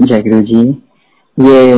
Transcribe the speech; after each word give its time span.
जय 0.00 0.22
गुरु 0.22 0.40
जी। 0.42 0.60
ये 1.38 1.74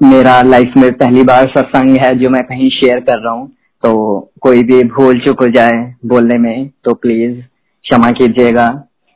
मेरा 0.00 0.40
लाइफ 0.42 0.72
में 0.76 0.90
पहली 0.92 1.22
बार 1.22 1.46
सत्संग 1.48 1.96
है 1.98 2.14
जो 2.18 2.30
मैं 2.30 2.42
कहीं 2.44 2.68
शेयर 2.70 3.00
कर 3.00 3.22
रहा 3.24 3.32
हूँ। 3.32 3.46
तो 3.82 3.92
कोई 4.42 4.62
भी 4.62 4.82
भूल 4.86 5.20
चुक 5.20 5.42
हो 5.42 5.48
जाए 5.48 5.78
बोलने 6.06 6.38
में 6.38 6.68
तो 6.84 6.94
प्लीज़ 6.94 7.38
क्षमा 7.84 8.10
कीजिएगा। 8.10 8.66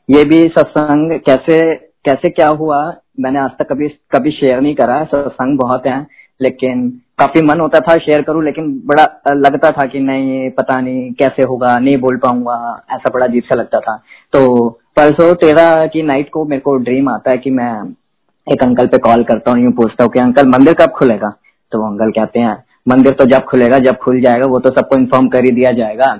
ये 0.08 0.24
भी 0.24 0.42
सत्संग 0.48 1.18
कैसे 1.26 1.58
कैसे 2.04 2.30
क्या 2.30 2.48
हुआ, 2.50 2.80
मैंने 3.20 3.38
आज 3.38 3.50
तक 3.58 3.72
कभी 3.72 3.88
कभी 4.12 4.30
शेयर 4.30 4.60
नहीं 4.60 4.74
करा। 4.74 5.02
सत्संग 5.06 5.58
बहुत 5.58 5.86
है, 5.86 6.00
लेकिन 6.40 6.88
काफ़ी 7.18 7.42
मन 7.42 7.60
होता 7.60 7.80
था 7.80 7.98
शेयर 7.98 8.22
करूँ, 8.22 8.44
लेकिन 8.44 8.72
बड़ा 8.86 9.04
लगता 9.36 9.70
था 9.70 9.86
कि 9.86 10.00
नहीं, 10.00 10.50
पता 10.50 10.80
नहीं 10.80 11.12
कैसे 11.12 11.42
होगा, 11.42 11.78
नहीं 11.78 11.96
बोल 11.98 12.16
पाऊँगा, 12.16 12.82
ऐसा 12.92 13.10
बड़ा 13.14 13.26
अजीब 13.26 13.42
सा 13.42 13.54
लगता 13.54 13.80
था। 13.80 13.96
तो 14.32 14.68
परसों 14.96 15.34
तेरह 15.36 15.86
की 15.86 16.02
नाइट 16.02 16.30
को 16.30 16.44
मेरे 16.44 16.60
को 16.60 16.76
ड्रीम 16.78 17.08
आता 17.08 17.30
है 17.30 17.38
कि 17.38 17.50
मैं 17.50 17.72
एक 18.48 18.62
अंकल 18.62 18.86
पे 18.86 18.98
कॉल 18.98 19.22
करता 19.24 19.50
हूँ, 19.50 19.60
यूँ 19.60 19.72
पूछता 19.72 20.04
हूँ 20.04 20.12
कि, 20.12 20.20
अंकल, 20.20 20.46
मंदिर 20.48 20.74
कब 20.74 20.90
खुलेगा? 20.90 21.28
तो 21.72 21.78
वो 21.78 21.86
अंकल 21.86 22.10
कहते 22.12 22.40
हैं, 22.40 22.56
मंदिर 22.88 23.12
तो 23.12 23.24
जब 23.26 23.44
खुलेगा, 23.44 23.78
जब 23.78 23.96
खुल 23.98 24.20
जाएगा, 24.20 24.46
वो 24.46 24.58
तो 24.58 24.70
सबको 24.70 24.96
इन्फॉर्म 24.96 25.28
कर 25.28 25.44
ही 25.44 25.50
दिया 25.52 25.72
जाएगा। 25.72 26.14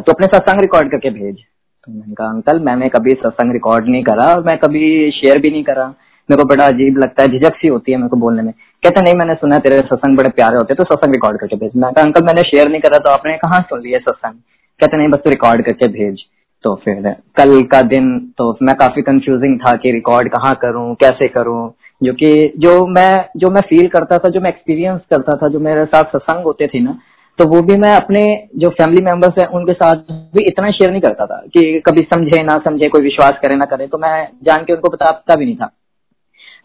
तो 0.00 0.12
अपने 0.12 0.26
सत्संग 0.26 0.60
रिकॉर्ड 0.60 0.90
करके 0.90 1.10
भेज। 1.10 1.36
तो 1.36 1.92
मैंने 1.92 2.14
कहा, 2.14 2.28
अंकल, 2.28 2.58
मैंने 2.60 2.88
कभी 2.88 3.10
सत्संग 3.16 3.52
रिकॉर्ड 3.52 3.88
नहीं 3.88 4.02
करा 4.04 4.26
और 4.26 4.42
मैं 4.44 4.56
कभी 4.58 5.10
शेयर 5.12 5.38
भी 5.38 5.50
नहीं 5.50 5.62
करा। 5.64 5.86
मेरे 6.28 6.42
को 6.42 6.48
बड़ा 6.48 6.64
अजीब 6.64 6.98
लगता 6.98 7.22
है, 7.22 7.28
झिझक 7.28 7.54
सी 7.56 7.68
होती 7.68 7.92
है 7.92 7.98
मेरे 7.98 8.08
को 8.08 8.16
बोलने 8.16 8.42
में। 8.42 8.52
कहते, 8.52 9.00
नहीं, 9.00 9.14
मैंने 9.14 9.34
सुना 9.34 9.58
तेरे 9.58 9.78
सत्संग 9.80 10.16
बड़े 10.16 10.30
प्यारे 10.30 10.56
होते 10.56 10.74
तो 10.74 10.84
सत्संग 10.84 11.14
रिकॉर्ड 11.14 11.38
करके 11.38 11.56
भेज। 11.56 11.72
मैं 11.76 11.92
कहा, 11.92 12.04
अंकल, 12.04 12.24
मैंने 12.24 12.42
शेयर 12.42 12.68
नहीं 12.68 12.80
करा 12.80 12.98
तो 12.98 13.10
आपने 13.10 13.36
कहाँ 13.36 13.60
सुन 13.62 13.80
लिया 13.82 13.98
सत्संग? 14.00 14.34
कहते, 14.80 14.96
नहीं, 14.96 15.08
बस 15.08 15.22
रिकॉर्ड 15.26 15.64
करके 15.64 15.88
भेज। 15.88 16.24
तो 16.64 16.74
फिर 16.74 17.10
कल 17.36 17.60
का 17.72 17.80
दिन 17.82 18.08
तो 18.38 18.50
मैं 18.62 18.74
काफ़ी 18.76 19.02
कंफ्यूजिंग 19.02 19.58
था 19.60 19.76
कि 19.76 19.92
रिकॉर्ड 19.92 20.28
कहाँ 20.28 20.54
करूँ, 20.54 20.94
कैसे 20.94 21.28
करूँ, 21.28 21.70
जो 22.02 22.12
कि 22.12 22.52
जो 22.58 22.86
मैं 22.86 23.12
जो 23.36 23.50
मैं 23.50 23.60
फील 23.60 23.88
करता 23.88 24.18
था, 24.18 24.28
जो 24.28 24.40
मैं 24.40 24.50
एक्सपीरियंस 24.50 25.00
करता 25.10 25.36
था, 25.36 25.48
जो 25.48 25.60
मेरे 25.60 25.84
साथ 25.86 26.12
सत्संग 26.12 26.44
होते 26.44 26.66
थे 26.66 26.80
ना 26.80 26.98
तो 27.38 27.46
वो 27.48 27.60
भी 27.62 27.76
मैं 27.76 27.94
अपने 27.94 28.22
जो 28.58 28.68
फैमिली 28.70 29.02
मेंबर्स 29.04 29.38
हैं, 29.38 29.46
उनके 29.48 29.72
साथ 29.72 30.10
भी 30.34 30.44
इतना 30.44 30.70
शेयर 30.70 30.90
नहीं 30.90 31.00
करता 31.00 31.26
था 31.26 31.36
कि 31.54 31.82
कभी 31.86 32.02
समझे 32.04 32.42
ना 32.42 32.56
समझे, 32.64 32.88
कोई 32.88 33.02
विश्वास 33.02 33.38
करे 33.42 33.56
ना 33.56 33.64
करे 33.64 33.86
तो 33.86 33.98
मैं 33.98 34.28
जान 34.44 34.64
के 34.64 34.72
उनको 34.72 34.88
बताता 34.88 35.36
भी 35.36 35.44
नहीं 35.44 35.56
था। 35.56 35.70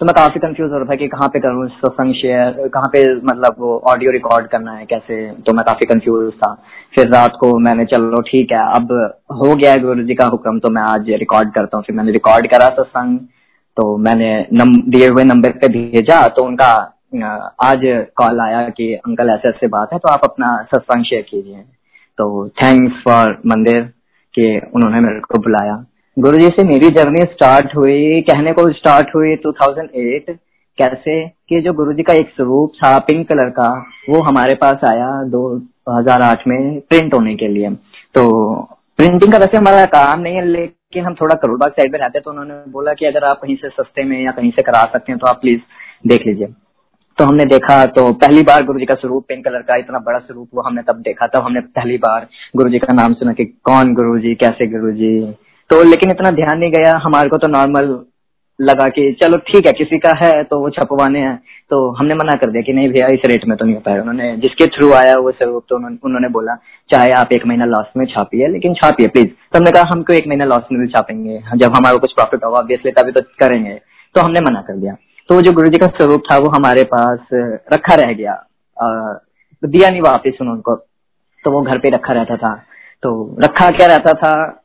तो 0.02 0.06
मैं 0.06 0.14
काफ़ी 0.16 0.40
कंफ्यूज 0.40 0.72
हो 0.72 0.78
रहा 0.78 0.86
था 0.86 0.96
कि 0.96 1.08
कहाँ 1.08 1.28
पे 1.34 1.40
करूँ 1.40 1.68
सत्संग 1.70 2.14
शेयर 2.16 2.68
कहाँ 2.70 2.88
पे 2.94 3.04
मतलब 3.26 3.56
वो 3.60 3.78
ऑडियो 3.92 4.12
रिकॉर्ड 4.12 4.48
करना 4.48 4.72
है, 4.72 4.86
कैसे? 4.86 5.32
तो 5.42 5.54
मैं 5.54 5.64
काफ़ी 5.66 5.86
कंफ्यूज 5.86 6.34
था। 6.34 6.54
फिर 6.96 7.08
रात 7.10 7.38
को 7.40 7.58
मैंने, 7.60 7.86
चलो 7.86 8.22
ठीक 8.22 8.52
है, 8.52 8.66
अब 8.76 8.92
हो 9.34 9.56
गया 9.56 9.76
गुरु 9.84 10.04
जी 10.04 10.16
का 10.16 10.26
हुक्म 10.28 10.60
तो 10.60 10.70
मैं 10.70 10.82
आज 10.84 11.10
रिकॉर्ड 11.20 11.54
करता 11.54 11.78
हूँ। 11.78 11.84
फिर 11.86 11.96
मैंने 11.96 12.12
रिकॉर्ड 12.12 12.50
करा 12.52 12.68
सत्संग 12.72 13.18
तो 13.78 13.96
मैंने 14.00 14.30
दिए 14.54 15.08
हुए 15.08 15.24
नंबर 15.24 15.58
पे 15.62 15.68
भेजा 15.70 16.22
तो 16.30 16.46
उनका 16.46 16.74
आज 17.64 17.82
कॉल 18.18 18.40
आया 18.42 18.62
कि, 18.70 18.94
अंकल, 18.96 19.30
ऐसे 19.30 19.50
ऐसे 19.50 19.68
बात 19.70 19.94
है 19.94 20.00
तो 20.00 20.10
आप 20.10 20.22
अपना 20.24 20.56
सत्संग 20.66 21.04
शेयर 21.06 21.22
कीजिए। 21.22 21.62
तो 22.18 22.48
थैंक्स 22.50 23.04
फॉर 23.04 23.38
मंदिर 23.48 23.82
कि 24.34 24.62
उन्होंने 24.76 25.00
मेरे 25.00 25.20
को 25.22 25.40
बुलाया। 25.40 25.84
गुरु 26.20 26.38
जी 26.38 26.48
से 26.48 26.64
मेरी 26.64 26.90
जर्नी 26.90 27.22
स्टार्ट 27.22 27.76
हुई, 27.76 28.22
कहने 28.22 28.52
को 28.54 28.72
स्टार्ट 28.72 29.08
हुई 29.16 29.36
2008 29.36 30.30
कैसे? 30.78 31.28
कि 31.28 31.62
जो 31.62 31.74
गुरु 31.74 31.94
जी 31.94 32.04
का 32.04 32.14
एक 32.14 32.30
स्वरूप 32.30 32.72
था, 32.76 33.00
पिंक 33.00 33.28
कलर 33.30 33.50
का, 33.50 33.86
वो 34.10 34.22
हमारे 34.22 34.56
पास 34.56 34.78
आया 34.90 35.24
2008 35.24 36.44
में 36.48 36.80
प्रिंट 36.80 37.14
होने 37.14 37.36
के 37.36 37.48
लिए। 37.48 37.70
तो 38.16 38.62
प्रिंटिंग 38.98 39.32
का 39.32 39.38
वैसे 39.38 39.58
हमारा 39.58 39.86
काम 39.86 40.20
नहीं 40.20 40.36
है, 40.36 40.46
लेकिन 40.46 41.06
हम 41.06 41.14
थोड़ा 41.14 41.36
करोड़बाग 41.36 41.72
साइड 41.72 41.92
में 41.92 42.00
रहते 42.00 42.18
हैं 42.18 42.24
तो 42.26 42.32
उन्होंने 42.32 42.72
बोला 42.72 42.94
कि 42.94 43.06
अगर 43.06 43.24
आप 43.24 43.40
कहीं 43.44 43.56
से 43.56 43.70
सस्ते 43.70 44.04
में 44.04 44.26
या 44.26 44.32
कहीं 44.32 44.52
से 44.52 44.62
करा 44.62 44.90
सकते 44.94 45.12
हैं 45.12 45.20
तो 45.20 45.28
आप 45.28 45.42
प्लीज़ 45.42 45.62
देख 46.08 46.28
लीजिए। 46.28 46.48
तो 47.18 47.26
हमने 47.26 47.46
देखा 47.46 47.86
तो 47.86 48.12
पहली 48.14 48.42
बार 48.44 48.64
गुरु 48.66 48.80
जी 48.80 48.86
का 48.86 48.96
स्वरूप 48.96 49.26
पिंक 49.28 49.46
कलर 49.46 49.62
का, 49.62 49.76
इतना 49.76 50.00
बड़ा 50.00 50.20
स्वरूप 50.20 50.50
वो 50.56 50.62
हमने 50.62 50.82
तब 50.82 50.96
देखा, 50.96 51.28
तब 51.28 51.42
हमने 51.44 51.60
पहली 51.60 51.98
बार 51.98 52.28
गुरु 52.56 52.70
जी 52.70 52.80
का 52.80 52.94
नाम 52.94 53.14
सुना 53.14 53.34
कि 53.34 53.46
कौन 53.46 53.94
गुरु 53.94 54.20
जी 54.20 54.36
कैसे 54.36 54.68
गुरु 54.68 54.92
जी 54.92 55.36
तो 55.70 55.82
लेकिन 55.84 56.12
इतना 56.12 56.32
ध्यान 56.34 56.58
नहीं 56.60 56.72
गया, 56.72 56.98
हमारे 57.04 57.30
को 57.30 57.38
तो 57.38 57.48
नॉर्मल 57.48 57.98
लगा 58.60 58.88
कि 58.90 59.12
चलो 59.22 59.38
ठीक 59.48 59.66
है, 59.68 59.72
किसी 59.74 59.98
का 60.00 60.12
है 60.18 60.44
तो 60.44 60.60
वो 60.60 60.70
छपवाने 60.72 61.20
हैं। 61.20 61.38
तो 61.70 61.78
हमने 61.92 62.16
मना 62.16 62.34
कर 62.38 62.52
दिया 62.52 62.62
कि 62.62 62.74
नहीं 62.74 62.90
भैया, 62.90 63.08
इस 63.08 63.26
रेट 63.26 63.46
में 63.48 63.58
तो 63.58 63.66
नहीं 63.66 63.76
हो 63.76 63.82
पाएगा 63.86 64.02
उन्होंने, 64.02 64.36
जिसके 64.38 64.68
थ्रू 64.68 64.92
आया 64.94 65.16
वो 65.18 65.32
स्वरूप 65.32 65.64
तो 65.70 65.76
उन्होंने 65.76 66.30
बोला, 66.30 66.56
चाहे 66.90 67.12
आप 67.14 67.34
एक 67.34 67.46
महीना 67.48 67.66
लॉस 67.66 67.86
में 67.98 68.06
छापिए, 68.08 68.48
लेकिन 68.48 68.74
छापिए 68.74 69.08
प्लीज़ 69.08 69.28
तो 69.28 69.58
हमने 69.58 69.72
कहा 69.72 69.90
हमको 69.92 70.14
एक 70.14 70.28
महीना 70.28 70.46
लॉस 70.46 70.64
में 70.72 70.82
भी 70.82 70.88
छापेंगे? 70.88 71.40
जब 71.56 71.76
हमारा 71.76 71.98
कुछ 71.98 72.14
प्रॉफिट 72.14 72.44
होगा 72.46 72.60
ऑब्वियसली 72.60 72.92
तभी 72.92 73.12
तो 73.12 73.22
करेंगे। 73.40 73.80
तो 74.16 74.22
हमने 74.22 74.42
मना 74.42 74.62
कर 74.62 74.76
दिया। 74.76 74.94
तो 75.30 75.42
जो 75.42 75.52
गुरु 75.54 75.70
जी 75.70 75.78
का 75.78 75.88
स्वरूप 75.90 76.24
था, 76.32 76.38
वो 76.38 76.50
हमारे 76.50 76.84
पास 76.86 77.20
रखा 77.74 77.96
रह 77.96 78.14
गया। 78.14 78.34
तो 78.78 79.68
दिया 79.68 79.90
नहीं 79.90 80.02
वापिस 80.02 80.42
उनको 80.42 80.76
तो 81.46 81.52
वो 81.52 81.62
घर 81.62 81.78
पे 81.78 81.90
रखा 81.90 82.14
रहता 82.14 82.36
था। 82.38 82.54
तो 83.04 83.38
रखा 83.42 83.70
क्या 83.72 83.88
रहता 83.88 84.14
था? 84.16 84.62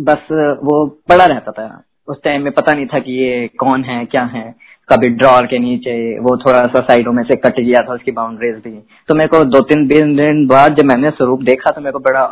बस 0.00 0.26
वो 0.64 0.86
पड़ा 1.08 1.24
रहता 1.24 1.52
था। 1.52 1.84
उस 2.08 2.16
टाइम 2.24 2.42
में 2.42 2.52
पता 2.52 2.74
नहीं 2.74 2.86
था 2.86 2.98
कि 2.98 3.12
ये 3.12 3.48
कौन 3.58 3.84
है, 3.84 4.04
क्या 4.04 4.22
है। 4.22 4.54
कभी 4.88 5.08
ड्रॉर 5.08 5.46
के 5.46 5.58
नीचे 5.58 6.18
वो 6.18 6.36
थोड़ा 6.36 6.62
सा 6.64 6.80
साइडों 6.80 7.12
में 7.12 7.22
से 7.22 7.36
कट 7.36 7.60
गया 7.60 7.80
था, 7.80 7.94
उसकी 7.94 8.10
बाउंड्रीज 8.10 8.54
भी। 8.54 8.70
तो 9.08 9.14
मेरे 9.14 9.28
को 9.28 9.44
दो 9.44 9.60
तीन 9.60 9.86
दिन 9.86 10.16
दिन 10.16 10.46
बाद 10.46 10.74
जब 10.74 10.84
मैंने 10.84 11.08
स्वरूप 11.08 11.42
देखा 11.42 11.70
तो 11.70 11.80
मेरे 11.80 11.92
को 11.92 11.98
बड़ा 11.98 12.24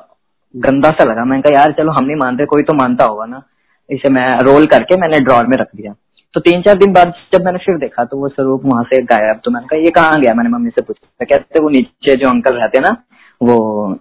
गंदा 0.56 0.90
सा 0.90 1.04
लगा। 1.04 1.24
मैंने 1.24 1.42
कहा, 1.42 1.58
यार, 1.58 1.72
चलो, 1.72 1.92
हम 1.92 2.04
नहीं 2.04 2.16
मानते, 2.16 2.44
कोई 2.44 2.62
तो 2.62 2.74
मानता 2.74 3.04
होगा 3.04 3.26
ना। 3.26 3.42
इसे 3.90 4.10
मैं 4.10 4.38
रोल 4.40 4.66
करके 4.66 4.96
मैंने 4.96 5.20
ड्रॉर 5.20 5.46
में 5.46 5.56
रख 5.56 5.68
दिया। 5.76 5.92
तो 6.34 6.40
तीन 6.40 6.62
चार 6.62 6.74
दिन 6.74 6.92
बाद 6.92 7.12
जब 7.34 7.44
मैंने 7.44 7.58
फिर 7.58 7.76
देखा 7.78 8.04
तो 8.04 8.16
वो 8.16 8.28
स्वरूप 8.28 8.62
वहाँ 8.64 8.84
से 8.84 9.02
गायब। 9.02 9.40
तो 9.44 9.50
मैंने 9.50 9.66
कहा, 9.66 9.80
ये 9.80 9.90
कहाँ 9.90 10.20
गया? 10.20 10.34
मैंने 10.34 10.50
मम्मी 10.50 10.70
से 10.70 10.82
पूछा। 10.82 11.24
कहते, 11.24 11.60
वो 11.60 11.68
नीचे 11.68 12.16
जो 12.16 12.28
अंकल 12.28 12.54
रहते 12.54 12.80
ना 12.80 12.96
वो 13.40 13.56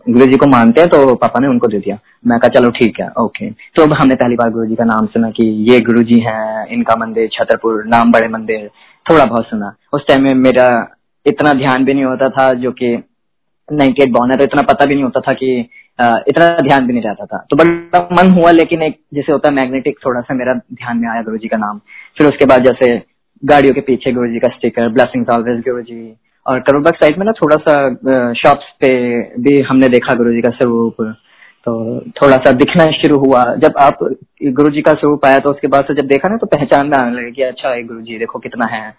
गुरु 0.09 0.25
जी 0.25 0.37
को 0.37 0.47
मानते 0.47 0.81
हैं 0.81 0.89
तो 0.89 1.15
पापा 1.15 1.39
ने 1.39 1.47
उनको 1.47 1.67
दे 1.67 1.79
दिया। 1.79 1.97
मैं 2.27 2.39
कहा, 2.39 2.49
चलो 2.49 2.69
ठीक 2.71 2.99
है 3.01 3.07
ओके 3.19 3.49
तो 3.49 3.83
अब 3.83 3.93
हमने 3.93 4.15
पहली 4.15 4.35
बार 4.35 4.49
गुरु 4.51 4.65
जी 4.65 4.75
का 4.75 4.83
नाम 4.85 5.05
सुना 5.07 5.29
कि 5.31 5.45
ये 5.69 5.79
गुरु 5.81 6.03
जी 6.03 6.19
हैं, 6.21 6.67
इनका 6.67 6.95
मंदिर, 6.97 7.29
छतरपुर, 7.33 7.83
नाम 7.87 8.11
बड़े 8.11 8.27
मंदिर, 8.29 8.69
थोड़ा 9.05 9.25
बहुत 9.25 9.45
सुना। 9.45 9.73
उस 9.93 10.07
टाइम 10.07 10.23
में 10.23 10.33
मेरा 10.35 10.67
इतना 11.25 11.53
ध्यान 11.55 11.85
भी 11.85 11.93
नहीं 11.93 12.05
होता 12.05 12.29
था 12.31 12.53
जो 12.55 12.71
कि 12.73 12.95
नाइनटी 13.69 14.03
एट 14.03 14.11
बॉर्न 14.11 14.31
है 14.31 14.37
तो 14.37 14.43
इतना 14.43 14.61
पता 14.63 14.85
भी 14.85 14.93
नहीं 14.93 15.03
होता 15.03 15.19
था 15.21 15.33
कि 15.33 15.57
इतना 16.29 16.47
ध्यान 16.59 16.87
भी 16.87 16.93
नहीं 16.93 17.03
रहता 17.03 17.25
था। 17.25 17.37
तो 17.49 17.55
बड़ा 17.55 17.99
मन 18.13 18.31
हुआ, 18.31 18.51
लेकिन 18.51 18.81
एक 18.83 18.99
जैसे 19.13 19.31
होता 19.31 19.49
है 19.49 19.55
मैग्नेटिक 19.55 19.97
थोड़ा 20.05 20.21
सा 20.21 20.33
मेरा 20.33 20.53
ध्यान 20.53 20.97
में 20.97 21.07
आया 21.09 21.21
गुरु 21.21 21.37
जी 21.37 21.47
का 21.47 21.57
नाम। 21.57 21.79
फिर 22.17 22.27
उसके 22.27 22.45
बाद 22.45 22.63
जैसे 22.63 22.97
गाड़ियों 23.43 23.73
के 23.73 23.81
पीछे 23.81 24.11
गुरु 24.11 24.27
जी 24.27 24.39
का 24.39 24.47
स्टिकर 24.49 24.89
ब्लेसिंग 24.89 25.29
ऑलवेज 25.29 25.59
गुरु 25.61 25.81
जी 25.83 26.03
और 26.45 26.59
करोबाग 26.61 26.93
साइड 26.93 27.17
में 27.17 27.25
ना 27.25 27.31
थोड़ा 27.33 27.55
सा 27.59 28.33
शॉप्स 28.33 28.71
पे 28.81 28.89
भी 29.41 29.59
हमने 29.61 29.89
देखा 29.89 30.13
गुरु 30.13 30.33
जी 30.33 30.41
का 30.41 30.49
स्वरूप। 30.49 31.01
तो 31.67 31.73
थोड़ा 32.11 32.37
सा 32.37 32.51
दिखना 32.53 32.85
शुरू 32.93 33.17
हुआ। 33.19 33.43
जब 33.55 33.77
आप 33.79 34.03
गुरु 34.53 34.69
जी 34.69 34.81
का 34.81 34.93
स्वरूप 34.93 35.25
आया 35.25 35.39
तो 35.39 35.51
उसके 35.51 35.67
बाद 35.67 35.85
से 35.85 35.93
जब 35.93 36.07
देखा 36.07 36.29
ना 36.29 36.37
तो 36.37 36.47
पहचान 36.47 36.87
में 36.87 36.97
आने 36.97 37.15
लगे 37.15 37.31
कि 37.31 37.41
अच्छा 37.43 37.69
है 37.69 37.83
गुरु 37.83 38.01
जी 38.01 38.17
देखो 38.17 38.39
कितना 38.39 38.65
है 38.65 38.89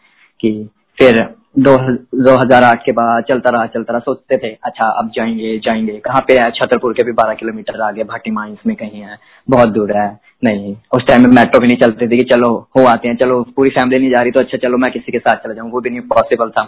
कि 0.41 0.51
फिर 0.99 1.21
दो 1.59 1.77
दो 2.17 2.34
हज़ार 2.37 2.62
आठ 2.65 2.83
के 2.84 2.93
बाद 2.93 3.25
चलता 3.25 3.51
रहा 3.51 3.67
चलता 3.67 3.93
रहा, 3.93 4.01
सोचते 4.01 4.37
थे 4.39 4.49
अच्छा 4.65 4.87
अब 4.93 5.11
जाएँगे 5.15 5.57
जाएँगे। 5.59 5.93
कहाँ 5.99 6.21
पे 6.21 6.34
है? 6.41 6.51
छतरपुर 6.51 6.93
के 6.93 7.05
भी 7.05 7.13
बारह 7.13 7.34
किलोमीटर 7.34 7.81
आगे 7.83 8.05
भाटी 8.05 8.31
माइंस 8.31 8.59
में 8.67 8.75
कहीं 8.77 9.01
है, 9.01 9.17
बहुत 9.49 9.69
दूर 9.69 9.97
है। 9.97 10.09
नहीं, 10.45 10.75
उस 10.95 11.07
टाइम 11.09 11.23
में 11.23 11.31
मेट्रो 11.31 11.61
भी 11.61 11.67
नहीं 11.67 11.77
चलती 11.77 12.09
थी 12.09 12.17
कि 12.19 12.25
चलो, 12.25 12.51
हो 12.77 12.84
आते 12.87 13.09
हैं, 13.09 13.17
चलो, 13.17 13.43
पूरी 13.57 13.71
फैमिली 13.71 13.99
नहीं 13.99 14.11
जा 14.11 14.23
रही 14.23 14.31
तो 14.31 14.41
अच्छा 14.41 14.59
चलो, 14.59 14.78
मैं 14.78 14.93
किसी 14.93 15.13
के 15.13 15.19
साथ 15.19 15.37
चला 15.37 15.55
जाऊँ, 15.55 15.71
वो 15.71 15.81
भी 15.81 15.91
नहीं 15.91 16.01
पॉसिबल 16.11 16.51
था। 16.51 16.65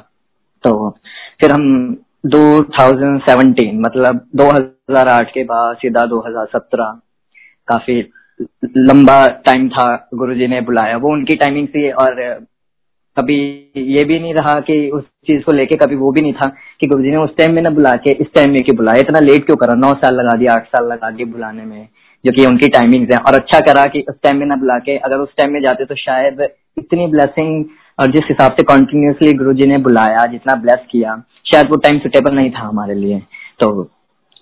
तो 0.65 0.91
फिर 1.41 1.53
हम 1.53 1.65
2017 2.27 3.73
मतलब 3.81 4.21
2008 4.37 5.31
के 5.35 5.45
बाद 5.45 5.77
सीधा 5.77 6.05
2017 6.07 6.93
काफ़ी 7.69 8.01
लंबा 8.79 9.27
टाइम 9.47 9.69
था 9.69 9.87
गुरुजी 10.15 10.47
ने 10.47 10.61
बुलाया। 10.61 10.97
वो 10.97 11.13
उनकी 11.13 11.37
टाइमिंग 11.37 11.69
थी 11.69 11.91
और 11.93 12.23
कभी 13.17 13.37
ये 13.77 14.05
भी 14.05 14.19
नहीं 14.19 14.35
रहा 14.35 14.59
कि 14.61 14.75
उस 14.91 15.03
चीज़ 15.27 15.43
को 15.43 15.53
लेके 15.53 15.77
कभी 15.77 15.97
वो 15.97 16.11
भी 16.13 16.21
नहीं 16.21 16.33
था 16.33 16.49
कि 16.81 16.87
गुरुजी 16.87 17.11
ने 17.11 17.17
उस 17.17 17.37
टाइम 17.39 17.55
में 17.55 17.63
ना 17.63 17.71
बुला 17.71 17.95
के 17.97 18.13
इस 18.15 18.27
टाइम 18.35 18.51
में 18.51 18.61
क्यों 18.61 18.77
बुलाया? 18.77 19.01
इतना 19.01 19.21
लेट 19.21 19.47
क्यों 19.47 19.57
करा? 19.57 19.75
नौ 19.75 19.93
साल 19.95 20.15
लगा 20.15 20.37
दिया 20.37 20.53
आठ 20.55 20.67
साल 20.67 20.87
लगा 20.87 21.11
दिए 21.11 21.27
बुलाने 21.27 21.65
में, 21.65 21.89
जो 22.25 22.33
कि 22.33 22.47
उनकी 22.47 22.69
टाइमिंग्स 22.69 23.11
है। 23.13 23.19
और 23.19 23.35
अच्छा 23.35 23.61
करा 23.61 23.85
कि 23.87 24.05
उस 24.09 24.15
टाइम 24.23 24.37
में 24.37 24.47
ना 24.47 24.57
बुला 24.57 24.79
के, 24.79 24.97
अगर 24.99 25.17
उस 25.17 25.35
टाइम 25.39 25.53
में 25.53 25.61
जाते 25.61 25.85
तो 25.85 25.95
शायद 25.95 26.49
इतनी 26.79 27.07
ब्लेसिंग 27.07 27.65
और 27.99 28.11
जिस 28.13 28.27
हिसाब 28.29 28.53
से 28.53 28.63
कॉन्टिन्यूसली 28.65 29.33
गुरु 29.35 29.53
जी 29.53 29.67
ने 29.67 29.79
बुलाया, 29.79 30.25
जितना 30.27 30.55
ब्लेस 30.57 30.87
किया, 30.91 31.23
शायद 31.47 31.71
वो 31.71 31.77
टाइम 31.79 31.99
सुटेबल 31.99 32.35
नहीं 32.35 32.51
था 32.51 32.67
हमारे 32.67 32.95
लिए। 32.95 33.19
तो 33.61 33.91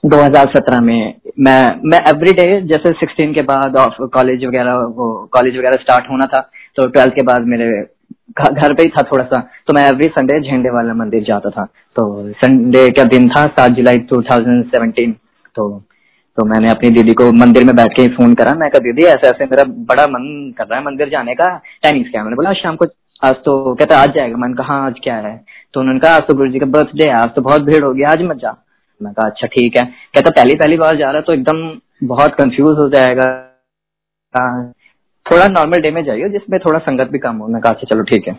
2017 0.04 0.80
में 0.80 1.14
मैं 1.40 1.60
मैं 1.84 1.98
एवरी 2.08 2.32
डे 2.32 2.46
जैसे 2.62 2.92
16 2.96 3.32
के 3.34 3.42
बाद 3.42 3.76
ऑफ़ 3.78 4.02
कॉलेज 4.14 4.44
वगैरह, 4.44 4.74
वो 4.74 5.28
कॉलेज 5.32 5.56
वगैरह 5.58 5.82
स्टार्ट 5.82 6.10
होना 6.10 6.26
था 6.26 6.40
तो 6.76 6.86
ट्वेल्थ 6.88 7.14
के 7.14 7.22
बाद 7.22 7.46
मेरे 7.46 7.70
घर 8.32 8.74
पे 8.74 8.82
ही 8.82 8.88
था 8.88 9.02
थोड़ा 9.02 9.24
सा 9.24 9.40
तो 9.66 9.74
मैं 9.74 9.86
एवरी 9.88 10.08
संडे 10.08 10.40
झंडे 10.40 10.70
वाला 10.70 10.94
मंदिर 10.94 11.22
जाता 11.24 11.50
था। 11.50 11.64
तो 11.96 12.32
संडे 12.34 12.88
का 12.90 13.04
दिन 13.06 13.28
था 13.28 13.46
सात 13.48 13.70
जुलाई 13.70 13.98
2017 14.12 15.12
तो 15.56 15.68
तो 16.38 16.44
मैंने 16.44 16.70
अपनी 16.70 16.90
दीदी 16.90 17.12
को 17.14 17.30
मंदिर 17.32 17.64
में 17.64 17.74
बैठ 17.76 17.92
के 17.92 18.06
फ़ोन 18.14 18.34
करा। 18.34 18.52
मैं 18.54 18.68
कहा, 18.70 18.78
दीदी 18.80 19.04
ऐसे 19.06 19.28
ऐसे 19.28 19.44
मेरा 19.44 19.64
बड़ा 19.90 20.06
मन 20.06 20.24
कर 20.58 20.66
रहा 20.66 20.78
है 20.78 20.84
मंदिर 20.84 21.08
जाने 21.08 21.34
का 21.34 21.44
टाइमिंग्स 21.82 22.10
क्या 22.10 22.22
मैंने 22.22 22.36
बोला 22.36 22.52
शाम 22.52 22.76
को 22.76 22.86
आज 23.22 23.34
तो 23.44 23.74
कहते 23.74 23.94
आज 23.94 24.14
जाएगा। 24.14 24.36
मैंने 24.36 24.54
कहा 24.54 24.66
हाँ, 24.66 24.86
आज 24.86 24.94
क्या 25.04 25.14
है? 25.16 25.36
तो 25.74 25.80
उन्होंने 25.80 26.00
कहा 26.00 26.14
आज 26.14 26.22
तो 26.22 26.34
गुरु 26.34 26.50
जी 26.52 26.58
का 26.58 26.66
बर्थडे 26.68 27.04
है 27.04 27.14
आज 27.14 27.28
तो 27.34 27.42
बहुत 27.42 27.62
भीड़ 27.62 27.82
होगी 27.84 28.02
आज 28.04 28.22
मत 28.22 28.36
जा। 28.36 28.54
मैं 29.00 29.12
कहा 29.12 29.26
अच्छा 29.26 29.46
ठीक 29.46 29.76
है। 29.76 29.84
कहता 30.14 30.30
पहली 30.32 30.54
पहली 30.56 30.76
बार 30.76 30.96
जा 30.96 31.10
रहा 31.10 31.20
तो 31.20 31.32
एकदम 31.32 31.62
बहुत 32.04 32.34
कंफ्यूज 32.34 32.78
हो 32.78 32.88
जाएगा। 32.88 33.28
थोड़ा 35.26 35.46
नॉर्मल 35.48 35.80
डे 35.82 35.90
में 35.90 36.02
जाइए 36.04 36.28
जिसमें 36.30 36.58
थोड़ा 36.60 36.78
संगत 36.80 37.10
भी 37.12 37.18
कम 37.18 37.36
हो। 37.36 37.46
मैं 37.48 37.60
कहा 37.62 37.72
अच्छा 37.72 37.86
चलो 37.90 38.02
ठीक 38.10 38.28
है। 38.28 38.34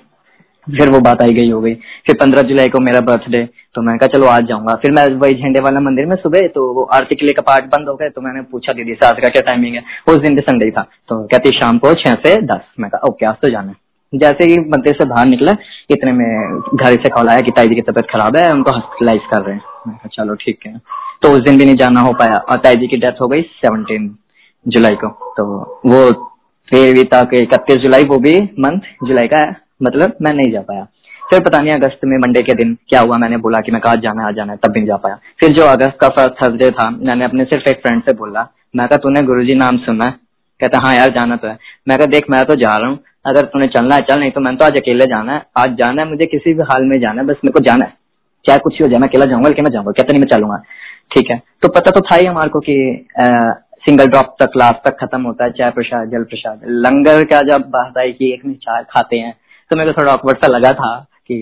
फिर 0.68 0.90
वो 0.92 1.00
बात 1.00 1.22
आई 1.24 1.34
गई 1.34 1.50
हो 1.50 1.60
गई। 1.62 1.74
फिर 2.06 2.16
पंद्रह 2.20 2.42
जुलाई 2.48 2.68
को 2.68 2.80
मेरा 2.82 3.02
बर्थडे 3.02 3.44
तो 3.76 3.82
मैं 3.82 3.98
कहा 3.98 4.08
चलो 4.14 4.28
आज 4.28 4.46
जाऊँगा। 4.48 4.74
फिर 4.76 4.92
मैं 4.92 5.06
वही 5.18 5.36
झंडे 5.36 5.60
वाला 5.64 5.80
मंदिर 5.80 6.06
में 6.06 6.16
सुबह 6.18 6.48
तो 6.56 6.72
वो 6.74 6.84
आरती 6.94 7.16
के 7.16 7.26
लिए 7.26 7.34
कपाट 7.34 7.66
बंद 7.68 7.90
हो 7.90 7.96
गए 7.96 8.10
तो 8.10 8.22
मैंने 8.22 8.42
पूछा 8.52 8.74
दीदी 8.74 8.94
से 8.94 9.08
आज 9.08 9.22
का 9.22 9.30
क्या 9.30 9.42
टाइमिंग 9.44 9.76
है? 9.76 9.84
उस 10.08 10.18
दिन 10.18 10.36
भी 10.36 10.42
संडे 10.42 10.70
था। 10.72 10.86
तो 11.10 11.24
कहती 11.26 11.58
शाम 11.60 11.78
को 11.78 11.94
छह 11.96 12.16
से 12.26 12.36
दस। 12.46 12.72
मैं 12.80 12.90
कहा 12.90 13.08
ओके 13.10 13.26
आज 13.26 13.36
तो 13.42 13.52
जाना 13.52 13.70
है। 13.70 13.86
जैसे 14.16 14.44
ही 14.44 14.60
मंदिर 14.60 14.94
से 14.94 15.06
बाहर 15.06 15.26
निकला, 15.26 15.52
इतने 15.90 16.12
में 16.12 16.60
घर 16.60 16.92
से 16.92 17.10
कॉल 17.10 17.30
आया 17.30 17.40
कि 17.40 17.52
ताई 17.52 17.68
जी 17.68 17.76
की 17.76 17.82
तबीयत 17.82 18.06
खराब 18.06 18.38
है, 18.38 18.54
उनको 18.54 18.72
हॉस्पिटलाइज 18.72 19.22
कर 19.34 19.42
रहे 19.42 19.56
हैं। 19.56 20.00
चलो 20.14 20.36
ठीक 20.36 20.60
है। 20.66 20.82
तो 21.22 21.30
उस 21.30 21.42
दिन 21.42 21.58
भी 21.58 21.66
नहीं 21.66 21.76
जाना 21.76 22.02
हो 22.02 22.14
पाया 22.14 22.38
और 22.38 22.58
ताई 22.58 22.76
जी 22.76 22.88
की 22.88 22.98
डेथ 22.98 23.22
हो 23.22 23.28
गई 23.28 23.42
सेवनटीन 23.42 24.18
जुलाई 24.68 24.96
को। 24.96 25.34
तो 25.38 25.46
वो 25.86 26.32
फिर 26.70 26.94
भी 26.94 27.04
तक 27.04 27.30
इकतीस 27.34 27.78
जुलाई, 27.78 28.04
वो 28.04 28.18
भी 28.18 28.50
मंथ 28.60 28.80
जुलाई 29.04 29.28
का 29.28 29.56
मतलब 29.84 30.14
मैं 30.22 30.34
नहीं 30.34 30.52
जा 30.52 30.62
पाया। 30.62 30.88
फिर 31.30 31.40
पता 31.40 31.58
नहीं 31.58 31.74
अगस्त 31.74 32.00
में 32.06 32.18
मंडे 32.18 32.42
के 32.42 32.54
दिन 32.54 32.78
क्या 32.90 33.02
हुआ, 33.02 33.18
मैंने 33.18 33.38
बोला 33.38 33.62
कि 33.62 33.72
मैं 33.72 33.82
कहा 33.82 33.96
जाना 33.96 34.28
है 34.28 34.34
जाना 34.34 34.54
है, 34.54 34.60
तब 34.64 34.72
भी 34.72 34.80
नहीं 34.80 34.88
जा 34.88 34.96
पाया। 34.96 35.20
फिर 35.40 35.50
जो 35.50 35.64
अगस्त 35.64 35.98
का 36.02 36.08
फ़र्स्ट 36.08 36.46
थर्सडे 36.46 36.72
था, 36.72 36.90
मैंने 36.90 37.26
अपने 37.26 37.44
सिर्फ़ 37.44 37.70
एक 37.70 37.78
फ्रेंड 37.78 38.04
से 38.04 38.14
बोला, 38.14 38.48
मैं 38.76 38.88
कहा, 38.88 38.98
तूने 38.98 39.22
गुरु 39.22 39.44
नाम 39.44 39.78
सुना 39.78 40.14
कहता 40.60 40.80
हाँ 40.80 40.96
यार, 40.96 41.10
जाना 41.10 41.36
तो 41.36 41.48
है। 41.48 41.58
मैं 41.88 41.98
कहा, 41.98 42.08
देख, 42.08 42.30
मैं 42.30 42.44
तो 42.46 42.56
जा 42.56 42.78
रहा 42.78 42.90
हूँ। 42.90 43.00
अगर 43.26 43.46
तूने 43.46 43.66
चलना 43.68 43.96
है, 43.96 44.02
चल, 44.02 44.20
नहीं 44.20 44.32
तो 44.32 44.42
मैंने 44.42 44.58
तो 44.58 44.66
आज 44.66 44.78
अकेले 44.78 45.06
जाना 45.06 45.34
है। 45.34 45.46
आज 45.58 45.76
जाना 45.76 46.02
है, 46.02 46.10
मुझे 46.10 46.26
किसी 46.26 46.54
भी 46.54 46.64
हाल 46.64 46.86
में 46.86 47.00
जाना 47.00 47.22
है, 47.22 47.28
बस 47.28 47.36
मेरे 47.46 47.54
को 47.54 47.60
जाना 47.60 47.86
है। 47.86 47.94
चाहे 48.46 48.60
कुछ 48.60 48.82
हो 48.82 48.88
जाए, 48.88 49.00
मैं 49.00 49.08
अकेला 49.08 49.26
जाऊँगा, 49.26 49.50
लेकिन 49.50 49.66
मैं 49.66 49.72
जाऊँगा। 49.72 49.92
कहता, 49.92 50.14
नहीं, 50.14 50.22
मैं 50.22 50.36
चलूँगा। 50.36 50.58
ठीक 51.12 51.32
है। 51.32 51.42
तो 51.62 51.70
पता 51.70 51.92
तो 51.92 52.02
था 52.02 52.16
ही 52.16 52.26
हमारे 52.26 52.50
को 52.50 52.60
कि 52.60 52.76
सिंगल 53.86 54.08
ड्रॉप 54.08 54.36
तक 54.42 54.58
लास्ट 54.58 54.88
तक 54.88 54.96
खत्म 55.02 55.22
होता 55.24 55.46
है, 55.46 55.52
चाय 55.52 55.70
प्रसाद, 55.72 56.10
जल 56.12 56.24
प्रसाद। 56.24 56.62
लंगर 56.86 57.24
का 57.24 57.42
जब 57.50 57.70
बात 57.70 57.98
आई 57.98 58.12
कि 58.12 58.34
एक 58.34 58.42
चाय 58.64 58.84
खाते 58.90 59.18
हैं 59.18 59.34
तो 59.72 59.78
मेरे 59.78 59.92
को 59.92 60.02
थोड़ा 60.02 60.14
ऑकवर्ड 60.14 60.38
सा 60.38 60.48
लगा 60.48 60.72
था 60.72 60.90
कि 61.28 61.38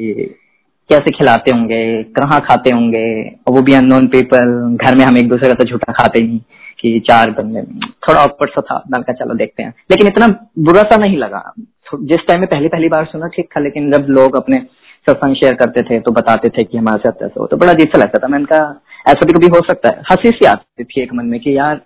कैसे 0.90 1.12
खिलाते 1.12 1.52
होंगे, 1.52 2.04
कहाँ 2.04 2.40
खाते 2.42 2.74
होंगे 2.74 3.06
वो 3.50 3.62
भी 3.62 3.74
अननोन 3.74 4.08
पीपल 4.08 4.78
घर 4.78 4.96
में 4.96 5.04
हम 5.06 5.18
एक 5.18 5.30
दूसरे 5.30 5.50
का 5.50 5.56
तो 5.56 5.64
झूठा 5.64 5.94
खाते 5.94 6.22
नहीं। 6.22 6.40
कि 6.80 7.00
चार 7.00 7.32
बंदे 7.32 7.62
थोड़ा 8.08 8.24
ऑकवर्ड 8.24 8.52
सा 8.52 8.62
था। 8.62 8.84
मैंने 8.92 9.04
कहा, 9.04 9.26
चलो 9.26 9.36
देखते 9.36 9.64
हैं। 9.64 9.74
लेकिन 9.92 10.08
इतना 10.08 10.28
बुरा 10.60 10.82
सा 10.84 10.98
नहीं 10.98 11.18
लगा। 11.18 11.54
जिस 12.02 12.28
टाइम 12.28 12.40
में 12.40 12.50
पहली 12.50 12.68
पहली 12.68 12.88
बार 12.90 13.06
सुना, 13.06 13.28
ठीक 13.28 13.50
था, 13.52 13.62
लेकिन 13.62 13.92
जब 13.92 14.06
लोग 14.10 14.36
अपने 14.36 14.58
सत्संग 15.08 15.36
शेयर 15.36 15.54
करते 15.54 15.82
थे 15.82 16.00
तो 16.00 16.12
बताते 16.12 16.50
थे 16.50 16.64
कि 16.64 16.78
हमारे 16.78 17.10
साथ 17.10 17.24
ऐसा 17.24 17.40
हो 17.40 17.48
तो 17.48 17.58
बड़ा 17.58 17.72
अजीब 17.72 17.88
सा 17.88 18.00
लगता 18.00 18.20
था। 18.20 18.28
मैंने 18.28 18.46
कहा, 18.46 18.82
ऐसा 19.08 19.26
भी 19.26 19.34
कभी 19.34 19.48
हो 19.48 19.62
सकता 19.68 19.90
है? 19.90 20.02
हँसी 20.12 20.30
सी 20.30 20.46
आती 20.46 20.84
थी 20.84 21.02
एक 21.02 21.14
मन 21.14 21.26
में 21.26 21.40
कि 21.40 21.58
यार, 21.58 21.82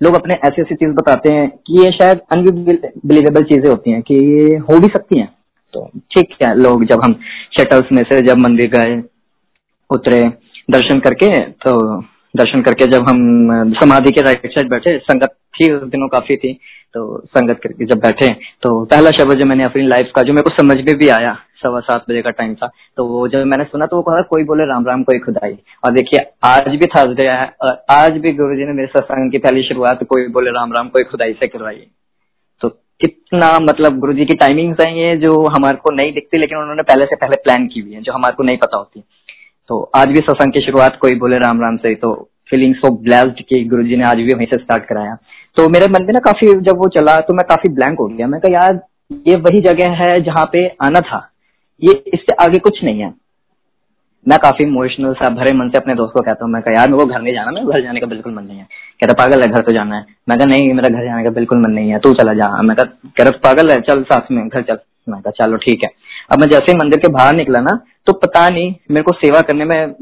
लोग 0.00 0.14
अपने 0.14 0.34
ऐसी 0.44 0.62
ऐसी 0.62 0.74
चीज़ 0.74 0.90
बताते 0.90 1.32
हैं 1.32 1.48
कि 1.66 1.82
ये 1.84 1.90
शायद 1.90 2.20
अनबिलीवेबल 2.32 3.42
चीज़ें 3.42 3.68
होती 3.70 3.90
हैं, 3.90 4.02
कि 4.02 4.14
ये 4.14 4.56
हो 4.58 4.78
भी 4.80 4.86
सकती 4.86 5.18
हैं। 5.18 5.28
तो 5.72 5.90
ठीक 6.12 6.34
है, 6.42 6.54
लोग 6.54 6.84
जब 6.84 7.00
हम 7.04 7.12
शटल्स 7.58 7.92
में 7.92 8.02
से 8.02 8.20
जब 8.22 8.36
मंदिर 8.38 8.70
गए, 8.70 9.02
उतरे, 9.90 10.22
दर्शन 10.70 10.98
करके 10.98 11.40
तो 11.40 11.74
दर्शन 12.34 12.62
करके 12.62 12.86
जब 12.88 13.08
हम 13.08 13.72
समाधि 13.74 14.10
के 14.12 14.20
राइट 14.22 14.46
साइड 14.48 14.70
बैठे, 14.70 14.98
संगत 15.00 15.34
थी, 15.54 15.72
उस 15.72 15.82
दिनों 15.84 16.08
काफ़ी 16.08 16.36
थी 16.36 16.52
तो 16.94 17.00
संगत 17.28 17.60
करके 17.62 17.86
जब 17.86 17.98
बैठे 18.00 18.28
तो 18.62 18.84
पहला 18.84 19.10
शब्द 19.12 19.38
जो 19.40 19.46
मैंने 19.46 19.64
अपनी 19.64 19.86
लाइफ 19.86 20.10
का, 20.16 20.22
जो 20.22 20.32
मेरे 20.32 20.42
को 20.42 20.50
समझ 20.52 20.76
में 20.78 20.96
भी 20.98 21.08
आया, 21.10 21.32
सवा 21.62 21.80
सात 21.80 22.04
बजे 22.10 22.22
का 22.22 22.30
टाइम 22.32 22.54
था 22.54 22.66
तो 22.96 23.06
वो 23.06 23.26
जब 23.28 23.44
मैंने 23.46 23.64
सुना 23.64 23.86
तो 23.86 23.96
वो 23.96 24.02
कहा, 24.02 24.20
कोई 24.22 24.44
बोले, 24.44 24.64
राम 24.66 24.86
राम, 24.86 25.02
कोई 25.02 25.18
खुदाई। 25.18 25.56
और 25.84 25.92
देखिए, 25.92 26.20
आज 26.44 26.68
भी 26.70 26.86
थर्सडे 26.88 27.26
है 27.28 27.46
और 27.62 27.84
आज 27.90 28.18
भी 28.18 28.32
गुरु 28.34 28.56
जी 28.56 28.64
ने 28.64 28.72
मेरे 28.72 28.88
सत्संग 28.88 29.30
की 29.32 29.38
पहली 29.38 29.62
शुरुआत, 29.62 30.04
कोई 30.04 30.28
बोले, 30.28 30.50
राम 30.50 30.72
राम, 30.72 30.88
कोई 30.88 31.04
खुदाई 31.04 31.32
से 31.32 31.48
करवाई 31.48 31.86
तो 32.60 32.68
कितना 33.00 33.58
मतलब 33.60 33.98
गुरु 34.00 34.12
जी 34.12 34.24
की 34.24 34.34
टाइमिंग्स 34.36 34.86
है 34.86 34.92
ये 34.98 35.16
जो 35.16 35.32
हमारे 35.48 35.76
को 35.76 35.94
नहीं 35.94 36.12
दिखती, 36.12 36.38
लेकिन 36.38 36.58
उन्होंने 36.58 36.82
पहले 36.82 37.04
से 37.04 37.16
पहले 37.16 37.36
प्लान 37.44 37.66
की 37.66 37.80
हुई 37.80 37.92
है, 37.92 38.02
जो 38.02 38.12
हमारे 38.12 38.34
को 38.34 38.42
नहीं 38.42 38.58
पता 38.58 38.76
होती 38.76 39.04
तो 39.68 39.90
आज 39.96 40.08
भी 40.08 40.16
सत्संग 40.16 40.52
की 40.52 40.60
शुरुआत 40.60 40.98
कोई 41.00 41.14
बोले 41.14 41.38
राम 41.38 41.60
राम 41.60 41.76
से 41.76 41.94
तो 41.94 42.30
फीलिंग 42.50 42.74
सो 42.74 42.90
ब्लेस्ड 42.90 43.42
कि 43.42 43.64
गुरु 43.64 43.82
जी 43.82 43.96
ने 43.96 44.04
आज 44.04 44.16
भी 44.16 44.34
वहीं 44.34 44.46
से 44.46 44.58
स्टार्ट 44.58 44.84
कराया। 44.84 45.16
तो 45.56 45.68
मेरे 45.68 45.86
मन 45.86 46.02
में 46.02 46.12
ना 46.12 46.18
काफ़ी 46.18 46.60
जब 46.60 46.76
वो 46.76 46.88
चला 46.88 47.20
तो 47.20 47.34
मैं 47.34 47.44
काफ़ी 47.48 47.74
ब्लैंक 47.74 47.98
हो 47.98 48.06
गया। 48.06 48.26
मैं 48.26 48.40
कहा, 48.40 48.52
यार, 48.52 48.80
ये 49.28 49.36
वही 49.36 49.60
जगह 49.60 49.90
है 49.90 50.22
जहाँ 50.22 50.44
पे 50.52 50.66
आना 50.66 51.00
था। 51.00 51.30
ये 51.82 52.04
इससे 52.14 52.44
आगे 52.44 52.58
कुछ 52.58 52.84
नहीं 52.84 53.00
है। 53.00 53.14
मैं 54.28 54.38
काफ़ी 54.38 54.64
इमोशनल 54.64 55.12
सा, 55.12 55.28
भरे 55.28 55.52
मन 55.52 55.68
से 55.68 55.78
अपने 55.78 55.94
दोस्त 55.94 56.12
को 56.14 56.20
कहता 56.20 56.44
हूँ, 56.44 56.52
मैं 56.52 56.62
कहा, 56.62 56.74
यार, 56.74 56.88
मेरे 56.88 57.04
को 57.04 57.10
घर 57.10 57.22
नहीं 57.22 57.34
जाना, 57.34 57.50
मेरे 57.50 57.66
घर 57.66 57.82
जाने 57.82 58.00
का 58.00 58.06
बिल्कुल 58.06 58.34
मन 58.34 58.44
नहीं 58.44 58.58
है। 58.58 58.64
कहता 59.00 59.12
पागल 59.12 59.42
है, 59.42 59.48
घर 59.48 59.62
तो 59.62 59.72
जाना 59.72 59.96
है। 59.96 60.06
मैं 60.28 60.38
कहा, 60.38 60.46
नहीं, 60.46 60.74
मेरा 60.74 60.88
घर 60.88 61.04
जाने 61.04 61.24
का 61.24 61.30
बिल्कुल 61.30 61.58
मन 61.58 61.70
नहीं 61.70 61.90
है, 61.90 61.98
तू 61.98 62.12
चला 62.12 62.34
जा। 62.34 62.62
मैं 62.62 62.76
कह 62.76 63.30
पागल 63.30 63.70
है, 63.70 63.80
चल 63.80 64.02
साथ 64.02 64.22
में, 64.30 64.48
घर 64.48 64.62
चल। 64.62 64.78
मैं 65.08 65.20
कहा, 65.22 65.44
चलो 65.44 65.56
ठीक 65.56 65.82
है। 65.84 65.90
अब 66.32 66.40
मैं 66.40 66.48
जैसे 66.48 66.72
ही 66.72 66.78
मंदिर 66.78 66.98
के 66.98 67.08
बाहर 67.08 67.34
निकला 67.34 67.60
ना 67.60 67.78
तो 68.06 68.12
पता 68.12 68.48
नहीं, 68.48 68.74
मेरे 68.90 69.02
को 69.02 69.12
सेवा 69.12 69.40
करने 69.40 69.64
में 69.64 69.94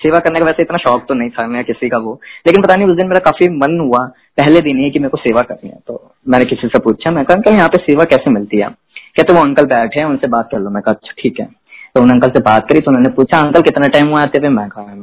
सेवा 0.00 0.18
करने 0.18 0.38
का 0.38 0.44
वैसे 0.44 0.62
इतना 0.62 0.78
शौक 0.78 1.04
तो 1.08 1.14
नहीं 1.14 1.30
था 1.30 1.46
मैं 1.46 1.64
किसी 1.64 1.88
का 1.88 1.98
वो। 1.98 2.12
लेकिन 2.46 2.62
पता 2.62 2.74
नहीं, 2.74 2.86
उस 2.86 2.96
दिन 2.96 3.08
मेरा 3.08 3.20
काफ़ी 3.20 3.48
मन 3.48 3.78
हुआ, 3.80 4.04
पहले 4.36 4.60
दिन 4.60 4.78
ही 4.78 4.90
कि 4.90 4.98
मेरे 4.98 5.08
को 5.08 5.16
सेवा 5.16 5.42
करनी 5.42 5.70
है। 5.70 5.78
तो 5.86 6.14
मैंने 6.28 6.44
किसी 6.44 6.68
से 6.68 6.78
पूछा, 6.78 7.10
मैं 7.10 7.24
कहा 7.24 7.54
यहाँ 7.54 7.68
पे 7.68 7.78
सेवा 7.78 8.04
कैसे 8.04 8.30
मिलती 8.30 8.60
है? 8.60 8.68
कहते, 9.16 9.32
वो 9.32 9.40
अंकल 9.40 9.64
बैठे 9.64 10.00
हैं, 10.00 10.06
उनसे 10.06 10.28
बात 10.28 10.48
कर 10.52 10.58
लो। 10.58 10.70
मैं 10.70 10.82
कहा 10.82 10.94
अच्छा 10.94 11.14
ठीक 11.18 11.40
है। 11.40 11.46
तो 11.94 12.02
उन 12.02 12.10
अंकल 12.10 12.28
से 12.28 12.40
बात 12.40 12.68
करी 12.68 12.80
तो 12.80 12.90
उन्होंने 12.90 13.10
पूछा, 13.10 13.38
अंकल, 13.38 13.62
कितना 13.62 13.88
टाइम 13.88 14.08
हुआ 14.08 14.22
आते 14.22 14.40
थे 14.40 14.48
मैं 14.48 14.68
कहा 14.68 14.94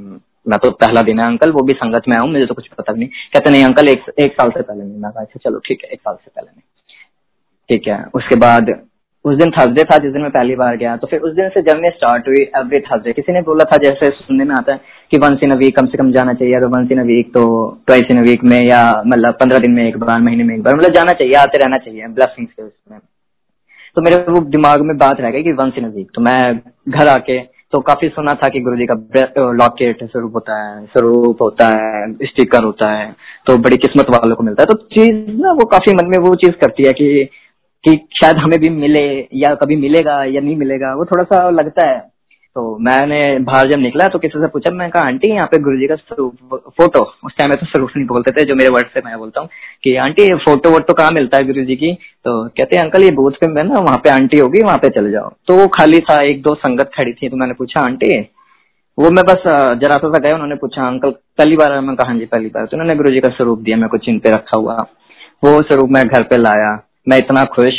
मैं 0.48 0.60
तो 0.60 0.72
पहला 0.72 1.02
दिन 1.02 1.20
है 1.20 1.26
अंकल, 1.26 1.52
वो 1.52 1.62
भी 1.62 1.74
संगत 1.74 2.04
में 2.08 2.18
आऊँ, 2.18 2.30
मुझे 2.32 2.46
तो 2.46 2.54
कुछ 2.54 2.68
पता 2.68 2.94
नहीं। 2.94 3.08
कहते, 3.08 3.50
नहीं, 3.50 3.64
अंकल, 3.66 3.88
एक 3.88 4.06
एक 4.20 4.34
साल 4.34 4.50
से 4.50 4.62
पहले 4.62 4.84
नहीं। 4.84 4.98
मैं 4.98 5.12
कहा 5.12 5.24
अच्छा 5.24 5.50
चलो, 5.50 5.60
ठीक 5.60 5.82
है, 5.84 5.90
एक 5.90 6.00
साल 6.00 6.16
से 6.16 6.32
पहले 6.36 6.48
नहीं। 6.48 6.62
ठीक 7.70 7.88
है, 7.88 8.04
उसके 8.16 8.36
बाद 8.40 8.70
उस 9.26 9.36
दिन 9.38 9.50
थर्सडे 9.52 9.84
था, 9.84 9.98
जिस 9.98 10.12
दिन 10.14 10.22
मैं 10.22 10.30
पहली 10.32 10.56
बार 10.56 10.76
गया 10.78 10.96
तो 10.98 11.08
फिर 11.08 11.20
उस 11.20 11.34
दिन 11.36 11.50
से 11.50 11.62
जर्नी 11.62 11.90
स्टार्ट 11.90 12.28
हुई 12.28 12.42
एवरी 12.58 12.80
थर्सडे 12.82 13.14
किसी 13.14 13.34
ने 13.34 13.42
बोला 13.42 13.64
था 13.72 13.78
जैसे 13.78 14.10
सुनने 14.12 14.44
में 14.46 14.54
आता 14.56 14.74
है 14.74 14.80
कि 15.12 15.18
वंस 15.18 15.40
इन 15.44 15.52
अ 15.52 15.56
वीक 15.58 15.76
कम 15.78 15.86
से 15.88 15.98
कम 15.98 16.12
जाना 16.12 16.34
चाहिए, 16.34 16.54
अगर 16.54 16.66
वंस 16.76 16.92
इन 16.92 17.00
अ 17.00 17.04
वीक 17.06 17.34
तो 17.34 17.44
ट्वाइस 17.88 18.12
इन 18.12 18.18
अ 18.18 18.22
वीक 18.24 18.44
में 18.44 18.62
या 18.64 18.82
मतलब 19.08 19.34
पंद्रह 19.42 19.60
दिन 19.60 19.72
में 19.72 19.88
एक 19.88 19.98
बार, 20.00 20.22
महीने 20.22 20.44
में 20.44 20.56
एक 20.56 20.64
बार 20.64 20.76
मतलब 20.76 20.94
जाना 20.94 21.14
चाहिए, 21.14 21.34
आते 21.36 21.58
रहना 21.58 21.78
चाहिए 21.78 22.08
ब्लेसिंग्स 22.10 22.52
के 22.52 22.64
उसमें 22.64 23.00
तो 23.96 24.02
मेरे 24.02 24.18
वो 24.30 24.40
दिमाग 24.52 24.82
में 24.86 24.98
बात 24.98 25.22
रह 25.22 25.32
गई 25.32 25.44
कि 25.44 25.52
वंस 25.54 25.78
इन 25.78 25.86
अ 25.86 25.90
वीक 25.96 26.10
तो 26.16 26.22
मैं 26.22 26.40
घर 26.90 27.08
आके 27.10 27.40
तो 27.74 27.80
काफ़ी 27.82 28.08
सुना 28.10 28.34
था 28.42 28.48
कि 28.50 28.60
गुरु 28.62 28.78
जी 28.78 28.86
का 28.86 28.96
लॉकेट 29.54 30.04
स्वरूप 30.04 30.36
होता 30.36 30.60
है, 30.60 30.86
स्वरूप 30.86 31.42
होता 31.42 31.68
है 31.70 32.28
स्टिकर 32.28 32.64
होता 32.64 32.92
है 32.92 33.12
तो 33.48 33.58
बड़ी 33.60 33.78
किस्मत 33.78 34.10
वालों 34.12 34.36
को 34.36 34.44
मिलता 34.44 34.64
है 34.64 34.68
तो 34.68 34.78
चीज़ 34.96 35.42
ना 35.42 35.52
वो 35.54 35.66
काफ़ी 35.74 35.94
मन 35.94 36.10
में 36.12 36.18
वो 36.28 36.34
चीज़ 36.44 36.56
करती 36.62 36.88
है 36.88 36.94
कि 36.94 37.28
कि 37.88 37.96
शायद 37.96 38.38
हमें 38.38 38.60
भी 38.60 38.70
मिले 38.70 39.28
या 39.34 39.56
कभी 39.56 39.76
मिलेगा 39.76 40.24
या 40.24 40.42
नहीं 40.42 40.56
मिलेगा, 40.56 40.94
वो 40.96 41.06
थोड़ा 41.06 41.24
सा 41.24 41.50
लगता 41.50 41.88
है। 41.88 42.00
तो 42.56 42.78
मैंने 42.80 43.40
बाहर 43.40 43.72
जब 43.72 43.80
निकला 43.80 44.06
तो 44.06 44.20
किसी 44.20 44.40
से 44.40 44.48
पूछा 44.48 44.74
मैं 44.74 44.90
कहा, 44.90 45.04
आंटी, 45.04 45.32
यहाँ 45.34 45.48
पे 45.48 45.60
गुरुजी 45.60 45.88
का 45.88 45.96
फ़ोटो। 45.96 47.00
उस 47.26 47.36
टाइम 47.38 47.50
में 47.50 47.58
तो 47.60 47.66
स्वरूप 47.66 47.90
नहीं 47.98 48.08
बोलते 48.08 48.32
थे, 48.32 48.46
जो 48.46 48.56
मेरे 48.56 48.70
वर्ड 48.70 48.88
से 48.88 49.02
मैं 49.06 49.18
बोलता 49.18 49.42
हूँ 49.42 49.50
कि, 49.84 49.96
आंटी 49.96 50.36
फ़ोटो 50.36 50.70
वोटो 50.70 50.94
कहाँ 50.94 51.12
मिलता 51.12 51.38
है 51.42 51.48
गुरु 51.48 51.66
जी 51.66 51.76
की? 51.76 51.94
तो 51.94 52.48
कहते 52.48 52.76
हैं, 52.76 52.84
अंकल, 52.84 53.04
ये 53.04 53.12
बूथ 53.12 53.32
पे 53.32 53.64
ना, 53.64 53.80
वहाँ 53.80 53.98
पे 53.98 54.10
आंटी 54.10 54.40
होगी, 54.40 54.64
वहाँ 54.64 54.78
पे 54.78 54.90
चले 54.90 55.12
जाओ। 55.12 55.30
तो 55.48 55.56
वो 55.56 55.68
खाली 55.68 56.00
था, 56.00 56.24
एक 56.24 56.42
दो 56.42 56.56
संगत 56.56 56.92
खड़ी 56.98 57.14
थी 57.14 57.30
तो 57.30 57.38
मैंने 57.38 57.54
पूछा, 57.54 57.82
आंटी, 57.82 58.20
वो 59.00 59.10
मैं 59.10 59.26
बस 59.26 59.44
जरा 59.82 59.98
सा 59.98 60.20
गया 60.20 60.34
उन्होंने 60.34 60.56
पूछा, 60.56 60.88
अंकल, 60.88 61.10
पहली 61.10 61.56
बार? 61.56 61.82
मैं 61.82 61.96
कहा 61.96 62.08
हाँ 62.08 62.20
जी, 62.20 62.26
पहली 62.26 62.48
बार। 62.48 62.66
तो 62.66 62.78
उन्होंने 62.78 62.96
गुरु 62.96 63.10
जी 63.10 63.20
का 63.20 63.30
स्वरूप 63.30 63.60
दिया 63.60 63.78
मैं 63.78 63.90
कुछ 63.90 64.10
इन 64.10 64.20
पे 64.20 64.32
रखा 64.32 64.60
हुआ। 64.60 64.76
वो 65.44 65.62
स्वरूप 65.62 65.90
मैं 65.90 66.08
घर 66.08 66.24
पे 66.24 66.38
लाया 66.38 66.87
मैं 67.08 67.18
इतना 67.18 67.44
खुश 67.56 67.74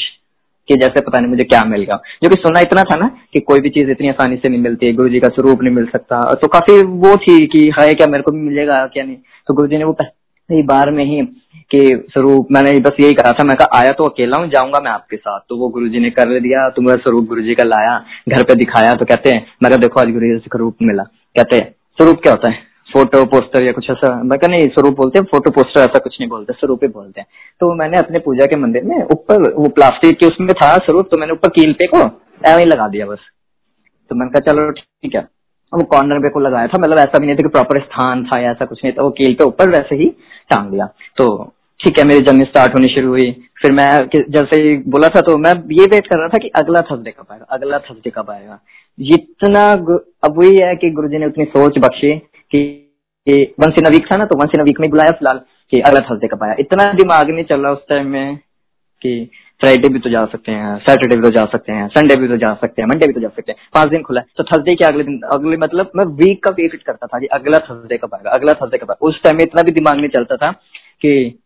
कि 0.69 0.77
जैसे 0.77 1.01
पता 1.01 1.19
नहीं 1.19 1.31
मुझे 1.31 1.45
क्या 1.45 1.63
मिल 1.65 1.83
गया। 1.83 1.97
जो 2.23 2.29
कि 2.29 2.37
सुनना 2.37 2.61
इतना 2.61 2.83
था 2.83 2.97
ना 2.97 3.07
कि 3.33 3.41
कोई 3.41 3.61
भी 3.61 3.71
चीज़ 3.71 3.91
इतनी 3.91 4.09
आसानी 4.09 4.37
से 4.37 4.49
नहीं 4.49 4.61
मिलती 4.61 4.87
है 4.87 4.93
गुरु 4.93 5.09
जी 5.09 5.21
का 5.21 5.29
स्वरूप 5.29 5.63
नहीं 5.63 5.75
मिल 5.75 5.87
सकता। 5.87 6.23
तो 6.35 6.49
काफ़ी 6.49 6.83
वो 6.83 7.17
थी 7.17 7.47
कि 7.47 7.71
है 7.81 7.95
क्या 7.95 8.07
मेरे 8.07 8.23
को 8.23 8.33
भी 8.33 8.41
मिलेगा, 8.41 8.87
क्या 8.87 9.05
नहीं? 9.05 9.17
तो 9.49 9.55
गुरु 9.55 9.69
जी 9.69 9.79
ने 9.79 9.85
वो 9.85 9.93
पहली 9.93 10.63
बार 10.63 10.91
में 10.91 11.05
ही 11.05 11.23
कि 11.71 11.81
स्वरूप, 12.11 12.49
मैंने 12.53 12.79
बस 12.81 13.01
यही 13.01 13.15
कहा 13.15 13.33
था, 13.33 13.45
मैं 13.45 13.57
कहा, 13.57 13.79
आया 13.79 13.93
तो 13.93 14.05
अकेला 14.05 14.37
हूँ, 14.37 14.49
जाऊँगा 14.49 14.81
मैं 14.85 14.91
आपके 14.91 15.17
साथ। 15.17 15.41
तो 15.49 15.57
वो 15.57 15.69
गुरु 15.69 15.89
जी 15.89 15.99
ने 15.99 16.11
कर 16.11 16.39
दिया 16.41 16.69
तो 16.71 16.83
मेरा 16.83 16.97
स्वरूप 16.97 17.27
गुरु 17.29 17.43
जी 17.43 17.55
का 17.55 17.65
लाया, 17.65 17.99
घर 18.29 18.43
पे 18.43 18.55
दिखाया 18.55 18.93
तो 18.93 19.05
कहते 19.05 19.31
हैं 19.31 19.47
मैं 19.63 19.81
देखो 19.81 20.01
आज 20.01 20.13
गुरु 20.13 20.27
जी 20.27 20.33
से 20.33 20.49
स्वरूप 20.49 20.77
मिला। 20.83 21.03
कहते 21.03 21.57
हैं, 21.57 21.75
स्वरूप 21.99 22.21
क्या 22.23 22.33
होता 22.33 22.51
है? 22.51 22.68
फ़ोटो, 22.89 23.25
पोस्टर 23.27 23.65
या 23.65 23.73
कुछ 23.73 23.91
ऐसा। 23.91 24.13
मैं 24.23 24.39
नहीं, 24.49 24.69
स्वरूप 24.69 24.97
बोलते 24.97 25.19
हैं, 25.19 25.27
फ़ोटो, 25.27 25.51
पोस्टर 25.53 25.81
ऐसा 25.81 25.99
कुछ 25.99 26.17
नहीं 26.21 26.29
बोलते, 26.31 26.53
स्वरूप 26.53 26.85
ही 26.85 26.89
बोलते 26.89 27.21
हैं। 27.21 27.27
तो 27.61 27.73
मैंने 27.75 27.99
अपने 27.99 28.19
पूजा 28.19 28.47
के 28.47 28.57
मंदिर 28.57 28.85
में 28.85 28.97
ऊपर, 28.97 29.51
वो 29.53 29.69
प्लास्टिक 29.69 30.19
के 30.19 30.27
उसमें 30.27 30.53
था 30.55 30.73
स्वरूप 30.77 31.09
तो 31.11 31.19
मैंने 31.19 31.33
ऊपर 31.33 31.49
कील 31.51 31.73
पे 31.73 31.87
को 31.87 31.99
ऐसे 31.99 32.59
ही 32.59 32.67
लगा 32.67 32.89
दिया 32.89 33.07
बस। 33.07 33.19
तो 34.11 34.17
मैंने 34.17 34.31
कहा, 34.31 34.53
चलो, 34.53 34.71
ठीक 34.71 35.15
है। 35.15 35.27
वो 35.73 35.83
कॉर्नर 35.85 36.19
पे 36.19 36.29
को 36.29 36.41
लगाया 36.41 36.67
था 36.67 36.79
मतलब 36.79 36.99
ऐसा 36.99 37.19
भी 37.19 37.27
नहीं 37.27 37.37
था 37.37 37.43
कि 37.43 37.49
प्रॉपर 37.49 37.81
स्थान 37.81 38.25
था 38.25 38.41
या 38.41 38.51
ऐसा 38.51 38.65
कुछ 38.65 38.81
नहीं 38.85 38.93
था, 38.93 39.03
वो 39.03 39.11
कील 39.11 39.35
पे 39.35 39.45
ऊपर 39.45 39.71
वैसे 39.71 39.97
ही 39.97 40.09
टांग 40.51 40.71
दिया। 40.71 40.87
तो 41.17 41.27
ठीक 41.81 41.99
है, 41.99 42.05
मेरी 42.07 42.21
जर्नी 42.21 42.45
स्टार्ट 42.45 42.75
होनी 42.75 42.89
शुरू 42.89 43.09
हुई। 43.09 43.31
फिर 43.63 43.73
मैं 43.73 43.89
जैसे 44.31 44.57
ही 44.57 44.77
बोला 44.89 45.09
था 45.09 45.21
तो 45.21 45.37
मैं 45.39 45.53
ये 45.73 45.85
वेट 45.85 46.07
कर 46.07 46.19
रहा 46.19 46.29
था 46.29 46.39
कि 46.39 46.49
अगला 46.57 46.81
थर्सडे 46.81 47.11
कब 47.11 47.27
आएगा, 47.33 47.45
अगला 47.51 47.79
थर्सडे 47.81 48.11
कब 48.11 48.31
आएगा। 48.31 48.59
जितना 48.99 49.71
अब 49.71 50.39
वही 50.39 50.57
है 50.63 50.75
कि 50.77 50.91
गुरुजी 50.91 51.19
ने 51.19 51.27
उतनी 51.27 51.45
सोच 51.47 51.79
बख्शी 51.79 52.13
कि 52.53 53.55
वंस 53.61 53.79
इन 53.79 53.87
वीक 53.93 54.07
था 54.13 54.17
ना 54.17 54.25
तो 54.27 54.37
वंस 54.39 54.51
इन 54.55 54.63
वीक 54.65 54.81
में 54.81 54.91
बुलाया 54.91 55.13
फ़िलहाल 55.13 55.41
कि 55.73 55.81
अगला 55.81 56.01
थर्सडे 56.01 56.29
कब 56.29 56.43
आया। 56.45 56.55
इतना 56.61 56.93
दिमाग 56.95 57.31
नहीं 57.31 57.45
चल 57.45 57.61
रहा 57.61 57.73
उस 57.73 57.85
टाइम 57.89 58.07
में 58.09 58.37
कि 59.03 59.31
फ्राइडे 59.61 59.89
भी 59.89 59.99
तो 59.99 60.11
जा 60.11 60.25
सकते 60.27 60.53
हैं 60.53 60.77
सैटरडे 60.79 61.17
भी 61.17 61.23
तो 61.23 61.31
जा 61.31 61.45
सकते 61.53 61.73
हैं 61.73 61.87
संडे 61.89 62.17
भी 62.17 62.29
तो 62.29 62.37
जा 62.37 62.53
सकते 62.55 62.83
हैं 62.83 62.89
मंडे 62.89 63.07
भी 63.07 63.13
तो 63.13 63.21
जा 63.21 63.29
सकते 63.29 63.53
हैं। 63.53 63.59
पाँच 63.75 63.89
दिन 63.89 64.03
खुला 64.03 64.21
है। 64.21 64.27
तो 64.37 64.45
थर्सडे 64.45 64.75
के 64.75 64.85
अगले 64.85 65.05
दिन, 65.05 65.21
अगले 65.33 65.57
मतलब 65.57 65.91
मैं 65.97 66.05
वीक 66.17 66.43
का 66.45 66.51
वेट 66.53 66.83
करता 66.83 67.07
था 67.07 67.19
कि 67.19 67.27
अगला 67.29 67.59
थर्सडे 67.61 67.97
कब 67.97 68.15
आएगा, 68.15 68.31
अगला 68.31 68.53
थर्सडे 68.53 68.79
कब 68.79 68.91
आएगा। 68.91 69.07
उस 69.09 69.23
टाइम 69.25 69.37
में 69.37 69.43
इतना 69.45 69.63
भी 69.63 69.73
दिमाग 69.73 69.97
नहीं 69.97 70.09
चलता 70.09 70.37
था 70.37 70.51
कि 71.03 71.39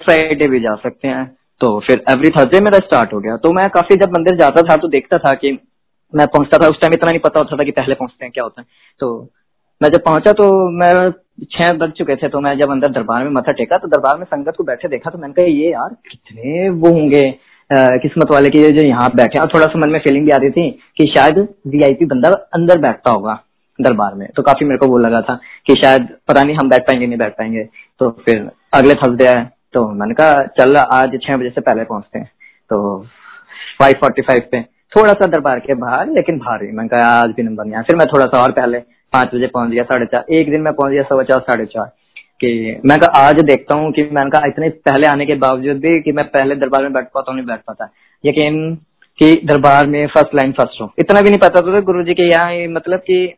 फ्राइडे 0.00 0.48
भी 0.48 0.60
जा 0.60 0.74
सकते 0.82 1.08
हैं। 1.08 1.26
तो 1.60 1.78
फिर 1.80 2.02
एवरी 2.10 2.30
थर्सडे 2.30 2.60
मेरा 2.60 2.78
स्टार्ट 2.78 3.12
हो 3.14 3.20
गया। 3.20 3.36
तो 3.36 3.52
मैं 3.52 3.68
काफ़ी 3.70 3.96
जब 3.96 4.12
मंदिर 4.12 4.38
जाता 4.38 4.62
था 4.62 4.76
तो 4.76 4.88
देखता 4.88 5.18
था 5.18 5.34
कि 5.34 5.52
मैं 6.12 6.26
पहुँचता 6.28 6.58
था, 6.58 6.68
उस 6.68 6.80
टाइम 6.80 6.94
इतना 6.94 7.10
नहीं 7.10 7.20
पता 7.20 7.40
होता 7.40 7.56
था 7.56 7.64
कि 7.64 7.70
पहले 7.72 7.94
पहुँचते 7.94 8.24
हैं, 8.24 8.32
क्या 8.32 8.44
होता 8.44 8.60
है। 8.60 8.66
तो 9.00 9.28
मैं 9.80 9.88
जब 9.90 10.02
पहुँचा 10.04 10.32
तो 10.32 10.48
मैं 10.72 11.10
छह 11.52 11.72
बज 11.74 11.90
चुके 11.90 12.16
थे 12.16 12.28
तो 12.28 12.40
मैं 12.40 12.56
जब 12.58 12.70
अंदर 12.70 12.88
दरबार 12.90 13.22
में 13.24 13.30
मथा 13.32 13.52
टेका 13.52 13.76
तो 13.78 13.88
दरबार 13.88 14.18
में 14.18 14.24
संगत 14.24 14.54
को 14.56 14.64
बैठे 14.64 14.88
देखा 14.88 15.10
तो 15.10 15.18
मैंने 15.18 15.34
कहा, 15.34 15.46
ये 15.46 15.70
यार 15.70 15.96
कितने 16.10 16.68
वो 16.70 16.90
होंगे 16.90 17.22
किस्मत 17.70 18.30
वाले 18.32 18.50
की 18.50 18.60
जो 18.72 18.82
यहाँ 18.82 19.10
बैठे 19.16 19.38
और 19.40 19.48
थोड़ा 19.48 19.66
सा 19.66 19.78
मन 19.78 19.90
में 19.90 19.98
फीलिंग 20.00 20.24
भी 20.26 20.30
आ 20.30 20.36
रही 20.36 20.50
थी 20.50 20.70
कि 20.98 21.06
शायद 21.14 21.38
वीआईपी 21.66 22.04
बंदा 22.06 22.28
अंदर 22.54 22.78
बैठता 22.80 23.10
होगा 23.10 23.38
दरबार 23.78 24.14
में। 24.14 24.26
तो 24.36 24.42
काफ़ी 24.42 24.66
मेरे 24.66 24.78
को 24.78 24.86
वो 24.86 24.98
लगा 24.98 25.20
था 25.22 25.38
कि 25.66 25.74
शायद 25.74 26.08
पता 26.28 26.42
नहीं 26.42 26.56
हम 26.56 26.68
बैठ 26.68 26.82
पाएँगे, 26.82 27.06
नहीं 27.06 27.18
बैठ 27.18 27.32
पाएँगे। 27.32 27.64
तो 28.00 28.10
फिर 28.26 28.50
अगले 28.74 28.94
थर्सडे 28.96 29.26
आए 29.26 29.44
तो 29.74 29.88
मैंने 29.90 30.14
कहा, 30.14 30.42
चल 30.58 30.76
आज 30.76 31.18
छह 31.22 31.36
बजे 31.36 31.50
से 31.50 31.60
पहले 31.60 31.84
पहुँचते 31.84 32.18
हैं। 32.18 32.30
तो 32.70 33.00
फाइव 33.78 33.94
फोर्टी 34.00 34.22
फाइव 34.22 34.48
पे 34.52 34.60
थोड़ा 34.96 35.12
सा 35.12 35.26
दरबार 35.26 35.60
के 35.60 35.74
बाहर, 35.74 36.08
लेकिन 36.08 36.38
भारी। 36.38 36.72
मैंने 36.72 36.88
कहा, 36.88 37.00
आज 37.00 37.30
भी 37.30 37.42
नंबर 37.42 37.64
नहीं 37.64 37.74
आया 37.74 37.82
फिर 37.82 37.96
मैं 37.96 38.06
थोड़ा 38.06 38.26
सा 38.26 38.42
और 38.42 38.52
पहले 38.52 38.78
पाँच 39.12 39.34
बजे 39.34 39.46
पहुँच 39.46 39.70
गया, 39.70 39.82
साढ़े 39.82 40.06
चार। 40.06 40.24
एक 40.34 40.50
दिन 40.50 40.60
में 40.60 40.72
पहुँच 40.72 40.92
गया 40.92 41.02
सवा 41.02 41.22
चार, 41.22 41.40
साढ़े 41.40 41.66
चार। 41.66 41.92
कि 42.40 42.80
मैं 42.86 42.98
कहा, 42.98 43.20
आज 43.28 43.40
देखता 43.40 43.74
हूँ 43.74 43.92
कि 43.92 44.08
मैंने 44.12 44.30
कहा, 44.30 44.46
इतने 44.46 44.68
पहले 44.68 45.06
आने 45.06 45.26
के 45.26 45.34
बावजूद 45.34 45.76
भी 45.76 46.00
कि 46.02 46.12
मैं 46.12 46.24
पहले 46.24 46.54
दरबार 46.54 46.82
में 46.82 46.92
बैठ 46.92 47.04
पाता 47.04 47.32
हूँ, 47.32 47.36
नहीं 47.36 47.46
बैठ 47.46 47.60
पाता। 47.60 47.88
यकीन 48.24 48.74
कि 49.18 49.40
दरबार 49.44 49.86
में 49.86 50.06
फ़र्स्ट 50.06 50.34
लाइन 50.34 50.52
फ़र्स्ट 50.52 50.80
हो 50.80 50.92
इतना 50.98 51.20
भी 51.20 51.30
नहीं 51.30 51.38
पता 51.38 51.60
था 51.60 51.80
गुरु 51.80 52.02
जी 52.04 52.14
के 52.14 52.22
यहाँ 52.22 52.52
मतलब 52.68 52.98
कि 52.98 53.34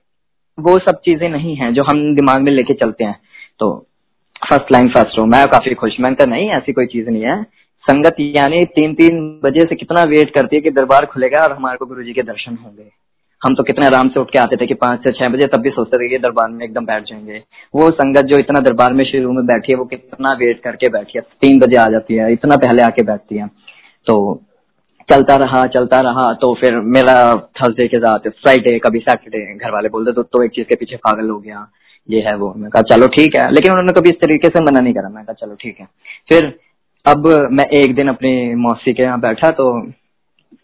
वो 0.59 0.79
सब 0.79 1.01
चीज़ें 1.05 1.29
नहीं 1.29 1.57
है 1.57 1.73
जो 1.73 1.83
हम 1.83 2.15
दिमाग 2.15 2.41
में 2.41 2.53
लेके 2.53 2.75
चलते 2.75 3.05
हैं। 3.05 3.17
तो 3.59 3.87
फ़र्स्ट 4.51 4.73
लाइन 4.73 4.89
फ़र्स्ट 4.89 5.19
रो 5.19 5.25
मैं 5.27 5.47
काफ़ी 5.49 5.75
खुश। 5.75 5.97
मैंने 6.01 6.15
कहा, 6.15 6.27
नहीं, 6.27 6.51
ऐसी 6.51 6.73
कोई 6.73 6.87
चीज़ 6.87 7.11
नहीं 7.11 7.23
है। 7.23 7.37
संगत 7.85 8.17
यानी 8.21 8.65
तीन 8.65 8.95
तीन 8.95 9.41
बजे 9.45 9.61
से 9.61 9.75
कितना 9.75 10.03
वेट 10.03 10.31
करती 10.35 10.57
है 10.57 10.63
कि 10.63 10.71
दरबार 10.71 11.07
खुलेगा 11.07 11.41
और 11.41 11.53
हमारे 11.53 11.77
को 11.77 11.87
गुरु 11.87 12.03
जी 12.03 12.13
के 12.13 12.23
दर्शन 12.23 12.57
होंगे। 12.65 12.87
हम 13.45 13.55
तो 13.55 13.63
कितने 13.63 13.87
आराम 13.87 14.09
से 14.09 14.21
उठ 14.21 14.31
के 14.31 14.39
आते 14.39 14.57
थे 14.57 14.67
कि 14.67 14.75
पाँच 14.75 15.01
से 15.01 15.11
छह 15.11 15.29
बजे 15.29 15.47
तब 15.47 15.61
भी 15.61 15.71
सोचते 15.71 15.97
थे 15.97 16.09
कि 16.09 16.19
दरबार 16.19 16.49
में 16.49 16.65
एकदम 16.65 16.87
बैठ 16.87 17.03
जाएँगे। 17.03 17.43
वो 17.75 17.91
संगत 17.91 18.23
जो 18.23 18.39
इतना 18.39 18.61
दरबार 18.61 18.93
में 18.93 19.05
शुरू 19.05 19.33
में 19.33 19.47
बैठी 19.47 19.73
है 19.73 19.79
वो 19.79 19.85
कितना 19.85 20.33
वेट 20.33 20.61
करके 20.61 20.89
बैठी 20.89 21.13
है। 21.17 21.21
तीन 21.21 21.59
बजे 21.59 21.77
आ 21.77 21.89
जाती 21.89 22.15
है 22.15 22.33
इतना 22.33 22.57
पहले 22.57 22.83
आके 22.83 23.03
बैठती 23.03 23.37
है। 23.37 23.47
तो 24.07 24.41
चलता 25.11 25.37
रहा 25.37 25.67
चलता 25.67 26.01
रहा 26.01 26.33
तो 26.33 26.55
फिर 26.55 26.81
मेरा 26.81 27.37
थर्सडे 27.37 27.89
के 27.89 27.99
साथ 27.99 28.19
फ्राइडे 28.19 28.79
कभी 28.79 28.99
सैटरडे 28.99 29.55
घर 29.55 29.71
वाले 29.71 29.89
बोलते 29.89 30.13
तो, 30.13 30.23
तो 30.23 30.43
एक 30.45 30.51
चीज़ 30.51 30.67
के 30.67 30.75
पीछे 30.75 30.97
पागल 30.97 31.29
हो 31.31 31.39
गया 31.39 31.69
ये 32.11 32.21
है 32.21 32.37
वो। 32.37 32.55
मैं 32.57 32.71
कहा 32.71 32.83
चलो 32.83 33.07
ठीक 33.07 33.35
है। 33.37 33.51
लेकिन 33.53 33.73
उन्होंने 33.73 34.01
कभी 34.01 34.11
इस 34.11 34.17
तरीके 34.17 34.49
से 34.49 34.61
मना 34.61 34.81
नहीं 34.81 34.95
करा। 34.95 35.09
मैं 35.09 35.25
कहा 35.25 35.33
चलो 35.33 35.55
ठीक 35.55 35.77
है। 35.81 35.87
फिर 36.29 36.59
अब 37.05 37.27
मैं 37.53 37.65
एक 37.79 37.95
दिन 37.95 38.09
अपनी 38.09 38.55
मौसी 38.57 38.93
के 38.95 39.03
यहाँ 39.03 39.19
बैठा 39.21 39.51
तो 39.51 39.65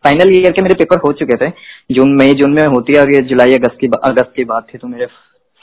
फाइनल 0.04 0.30
ईयर 0.32 0.52
के 0.52 0.62
मेरे 0.62 0.74
पेपर 0.74 0.98
हो 0.98 1.12
चुके 1.12 1.36
थे। 1.36 1.50
जून, 1.94 2.14
मई, 2.16 2.34
जून 2.34 2.52
में 2.52 2.62
होती 2.64 2.92
है 2.92 3.00
और 3.00 3.10
ये 3.14 3.20
जुलाई, 3.22 3.54
अगस्त 3.54 3.76
की 3.80 3.86
अगस्त 4.04 4.32
की 4.36 4.44
बात 4.44 4.66
थी 4.74 4.78
तो 4.78 4.88
मेरे 4.88 5.06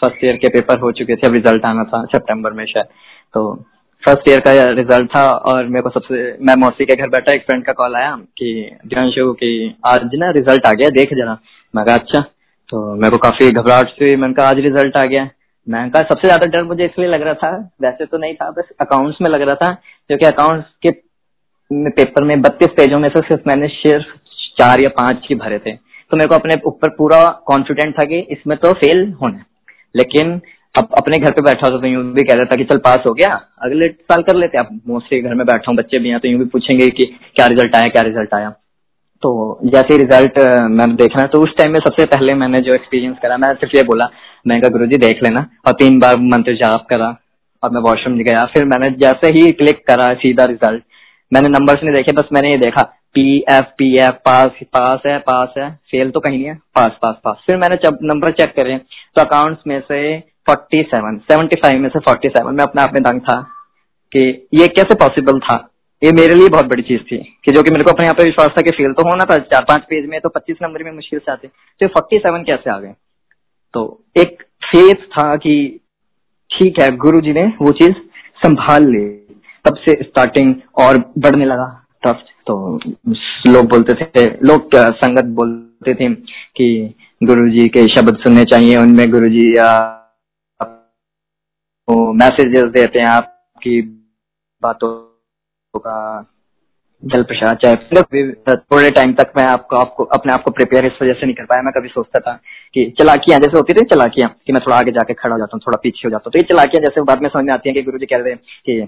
फ़र्स्ट 0.01 0.24
ईयर 0.25 0.36
के 0.36 0.50
पेपर 0.50 0.79
हो 0.79 0.91
चुके 0.91 1.15
थे। 1.15 1.27
अब 1.27 1.34
रिज़ल्ट 1.34 1.65
आना 1.65 1.84
था 1.84 2.03
सितंबर 2.05 2.53
में 2.53 2.65
शायद। 2.65 2.86
तो 3.34 3.53
फ़र्स्ट 4.03 4.29
ईयर 4.29 4.39
का 4.39 4.51
रिज़ल्ट 4.72 5.10
था 5.15 5.24
और 5.51 5.65
मेरे 5.65 5.81
को 5.81 5.89
सबसे, 5.89 6.38
मैं 6.41 6.55
मौसी 6.55 6.86
के 6.86 6.96
घर 6.96 7.10
बैठा, 7.10 7.36
एक 7.36 7.46
फ्रेंड 7.46 7.63
का 7.65 7.74
कॉल 7.74 7.96
आया 7.96 8.15
कि 8.38 8.77
दियांशु 8.86 9.31
की 9.34 9.75
आज 9.86 10.10
ना 10.15 10.29
रिज़ल्ट 10.31 10.65
आ 10.65 10.74
गया, 10.74 10.89
देख 10.89 11.13
जरा। 11.13 11.38
मैं 11.74 11.86
कहा 11.86 11.96
अच्छा। 11.96 12.22
तो 12.69 12.96
मेरे 12.96 13.10
को 13.10 13.17
काफ़ी 13.17 13.50
घबराहट 13.51 13.89
से 13.89 14.15
मैंने 14.15 14.34
कहा, 14.34 14.50
आज 14.50 14.60
रिज़ल्ट 14.60 14.98
आ 14.98 15.05
गया 15.05 15.24
मैं 15.67 15.89
कहा 15.91 16.03
सबसे 16.03 16.27
ज़्यादा 16.27 16.45
डर 16.47 16.63
मुझे 16.63 16.86
इसलिए 16.86 17.07
लग 17.07 17.21
रहा 17.21 17.33
था, 17.33 17.50
वैसे 17.81 18.05
तो 18.05 18.17
नहीं 18.17 18.33
था, 18.33 18.50
बस 18.51 18.69
अकाउंट्स 18.81 19.17
में 19.21 19.29
लग 19.29 19.41
रहा 19.41 19.55
था, 19.55 19.74
क्योंकि 20.09 20.25
अकाउंट्स 20.25 20.65
के 20.81 20.91
पेपर 21.91 22.24
में 22.24 22.41
बत्तीस 22.41 22.69
पेजों 22.77 23.00
में 23.00 23.09
से 23.09 23.21
सिर्फ़ 23.21 23.47
मैंने 23.47 23.67
सिर्फ़ 23.69 24.15
चार 24.59 24.81
या 24.81 24.89
पाँच 24.97 25.25
ही 25.29 25.36
भरे 25.36 25.57
थे। 25.59 25.71
तो 26.12 26.17
मेरे 26.17 26.27
को 26.29 26.36
अपने 26.36 26.55
ऊपर 26.65 26.89
पूरा 26.89 27.24
कॉन्फिडेंट 27.47 27.97
था 27.97 28.03
कि 28.03 28.19
इसमें 28.31 28.57
तो 28.57 28.71
फेल 28.75 29.12
होना 29.21 29.43
लेकिन 29.95 30.39
अब 30.75 30.93
अपने 30.97 31.17
घर 31.17 31.31
पे 31.31 31.41
बैठा 31.41 31.69
था 31.69 31.79
तो 31.79 31.88
यूँ 31.88 32.03
भी 32.13 32.24
कह 32.24 32.33
रहा 32.33 32.45
था 32.45 32.55
कि 32.57 32.63
चल 32.63 32.77
पास 32.77 33.03
हो 33.07 33.13
गया, 33.13 33.33
अगले 33.62 33.88
साल 33.89 34.21
कर 34.24 34.36
लेते 34.36 34.57
आप 34.57 34.69
मोस्टली 34.88 35.21
घर 35.21 35.33
में 35.33 35.45
बैठा 35.45 35.71
हूँ, 35.71 35.75
बच्चे 35.77 36.00
भी 36.00 36.09
हैं 36.09 36.19
तो 36.19 36.27
यूँ 36.27 36.39
भी 36.39 36.45
पूछेंगे 36.45 36.88
कि 36.88 37.05
क्या 37.36 37.45
रिज़ल्ट 37.45 37.75
आया, 37.75 37.88
क्या 37.88 38.01
रिज़ल्ट 38.01 38.33
आया। 38.33 38.53
तो 39.24 39.59
जैसे 39.65 39.97
रिज़ल्ट 39.97 40.39
मैंने 40.71 40.93
देखना 40.95 41.25
तो 41.27 41.41
उस 41.43 41.53
टाइम 41.57 41.71
में 41.74 41.79
सबसे 41.79 42.05
पहले 42.05 42.33
मैंने 42.33 42.59
जो 42.59 42.74
एक्सपीरियंस 42.74 43.15
करा, 43.21 43.38
मैं 43.38 43.53
सिर्फ़ 43.53 43.75
ये 43.77 43.83
बोला, 43.83 44.09
मैं 44.47 44.59
कहा, 44.62 44.69
गुरु 44.69 44.86
जी, 44.86 44.97
देख 44.97 45.24
लेना। 45.24 45.45
और 45.67 45.74
तीन 45.74 46.00
बार 46.00 46.17
मंत्र 46.33 46.55
जाप 46.55 46.86
करा, 46.89 47.07
और 47.63 47.71
मैं 47.71 47.81
वॉशरूम 47.81 48.17
गया। 48.19 48.45
फिर 48.45 48.65
मैंने 48.65 48.89
जैसे 48.97 49.29
ही 49.38 49.51
क्लिक 49.53 49.86
करा 49.88 50.13
सीधा 50.15 50.45
रिज़ल्ट 50.45 50.83
मैंने 51.31 51.50
नंबर्स 51.50 51.83
नहीं 51.83 51.93
देखे, 51.93 52.12
बस 52.12 52.29
मैंने 52.33 52.51
ये 52.51 52.57
देखा 52.57 52.81
पी 53.15 53.38
एफ़ 53.51 53.65
पी 53.77 53.91
एफ़ 53.97 54.15
पास 54.25 54.59
पास 54.74 55.01
है 55.07 55.17
पास 55.19 55.53
है 55.57 55.69
फेल 55.91 56.09
तो 56.09 56.19
कहीं 56.19 56.38
नहीं 56.38 56.47
है 56.47 56.53
पास 56.75 56.97
पास 57.01 57.15
पास 57.24 57.43
फिर 57.47 57.57
मैंने 57.57 57.75
जब 57.83 57.97
नंबर 58.03 58.31
चेक 58.31 58.53
करे 58.55 58.77
तो 58.77 59.21
अकाउंट्स 59.21 59.62
में 59.67 59.79
से 59.81 60.19
फोर्टी 60.47 60.81
सेवन 60.83 61.17
सेवेंटी 61.31 61.59
फाइव 61.63 61.81
में 61.81 61.89
से 61.89 62.00
फोर्टी 62.00 62.29
सेवन 62.29 62.55
में 62.55 62.63
अपने 62.63 62.81
आप 62.81 62.93
में 62.93 63.01
दंग 63.03 63.21
था 63.21 63.41
कि 64.12 64.21
ये 64.53 64.67
कैसे 64.67 64.95
पॉसिबल 64.95 65.39
था? 65.39 65.55
ये 66.04 66.12
मेरे 66.12 66.36
लिए 66.36 66.48
बहुत 66.48 66.66
बड़ी 66.66 66.84
चीज़ 66.84 67.01
थी 67.01 67.18
कि 67.46 67.51
जो 67.51 67.62
कि 67.63 67.72
मेरे 67.72 67.84
को 67.84 67.92
अपने 67.92 68.06
यहाँ 68.06 68.16
पे 68.16 68.24
विश्वास 68.24 68.50
था 68.50 68.62
कि 68.62 68.72
फेल 68.72 68.92
तो 68.94 69.04
होना 69.04 69.24
था 69.25 69.38
चार 69.46 69.63
पाँच 69.63 69.84
पेज 69.84 70.10
में 70.10 70.20
तो 70.22 70.30
पच्चीस 70.30 70.58
नंबर 70.62 70.84
में 70.84 70.92
मुश्किल 70.92 71.20
से 71.20 71.32
आते। 71.32 71.48
तो 71.48 71.88
फोर्टी 71.88 72.18
सेवन 72.18 72.44
कैसे 72.44 72.70
आ 72.72 72.77
गए? 72.80 72.94
तो 73.74 74.04
एक 74.18 74.44
फेथ 74.66 75.06
था 75.13 75.36
कि 75.36 75.80
ठीक 76.51 76.82
है 76.82 76.96
गुरु 76.98 77.22
जी 77.22 77.34
ने 77.34 77.46
वो 77.62 77.72
चीज़ 77.72 77.94
संभाल 78.44 78.86
ली। 78.86 79.08
तब 79.66 79.75
से 79.77 79.92
स्टार्टिंग 80.04 80.56
और 80.77 80.98
बढ़ने 81.18 81.46
लगा। 81.46 81.68
ट्रस्ट 82.01 82.25
तो 82.48 82.80
लोग 83.48 83.66
बोलते 83.66 83.94
थे, 83.96 84.24
लोग 84.44 84.70
संगत 84.75 85.25
बोलते 85.39 85.94
थे 85.96 86.13
कि 86.58 86.94
गुरु 87.24 87.50
जी 87.50 87.68
के 87.68 87.84
शब्द 87.96 88.18
सुनने 88.18 88.44
चाहिए, 88.46 88.77
उनमें 88.77 89.10
गुरु 89.12 89.30
जी 89.30 89.51
मैसेजेस 92.18 92.72
देते 92.72 93.00
हैं, 93.00 93.08
आपकी 93.08 93.82
बातों 94.62 95.06
का 95.79 95.98
जल 97.03 97.24
प्रसाद 97.24 97.57
चाहे। 97.63 98.55
थोड़े 98.55 98.89
टाइम 98.91 99.13
तक 99.13 99.31
मैं 99.38 99.43
आपको 99.46 99.75
आपको, 99.75 100.03
अपने 100.03 100.34
आप 100.34 100.43
को 100.43 100.51
प्रिपेयर 100.51 100.86
इस 100.86 100.98
वजह 101.01 101.13
से 101.13 101.25
नहीं 101.25 101.36
कर 101.36 101.46
पाया। 101.46 101.62
मैं 101.62 101.74
कभी 101.74 101.89
सोचता 101.89 102.19
था 102.19 102.34
कि 102.74 102.86
चलाकियाँ, 103.00 103.39
जैसे 103.39 103.57
होती 103.57 103.74
थी 103.74 103.86
चलाकियाँ, 103.86 104.29
कि 104.48 104.53
मैं 104.53 104.62
थोड़ा 104.65 104.77
आगे 104.77 104.91
जाके 104.91 105.13
खड़ा 105.13 105.34
हो 105.34 105.39
जाता 105.39 105.55
हूँ, 105.55 105.62
थोड़ा 105.67 105.77
पीछे 105.84 106.01
हो 106.05 106.10
जाता 106.12 106.24
हूँ। 106.25 106.31
तो 106.31 106.39
ये 106.39 106.48
चलाकियाँ 106.51 106.84
जैसे 106.84 107.01
बाद 107.01 107.22
में 107.22 107.29
समझ 107.29 107.43
में 107.46 107.53
आती 107.53 107.69
है 107.69 107.74
कि 107.75 107.81
गुरु 107.81 107.98
जी 107.98 108.05
कह 108.05 108.17
रहे 108.17 108.34
हैं 108.34 108.39
कि 108.65 108.79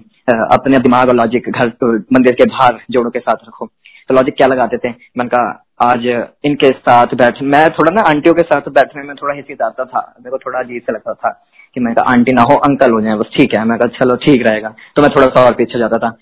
अपने 0.54 0.80
दिमाग 0.80 1.10
और 1.10 1.16
लॉजिक 1.16 1.50
घर 1.50 1.70
तो 1.72 1.94
मंदिर 2.14 2.34
के 2.34 2.46
बाहर 2.48 2.80
जोड़ों 2.92 3.12
के 3.12 3.20
साथ 3.20 3.46
रखो। 3.48 3.66
तो 4.10 4.16
लॉजिक 4.16 4.36
क्या 4.38 4.48
लगाते 4.48 4.78
थे? 4.78 4.90
मन 5.18 5.28
का 5.28 5.42
आज 5.84 6.06
इनके 6.46 6.70
साथ 6.80 7.14
बैठ, 7.16 7.42
मैं 7.44 7.70
थोड़ा 7.70 7.92
ना 7.96 8.02
आंटियों 8.10 8.34
के 8.36 8.42
साथ 8.44 8.70
बैठने 8.72 9.04
में 9.04 9.16
थोड़ा 9.16 9.36
हिचकिचाता 9.36 9.86
था। 9.86 10.02
मेरे 10.20 10.32
को 10.32 10.38
थोड़ा 10.38 10.60
अजीब 10.60 10.82
से 10.82 10.94
लगता 10.94 11.14
था 11.14 11.30
कि 11.76 11.80
मैं 11.80 11.94
आंटी 12.06 12.34
ना 12.34 12.42
हो, 12.42 12.56
अंकल 12.66 12.92
हो 12.92 13.02
जाए, 13.02 13.16
बस 13.16 13.30
ठीक 13.38 13.58
है। 13.58 13.64
मैं 13.66 13.78
चलो, 13.78 14.16
ठीक 14.16 14.48
रहेगा। 14.48 14.74
तो 14.96 15.02
मैं 15.02 15.10
थोड़ा 15.16 15.28
सा 15.28 15.46
और 15.46 15.54
पीछे 15.54 15.80
जाता 15.80 15.98
था। 15.98 16.16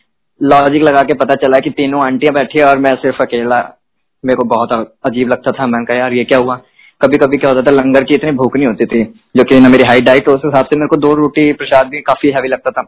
लॉजिक 0.43 0.83
लगा 0.83 1.01
के 1.03 1.13
पता 1.13 1.35
चला 1.35 1.59
कि 1.59 1.69
तीनों 1.69 2.03
आंटियाँ 2.05 2.33
बैठी 2.33 2.59
है 2.59 2.65
और 2.65 2.77
मैं 2.77 2.95
सिर्फ़ 2.95 3.21
अकेला, 3.21 3.59
मेरे 4.25 4.37
को 4.37 4.43
बहुत 4.43 4.71
अजीब 5.05 5.29
लगता 5.29 5.51
था। 5.51 5.67
मैंने 5.67 5.85
कहा, 5.85 5.97
यार, 5.97 6.13
ये 6.13 6.23
क्या 6.23 6.37
हुआ? 6.37 6.55
कभी 7.01 7.17
कभी 7.17 7.37
क्या 7.37 7.49
होता 7.49 7.61
था, 7.61 7.71
लंगर 7.71 8.03
की 8.03 8.15
इतनी 8.15 8.31
भूख 8.31 8.55
नहीं 8.55 8.67
होती 8.67 8.85
थी, 8.85 9.03
जो 9.37 9.43
कि 9.43 9.59
ना 9.59 9.69
मेरी 9.69 9.83
हाई 9.89 10.01
डाइट 10.01 10.29
उस 10.29 10.41
हिसाब 10.45 10.65
से 10.65 10.77
मेरे 10.77 10.87
को 10.87 10.97
दो 10.97 11.13
रोटी 11.15 11.51
प्रसाद 11.53 11.87
भी 11.87 12.01
काफ़ी 12.01 12.29
हैवी 12.29 12.47
लगता 12.47 12.71
था। 12.71 12.81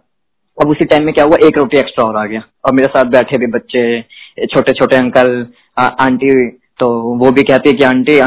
अब 0.58 0.70
उसी 0.70 0.86
टाइम 0.86 1.04
में 1.04 1.14
क्या 1.14 1.26
हुआ, 1.26 1.38
एक 1.48 1.58
रोटी 1.58 1.78
एक्स्ट्रा 1.78 2.06
और 2.06 2.18
आ 2.18 2.26
गया। 2.26 2.42
और 2.66 2.74
मेरे 2.74 2.88
साथ 2.88 3.04
बैठे 3.04 3.38
भी 3.38 3.48
बच्चे 3.48 4.02
छोटे 4.46 4.72
छोटे 4.72 4.96
अंकल 4.96 5.48
आंटी 5.80 6.50
तो 6.80 6.88
वो 7.18 7.32
भी 7.32 7.44
कहती 7.44 7.70
है 7.70 7.76
कि, 7.76 7.84
आंटी 7.84 8.18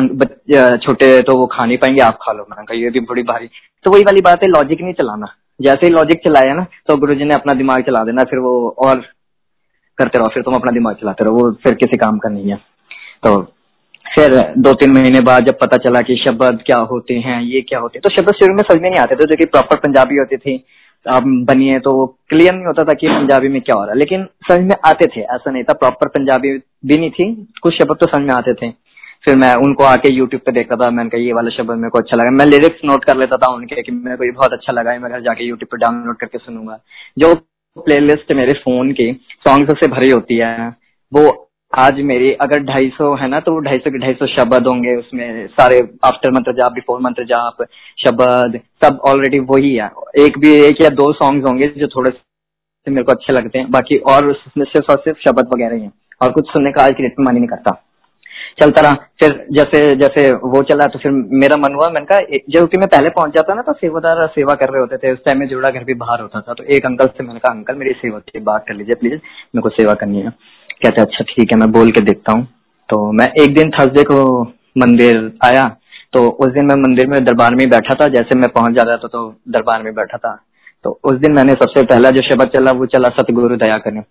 छोटे 0.76 1.20
तो 1.22 1.36
वो 1.38 1.46
खा 1.46 1.64
नहीं 1.66 1.78
पाएँगे, 1.78 2.00
आप 2.02 2.18
खा 2.22 2.32
लो। 2.32 2.46
मैंने 2.50 2.64
कहा, 2.64 2.78
ये 2.78 2.90
भी 2.90 3.00
बड़ी 3.00 3.22
भारी। 3.22 3.48
तो 3.84 3.90
वही 3.90 4.02
वाली 4.02 4.20
बात 4.20 4.42
है 4.42 4.48
लॉजिक 4.48 4.82
नहीं 4.82 4.92
चलाना। 4.92 5.26
जैसे 5.62 5.86
ही 5.86 5.92
लॉजिक 5.92 6.20
चलाया 6.24 6.54
ना 6.54 6.66
तो 6.88 6.96
गुरु 6.96 7.14
जी 7.14 7.24
ने 7.24 7.34
अपना 7.34 7.54
दिमाग 7.54 7.82
चला 7.82 8.04
देना, 8.04 8.24
फिर 8.24 8.38
वो 8.40 8.52
और 8.80 9.00
करते 9.98 10.18
रहो, 10.18 10.28
फिर 10.28 10.42
तुम 10.42 10.54
अपना 10.54 10.72
दिमाग 10.72 10.94
चलाते 10.96 11.24
रहो, 11.24 11.34
वो 11.34 11.50
फिर 11.62 11.74
किसी 11.76 11.96
काम 11.98 12.18
का 12.18 12.28
नहीं 12.28 12.50
है। 12.50 12.56
तो 13.22 13.40
फिर 14.06 14.34
दो 14.58 14.72
तीन 14.74 14.92
महीने 14.92 15.20
बाद 15.22 15.46
जब 15.46 15.58
पता 15.58 15.76
चला 15.78 16.00
कि 16.02 16.16
शब्द 16.18 16.62
क्या 16.66 16.78
होते 16.88 17.14
हैं, 17.16 17.40
ये 17.42 17.60
क्या 17.62 17.78
होते 17.78 17.98
हैं 17.98 18.02
तो 18.04 18.14
शब्द 18.14 18.34
शुरू 18.34 18.54
में 18.54 18.62
समझ 18.62 18.80
में 18.80 18.88
नहीं 18.90 19.00
आते 19.00 19.14
थे, 19.14 19.26
जो 19.26 19.36
कि 19.36 19.44
प्रॉपर 19.46 19.76
पंजाबी 19.78 20.16
होती 20.16 20.36
थी। 20.36 20.62
आप 21.06 21.22
बनिए 21.46 21.78
तो 21.80 21.92
वो 21.92 22.06
क्लियर 22.30 22.52
नहीं 22.54 22.66
होता 22.66 22.82
था 22.84 22.94
कि 22.94 23.08
पंजाबी 23.08 23.48
में 23.48 23.60
क्या 23.62 23.76
हो 23.76 23.82
रहा 23.82 23.92
है, 23.92 23.98
लेकिन 23.98 24.26
समझ 24.48 24.60
में 24.60 24.76
आते 24.86 25.06
थे, 25.06 25.20
ऐसा 25.20 25.50
नहीं 25.50 25.62
था 25.62 25.72
प्रॉपर 25.74 26.08
पंजाबी 26.08 26.52
भी 26.86 26.98
नहीं 26.98 27.10
थी, 27.10 27.24
कुछ 27.62 27.74
शब्द 27.74 27.96
तो 28.00 28.06
समझ 28.06 28.26
में 28.26 28.34
आते 28.34 28.54
थे। 28.54 28.68
फिर 29.24 29.36
मैं 29.36 29.54
उनको 29.54 29.84
आके 29.84 30.12
यूट्यूब 30.12 30.42
पे 30.46 30.52
देखता 30.52 30.76
था, 30.76 30.90
मैंने 30.90 31.10
कहा, 31.10 31.20
ये 31.20 31.32
वाला 31.32 31.50
शब्द 31.50 31.70
मेरे 31.70 31.90
को 31.90 31.98
अच्छा 31.98 32.16
लगा। 32.16 32.30
मैं 32.30 32.46
लिरिक्स 32.46 32.80
नोट 32.84 33.04
कर 33.04 33.16
लेता 33.16 33.36
था 33.36 33.52
उनके 33.54 33.82
कि 33.82 33.92
मेरे 33.92 34.16
को 34.16 34.24
ये 34.24 34.30
बहुत 34.30 34.52
अच्छा 34.52 34.72
लगा 34.72 34.90
है 34.90 34.98
मैं 34.98 35.10
घर 35.12 35.20
जाके 35.20 35.44
यूट्यूब 35.44 35.68
पे 35.72 35.78
डाउनलोड 35.78 36.16
करके 36.16 36.38
सुनूँगा। 36.38 36.78
जो 37.18 37.34
प्लेलिस्ट 37.76 38.34
मेरे 38.34 38.52
फ़ोन 38.52 38.92
की 38.92 39.12
सॉन्ग 39.46 39.74
से 39.74 39.88
भरी 39.88 40.10
होती 40.10 40.36
है, 40.36 40.68
वो 41.12 41.48
आज 41.72 42.00
मेरी, 42.00 42.32
अगर 42.32 42.62
ढाई 42.62 42.88
सौ 42.88 43.14
है 43.14 43.28
ना 43.28 43.38
तो 43.40 43.58
ढाई 43.60 43.78
सौ 43.78 43.90
के 43.90 43.98
ढाई 43.98 44.14
सौ 44.14 44.26
शब्द 44.26 44.66
होंगे 44.66 44.96
उसमें, 44.96 45.46
सारे 45.46 45.78
आफ्टर 46.04 46.30
मंत्र 46.30 46.52
जाप 46.52 46.72
बिफोर 46.72 47.00
मंत्र 47.00 47.24
जाप, 47.24 47.62
शब्द, 47.98 48.58
सब 48.84 48.98
ऑलरेडी 49.04 49.38
वही 49.38 49.74
है। 49.74 49.90
एक 50.18 50.38
भी 50.38 50.52
एक 50.56 50.82
या 50.82 50.88
दो 50.88 51.12
सॉन्ग्स 51.12 51.46
होंगे 51.48 51.68
जो 51.68 51.86
थोड़े 51.86 52.10
से 52.10 52.90
मेरे 52.90 53.04
को 53.04 53.12
अच्छे 53.12 53.32
लगते 53.32 53.58
हैं, 53.58 53.70
बाकी 53.70 53.96
और 53.96 54.26
उसमें 54.26 54.64
सिर्फ़ 54.64 54.92
और 54.92 54.98
सिर्फ़ 54.98 55.18
शब्द 55.18 55.48
वगैरह 55.54 55.76
ही 55.76 55.82
है। 55.82 55.90
और 56.22 56.32
कुछ 56.32 56.48
सुनने 56.48 56.72
का 56.72 56.84
आज 56.84 56.94
की 56.96 57.02
डेट 57.02 57.14
में 57.18 57.26
मन 57.26 57.32
ही 57.32 57.40
नहीं 57.40 57.48
करता। 57.48 57.82
चलता 58.60 58.80
रहा 58.80 58.94
फिर 59.20 59.32
जैसे 59.52 59.80
जैसे 59.96 60.30
वो 60.46 60.62
चला 60.64 60.86
तो 60.86 60.98
फिर 60.98 61.12
मेरा 61.34 61.56
मन 61.58 61.74
हुआ, 61.74 61.88
मैंने 61.90 62.06
कहा 62.06 62.38
जब 62.50 62.68
कि 62.68 62.78
मैं 62.78 62.88
पहले 62.88 63.10
पहुँच 63.10 63.34
जाता 63.34 63.54
ना 63.54 63.62
तो 63.62 63.72
सेवादार 63.74 64.26
सेवा 64.30 64.54
कर 64.54 64.72
रहे 64.72 64.80
होते 64.80 64.96
थे, 64.98 65.12
उस 65.12 65.24
टाइम 65.26 65.38
में 65.38 65.46
जुड़ा 65.48 65.70
घर 65.70 65.84
भी 65.84 65.94
बाहर 65.96 66.20
होता 66.20 66.40
था 66.40 66.52
तो 66.52 66.64
एक 66.66 66.86
अंकल 66.86 67.06
से 67.08 67.24
मैंने 67.24 67.38
कहा, 67.38 67.52
अंकल, 67.52 67.74
मेरी 67.74 67.92
सेवा 67.94 68.18
की 68.20 68.40
बात 68.42 68.64
कर 68.68 68.74
लीजिए 68.74 68.94
प्लीज़ 68.94 69.14
मेरे 69.14 69.62
को 69.62 69.68
सेवा 69.72 69.94
करनी 69.94 70.20
है। 70.20 70.30
कहते 70.82 71.02
अच्छा 71.02 71.24
ठीक 71.26 71.52
है, 71.52 71.58
मैं 71.58 71.70
बोल 71.72 71.90
के 71.90 72.00
देखता 72.02 72.32
हूँ। 72.32 72.44
तो 72.88 73.10
मैं 73.12 73.26
एक 73.42 73.54
दिन 73.54 73.70
थर्सडे 73.70 74.02
को 74.04 74.42
मंदिर 74.78 75.30
आया 75.44 75.68
तो 76.12 76.28
उस 76.44 76.52
दिन 76.52 76.64
मैं 76.66 76.74
मंदिर 76.78 77.06
में 77.08 77.22
दरबार 77.24 77.54
में 77.54 77.68
बैठा 77.70 77.94
था, 77.94 78.08
जैसे 78.10 78.38
मैं 78.38 78.48
पहुँच 78.50 78.74
जा 78.74 78.82
रहा 78.82 78.96
था 78.96 79.08
तो 79.08 79.28
दरबार 79.50 79.82
में 79.82 79.94
बैठा 79.94 80.18
था। 80.18 80.32
तो 80.84 80.90
उस 81.04 81.18
दिन 81.18 81.32
मैंने 81.32 81.52
सबसे 81.54 81.82
पहला 81.84 82.10
जो 82.10 82.22
शब्द 82.22 82.48
चला, 82.48 82.72
वो 82.72 82.86
चला 82.86 83.08
सतगुरु 83.12 83.56
दया 83.56 83.78
करें 83.78 84.02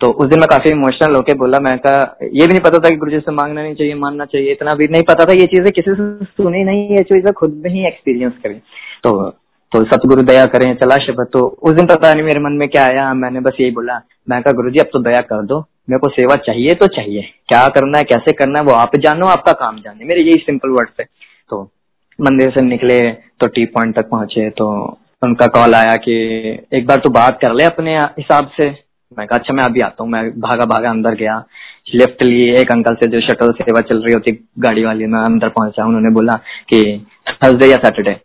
तो 0.00 0.08
उस 0.12 0.28
दिन 0.28 0.40
मैं 0.40 0.46
काफ़ी 0.48 0.70
इमोशनल 0.70 1.14
होके 1.16 1.34
बोला, 1.34 1.58
मैं 1.60 1.78
कहा, 1.78 2.16
ये 2.22 2.46
भी 2.46 2.52
नहीं 2.52 2.60
पता 2.60 2.78
था 2.78 2.88
कि 2.88 2.96
गुरु 2.96 3.10
जी 3.10 3.18
से 3.18 3.32
मांगना 3.32 3.62
नहीं 3.62 3.74
चाहिए, 3.74 3.94
मानना 3.96 4.24
चाहिए, 4.24 4.52
इतना 4.52 4.74
भी 4.74 4.86
नहीं 4.88 5.02
पता 5.02 5.24
था, 5.24 5.32
ये 5.32 5.46
चीज़ें 5.46 5.70
किसी 5.72 5.94
से 5.94 6.24
सुनी 6.24 6.62
नहीं 6.64 6.96
ये 6.96 7.02
चीज़ें 7.04 7.32
खुद 7.32 7.54
में 7.64 7.70
ही 7.70 7.86
एक्सपीरियंस 7.86 8.32
करें। 8.42 8.58
तो 9.04 9.30
तो 9.72 9.82
सतगुरु 9.84 10.22
दया 10.22 10.44
करें, 10.46 10.74
चला 10.74 10.96
शब्द। 10.98 11.26
तो 11.32 11.40
उस 11.62 11.74
दिन 11.74 11.86
पता 11.86 12.12
नहीं 12.12 12.22
मेरे 12.24 12.40
मन 12.40 12.52
में 12.52 12.68
क्या 12.68 12.84
आया, 12.84 13.12
मैंने 13.14 13.40
बस 13.40 13.56
यही 13.60 13.70
बोला, 13.70 14.00
मैं 14.28 14.40
कहा 14.42 14.52
गुरु 14.52 14.70
जी 14.70 14.78
अब 14.78 14.90
तो 14.92 15.02
दया 15.02 15.20
कर 15.22 15.42
दो, 15.46 15.58
मेरे 15.90 15.98
को 15.98 16.08
सेवा 16.10 16.36
चाहिए 16.46 16.74
तो 16.74 16.86
चाहिए, 16.86 17.22
क्या 17.48 17.66
करना 17.68 17.98
है, 17.98 18.04
कैसे 18.04 18.32
करना 18.32 18.58
है, 18.58 18.64
वो 18.64 18.72
आप 18.74 18.96
जानो, 18.96 19.26
आपका 19.26 19.52
काम 19.56 19.80
जाने। 19.80 20.04
मेरे 20.04 20.22
यही 20.22 20.38
सिंपल 20.38 20.70
वर्ड 20.70 20.88
थे। 20.90 21.04
तो 21.50 21.62
मंदिर 22.18 22.50
से 22.50 22.60
निकले 22.60 23.00
तो 23.40 23.46
टी 23.48 23.64
पॉइंट 23.66 23.94
तक 23.96 24.08
पहुँचे 24.10 24.48
तो 24.52 24.70
उनका 25.24 25.46
कॉल 25.46 25.74
आया 25.74 25.96
कि 25.96 26.12
एक 26.72 26.86
बार 26.86 26.98
तो 26.98 27.10
बात 27.10 27.38
कर 27.42 27.54
ले 27.54 27.64
अपने 27.64 27.98
हिसाब 27.98 28.50
से। 28.56 28.70
मैं 29.18 29.26
कहा 29.26 29.38
अच्छा 29.38 29.54
मैं 29.54 29.64
अभी 29.64 29.80
आता 29.80 30.02
हूँ। 30.02 30.10
मैं 30.10 30.40
भागा 30.40 30.64
भागा 30.64 30.90
अंदर 30.90 31.14
गया। 31.14 31.44
लिफ्ट 31.94 32.22
लिए 32.22 32.56
एक 32.56 32.72
अंकल 32.72 32.94
से 32.94 33.06
जो 33.06 33.20
शटल 33.20 33.52
सेवा 33.52 33.80
चल 33.80 34.02
रही 34.02 34.14
होती 34.14 34.32
गाड़ी 34.58 34.84
वाली, 34.84 35.06
मैं 35.06 35.20
अंदर 35.20 35.48
पहुँचा। 35.48 35.84
उन्होंने 35.84 36.10
बोला 36.10 36.34
कि 36.68 37.06
थर्सडे 37.28 37.66
या 37.66 37.76
सैटरडे 37.76 38.16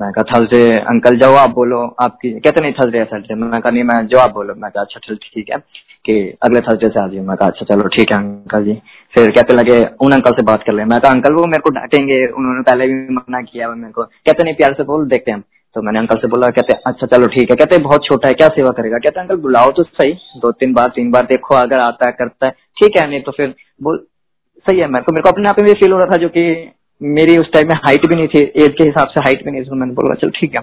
मैं 0.00 0.12
कहा 0.12 0.22
थर्सडे 0.22 0.72
अंकल 0.72 1.18
जाओ, 1.18 1.34
आप 1.34 1.50
बोलो 1.50 1.96
आपकी 2.00 2.30
कहते 2.30 2.60
नहीं 2.62 2.72
थर्सडे 2.72 2.98
या 2.98 3.04
सैटरडे 3.04 3.34
मैं 3.34 3.60
कहा, 3.60 3.70
नहीं, 3.70 3.84
मैं 3.84 4.06
जवाब 4.06 4.30
बोलो। 4.30 4.54
मैं 4.54 4.70
कहा 4.70 4.82
अच्छा 4.82 5.00
चल, 5.08 5.16
ठीक 5.16 5.50
है। 5.50 5.56
कि 6.06 6.36
अगले 6.42 6.60
थर्सडे 6.60 6.88
से 6.88 7.00
आ 7.00 7.06
जाइए। 7.06 7.20
मैं 7.20 7.36
कहा 7.36 7.48
अच्छा 7.48 7.74
चलो, 7.74 7.88
ठीक 7.88 8.12
है 8.12 8.18
अंकल 8.18 8.64
जी। 8.64 8.74
फिर 9.14 9.30
कहते 9.30 9.54
लगे, 9.54 9.82
उन 9.82 10.12
अंकल 10.12 10.30
से 10.30 10.42
बात 10.42 10.62
कर 10.62 10.72
ले। 10.72 10.84
मैं 10.84 11.00
कहा 11.00 11.12
अंकल 11.12 11.32
वो 11.32 11.46
मेरे 11.46 11.60
को 11.60 11.70
डांटेंगे। 11.70 12.26
उन्होंने 12.26 12.62
पहले 12.62 12.86
भी 12.86 13.14
मना 13.14 13.40
किया 13.40 13.68
मेरे 13.68 13.92
को। 13.92 14.02
कहते 14.02 14.44
नहीं, 14.44 14.54
प्यार 14.54 14.72
से 14.72 14.82
बोल, 14.82 15.08
देखते 15.08 15.30
हैं 15.30 15.44
तो 15.76 15.82
मैंने 15.82 15.98
अंकल 15.98 16.16
से 16.16 16.28
बोला, 16.28 16.48
कहते 16.48 16.74
अच्छा 16.86 17.06
चलो 17.06 17.26
ठीक 17.26 17.50
है। 17.50 17.56
कहते, 17.56 17.78
बहुत 17.78 18.04
छोटा 18.04 18.28
है, 18.28 18.34
क्या 18.34 18.46
सेवा 18.48 18.70
करेगा? 18.70 18.98
कहते, 18.98 19.20
अंकल, 19.20 19.36
बुलाओ 19.36 19.70
तो 19.70 19.82
सही, 19.82 20.12
दो 20.36 20.50
तीन 20.52 20.72
बार 20.72 20.88
तीन 20.94 21.10
बार 21.10 21.26
देखो, 21.26 21.54
अगर 21.54 21.78
आता 21.78 22.06
है, 22.06 22.12
करता 22.12 22.46
है। 22.46 22.52
ठीक 22.76 23.00
है, 23.00 23.08
नहीं 23.10 23.20
तो 23.22 23.32
फिर 23.32 23.54
बोल, 23.82 23.98
सही 24.66 24.78
है, 24.80 24.86
मेरे 24.88 25.04
को 25.04 25.12
मेरे 25.12 25.22
को 25.22 25.28
अपने 25.28 25.48
आप 25.48 25.60
में 25.60 25.72
फील 25.74 25.92
हो 25.92 25.98
रहा 25.98 26.06
था 26.06 26.16
जो 26.16 26.28
कि 26.28 26.44
मेरी 27.00 27.36
उस 27.38 27.52
टाइम 27.52 27.68
में 27.68 27.74
हाइट 27.76 28.06
भी 28.08 28.14
नहीं 28.14 28.28
थी 28.28 28.40
एज 28.64 28.74
के 28.78 28.84
हिसाब 28.84 29.08
से 29.08 29.20
हाइट 29.20 29.44
भी 29.44 29.50
नहीं 29.50 29.62
थी 29.62 29.78
मैंने 29.78 29.94
बोला, 29.94 30.14
चलो, 30.14 30.30
ठीक 30.40 30.54
है। 30.54 30.62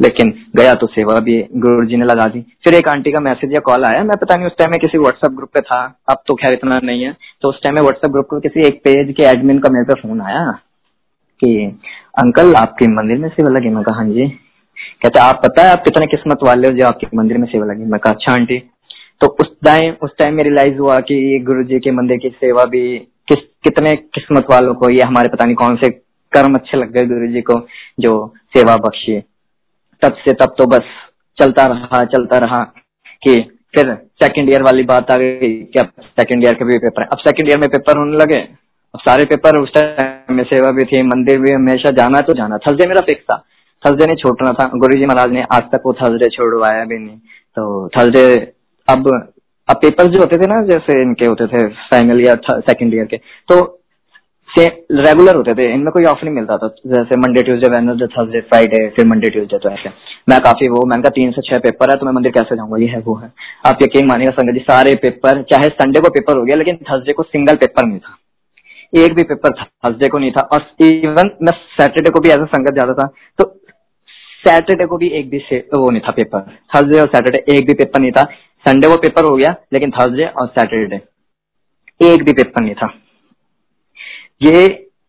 लेकिन 0.00 0.32
गया 0.56 0.72
तो 0.74 0.86
सेवा 0.86 1.18
भी 1.20 1.36
गुरु 1.56 1.84
जी 1.86 1.96
ने 1.96 2.04
लगा 2.04 2.24
दी। 2.26 2.40
फिर 2.64 2.74
एक 2.74 2.88
आंटी 2.88 3.12
का 3.12 3.20
मैसेज 3.20 3.52
या 3.52 3.60
कॉल 3.66 3.84
आया, 3.84 4.02
मैं 4.04 4.16
पता 4.20 4.36
नहीं, 4.36 4.46
उस 4.46 4.56
टाइम 4.58 4.70
में 4.70 4.78
किसी 4.80 4.98
व्हाट्सएप 4.98 5.32
ग्रुप 5.32 5.50
पे 5.54 5.60
था, 5.60 5.82
अब 6.10 6.22
तो 6.26 6.34
खैर 6.34 6.52
इतना 6.52 6.78
नहीं 6.84 7.02
है 7.02 7.16
तो 7.42 7.48
उस 7.48 7.62
टाइम 7.62 7.74
में 7.74 7.82
व्हाट्सएप 7.82 8.12
ग्रुप 8.12 8.26
पे 8.32 8.48
किसी 8.48 8.66
एक 8.66 8.80
पेज 8.84 9.14
के 9.16 9.22
एडमिन 9.24 9.58
का 9.58 9.70
मेरे 9.72 9.84
पे 9.84 10.00
फ़ोन 10.00 10.20
आया 10.22 10.50
कि, 11.40 11.54
अंकल, 12.18 12.54
आपके 12.54 12.86
मंदिर 12.88 13.18
में 13.18 13.28
सेवा 13.28 13.50
लगी? 13.50 13.70
मैं 13.70 13.82
कहा 13.84 13.96
हाँ 13.96 14.08
जी। 14.08 14.26
कहते, 15.02 15.20
आप 15.20 15.40
पता 15.44 15.62
है 15.62 15.70
आप 15.70 15.82
कितने 15.84 16.06
किस्मत 16.06 16.38
वाले 16.42 16.68
हो 16.68 16.74
जो 16.74 16.86
आपके 16.86 17.16
मंदिर 17.16 17.38
में 17.38 17.46
सेवा 17.48 17.66
लगी? 17.66 17.84
मैं 17.84 18.00
कहा 18.00 18.12
अच्छा 18.12 18.32
आंटी। 18.32 18.58
तो 19.20 19.26
उस 19.40 19.52
टाइम 19.64 19.94
उस 20.02 20.10
टाइम 20.18 20.34
में 20.34 20.42
रियलाइज़ 20.44 20.78
हुआ 20.78 20.98
कि 21.00 21.38
गुरु 21.46 21.62
जी 21.64 21.78
के 21.78 21.90
मंदिर 21.90 22.18
की 22.18 22.28
सेवा 22.28 22.64
भी 22.64 22.98
किस, 23.28 23.38
कितने 23.64 23.94
किस्मत 23.96 24.46
वालों 24.50 24.74
को, 24.74 24.90
ये 24.90 25.02
हमारे 25.02 25.28
पता 25.28 25.44
नहीं 25.44 25.54
कौन 25.54 25.76
से 25.76 25.88
कर्म 26.32 26.54
अच्छे 26.54 26.76
लग 26.76 26.92
गए 26.92 27.06
गुरु 27.06 27.26
जी 27.26 27.40
को 27.40 27.60
जो 28.00 28.34
सेवा 28.56 28.76
बख्शी 28.76 29.20
तब 30.02 30.12
से, 30.14 30.32
तब 30.32 30.54
तो 30.58 30.66
बस 30.66 30.82
चलता 31.38 31.66
रहा 31.66 32.04
चलता 32.04 32.38
रहा 32.38 32.62
कि 33.22 33.34
फिर 33.74 33.94
सेकंड 34.22 34.50
ईयर 34.50 34.62
वाली 34.62 34.82
बात 34.82 35.10
आ 35.10 35.16
गई 35.16 35.52
कि 35.62 35.78
अब 35.78 35.90
सेकंड 36.00 36.44
ईयर 36.44 36.54
के 36.54 36.64
भी 36.64 36.78
पेपर 36.78 37.02
है। 37.02 37.08
अब 37.12 37.18
सेकंड 37.18 37.48
ईयर 37.48 37.58
में 37.58 37.68
पेपर 37.68 37.98
होने 37.98 38.16
लगे। 38.16 38.38
अब 38.94 39.00
सारे 39.00 39.24
पेपर 39.24 39.56
उस 39.56 39.72
टाइम 39.74 40.36
में 40.36 40.44
सेवा 40.44 40.70
भी 40.72 40.84
थी, 40.84 41.02
मंदिर 41.02 41.40
भी 41.40 41.52
हमेशा 41.52 41.90
जाना 41.90 42.18
तो 42.18 42.32
जाना। 42.32 42.58
थर्सडे 42.58 42.88
मेरा 42.88 43.00
फिक्स 43.00 43.22
था। 43.22 43.44
थर्सडे 43.86 44.06
नहीं 44.06 44.16
छोड़ना 44.16 44.52
था। 44.52 44.70
गुरु 44.76 44.98
जी 44.98 45.06
महाराज 45.06 45.32
ने 45.32 45.42
आज 45.52 45.62
तक 45.62 45.82
वो 45.86 45.92
थर्सडे 45.92 46.28
छोड़वाया 46.28 46.84
भी 46.84 46.98
नहीं। 46.98 47.16
तो 47.56 47.88
थर्सडे 47.88 48.52
अब 48.88 49.32
अब 49.70 49.76
पेपर 49.76 50.06
जो 50.06 50.20
होते 50.20 50.36
थे 50.36 50.46
ना, 50.46 50.62
जैसे 50.62 51.02
इनके 51.02 51.26
होते 51.26 51.46
थे 51.46 51.66
फाइनल 51.68 52.20
ईयर 52.20 52.40
सेकंड 52.52 52.94
ईयर 52.94 53.04
के। 53.04 53.16
तो 53.16 53.72
रेगुलर 54.58 55.36
होते 55.36 55.54
थे। 55.54 55.72
इनमें 55.72 55.90
कोई 55.92 56.04
ऑफ़ 56.04 56.24
नहीं 56.24 56.34
मिलता 56.34 56.56
था। 56.56 56.68
जैसे 56.86 57.16
Monday 57.16 57.42
Tuesday 57.42 57.68
Wednesday 57.68 58.06
Thursday 58.06 58.40
Friday 58.40 58.88
फिर 58.88 59.06
मंडे 59.06 59.30
ट्यूसडे 59.30 59.58
तो 59.58 59.70
ऐसे। 59.70 59.90
मैं 60.28 60.40
काफ़ी 60.40 60.68
वो, 60.68 60.86
मैंने 60.86 61.02
कहा 61.02 61.10
तीन 61.10 61.30
से 61.30 61.42
छह 61.42 61.58
पेपर 61.58 61.90
है 61.90 61.96
तो 61.96 62.06
मैं 62.06 62.12
मंदिर 62.12 62.32
कैसे 62.32 62.56
जाऊँगा? 62.56 62.76
ये 62.76 62.86
है, 62.86 63.00
वो 63.00 63.14
है। 63.14 63.32
आप 63.66 63.78
यकीन 63.82 64.06
मानिएगा, 64.06 64.30
संगत 64.30 64.52
जी, 64.52 64.58
सारे 64.58 64.94
पेपर 64.94 65.42
चाहे 65.42 65.68
संडे 65.68 66.00
को 66.00 66.08
पेपर 66.08 66.38
हो 66.38 66.44
गया, 66.44 66.56
लेकिन 66.56 66.76
थर्सडे 66.76 67.12
को 67.12 67.22
सिंगल 67.22 67.54
पेपर 67.54 67.86
नहीं 67.86 67.98
था। 67.98 68.18
एक 68.94 69.14
भी 69.14 69.22
पेपर 69.22 69.50
थर्सडे 69.50 70.08
को 70.08 70.18
नहीं 70.18 70.30
था। 70.30 70.40
और 70.40 70.84
इवन 70.84 71.30
मैं 71.42 71.52
सैटरडे 71.52 72.10
को 72.10 72.20
भी 72.20 72.28
ऐसा 72.28 72.44
संगत 72.44 72.74
जाता 72.74 72.94
था। 72.94 73.06
तो 73.38 73.55
सैटरडे 74.48 74.86
को 74.86 74.96
भी 74.96 75.08
एक 75.08 75.30
भी 75.30 75.38
वो 75.58 75.90
नहीं 75.90 76.00
था 76.00 76.12
पेपर 76.12 76.40
थर्सडे 76.74 77.00
और 77.00 77.06
सैटरडे 77.06 77.44
एक 77.48 77.66
भी 77.66 77.74
पेपर 77.74 78.00
नहीं 78.00 78.12
था। 78.12 78.24
संडे 78.66 78.88
को 78.88 78.96
पेपर 78.96 79.24
हो 79.24 79.36
गया, 79.36 79.54
लेकिन 79.72 79.90
थर्सडे 79.90 80.26
और 80.26 80.46
सैटरडे 80.48 81.00
एक 82.00 82.24
भी 82.24 82.32
पेपर 82.32 82.62
नहीं 82.62 82.74
था। 82.74 82.92
ये 84.42 84.66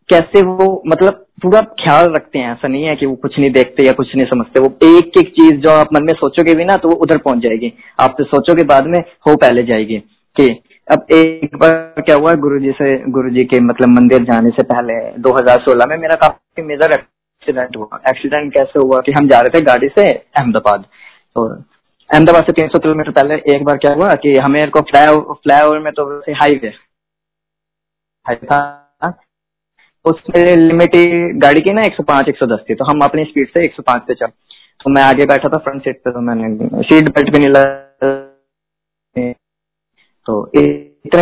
कैसे 0.10 0.42
वो 0.42 0.84
मतलब 0.88 1.24
पूरा 1.42 1.62
ख्याल 1.80 2.06
रखते 2.08 2.40
हैं, 2.40 2.52
ऐसा 2.52 2.68
नहीं 2.68 2.84
है 2.84 2.96
कि 2.96 3.06
वो 3.06 3.16
कुछ 3.16 3.40
नहीं 3.40 3.50
देखते 3.52 3.86
या 3.86 3.92
कुछ 3.92 4.16
नहीं 4.16 4.26
समझते। 4.26 4.60
वो 4.60 4.68
एक 4.84 5.18
एक 5.18 5.30
चीज़ 5.30 5.56
जो 5.56 5.70
आप 5.70 5.94
मन 5.94 6.04
में 6.04 6.14
सोचोगे 6.14 6.54
भी 6.56 6.66
ना 6.66 6.76
तो 6.76 6.90
वो 6.90 6.96
उधर 6.96 7.18
पहुँच 7.18 7.40
जाएगी। 7.40 7.74
आप 8.00 8.16
तो 8.18 8.24
सोचोगे 8.24 8.64
बाद 8.64 8.88
में 8.88 9.00
हो 9.28 9.36
पहले 9.36 9.64
जाएगी 9.64 9.98
कि 10.36 10.48
अब 10.88 11.06
एक 11.14 11.56
बार 11.56 12.02
क्या 12.02 12.16
हुआ 12.16 12.34
गुरु 12.34 12.60
जी 12.60 12.72
से 12.72 12.96
गुरु 13.12 13.30
जी 13.30 13.44
के 13.44 13.60
मतलब 13.60 13.90
मंदिर 13.90 14.24
जाने 14.24 14.50
से 14.50 14.64
पहले 14.64 15.00
2016 15.22 15.90
में 15.90 15.98
मेरा 15.98 16.16
काफ़ी 16.16 16.64
मेजर 16.64 16.94
एक्सीडेंट 17.50 17.78
हुआ। 17.78 18.00
एक्सीडेंट 18.10 18.54
कैसे 18.54 18.80
हुआ 18.80 19.00
कि 19.00 19.12
हम 19.12 19.28
जा 19.28 19.40
रहे 19.40 19.50
थे 19.50 19.64
गाड़ी 19.66 19.88
से 19.90 20.08
अहमदाबाद। 20.12 20.84
तो 21.36 21.48
अहमदाबाद 22.10 22.44
से 22.44 22.54
300 22.54 22.80
किलोमीटर 22.80 23.12
पहले 23.12 23.36
एक 23.56 23.64
बार 23.66 23.78
क्या 23.78 23.94
हुआ 23.94 24.14
कि 24.24 24.34
हमें 24.38 24.70
को 24.72 24.82
फ्लाई 24.82 25.08
ओवर 25.64 25.80
में 25.80 25.92
तो 25.94 26.06
हाईवे 26.42 26.72
हाईवे 28.26 28.48
था। 28.48 28.60
उसमें 30.06 30.56
लिमिट 30.58 30.96
गाड़ी 31.42 31.62
की 31.62 31.74
ना 31.74 31.82
105 31.84 32.28
110 32.30 32.60
थी। 32.70 32.76
तो 32.76 32.86
हम 32.86 33.02
अपनी 33.04 33.24
स्पीड 33.24 33.48
से 33.50 33.64
105 33.66 34.02
पे 34.08 34.14
चल। 34.14 34.28
तो 34.80 34.90
मैं 34.90 35.02
आगे 35.04 35.26
बैठा 35.26 35.50
था 35.50 35.58
फ्रंट 35.60 35.82
सीट 35.84 35.98
पे 36.04 36.12
तो 36.12 36.20
मैंने 36.22 36.48
सीट 36.84 37.10
बेल्ट 37.10 37.30
भी 37.32 37.40
नहीं 37.40 37.52
लगा 37.52 38.16
तो 40.26 40.34
इतने 40.56 41.22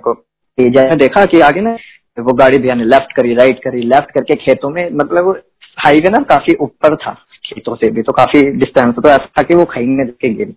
को 0.00 0.14
जैसे 0.58 0.96
देखा 0.96 1.24
कि 1.26 1.40
आगे 1.40 1.60
ना 1.60 1.76
वो 2.18 2.32
गाड़ी 2.32 2.58
भी 2.58 2.68
ने 2.68 2.84
लेफ़्ट 2.84 3.12
करी 3.16 3.34
राइट 3.34 3.58
करी 3.58 3.82
लेफ़्ट 3.82 4.10
करके 4.10 4.34
खेतों 4.34 4.70
में 4.70 4.88
मतलब 4.92 5.42
हाईवे 5.78 6.10
ना 6.10 6.22
काफ़ी 6.22 6.54
ऊपर 6.54 6.96
था 6.96 7.12
खेतों 7.44 7.74
से 7.74 7.90
भी 7.90 8.02
तो 8.02 8.12
काफ़ी 8.12 8.42
डिस्टेंस 8.50 8.94
तो 8.94 9.08
ऐसा 9.08 9.30
था 9.38 9.42
कि 9.42 9.54
वो 9.54 9.64
खाई 9.64 9.86
में 9.86 10.06
गिरी। 10.06 10.52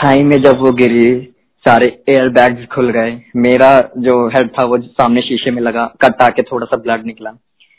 खाई 0.00 0.22
में 0.22 0.36
जब 0.42 0.58
वो 0.58 0.72
गिरी, 0.72 1.34
सारे 1.64 1.86
एयर 2.08 2.28
बैग 2.28 2.66
खुल 2.66 2.90
गए। 2.90 3.10
मेरा 3.36 3.70
जो 3.98 4.28
हेड 4.28 4.48
था 4.48 4.64
वो 4.64 4.78
सामने 4.78 5.20
शीशे 5.20 5.50
में 5.50 5.62
लगा, 5.62 5.84
कट 6.02 6.22
आके 6.22 6.42
थोड़ा 6.42 6.66
सा 6.66 6.76
ब्लड 6.76 7.06
निकला। 7.06 7.30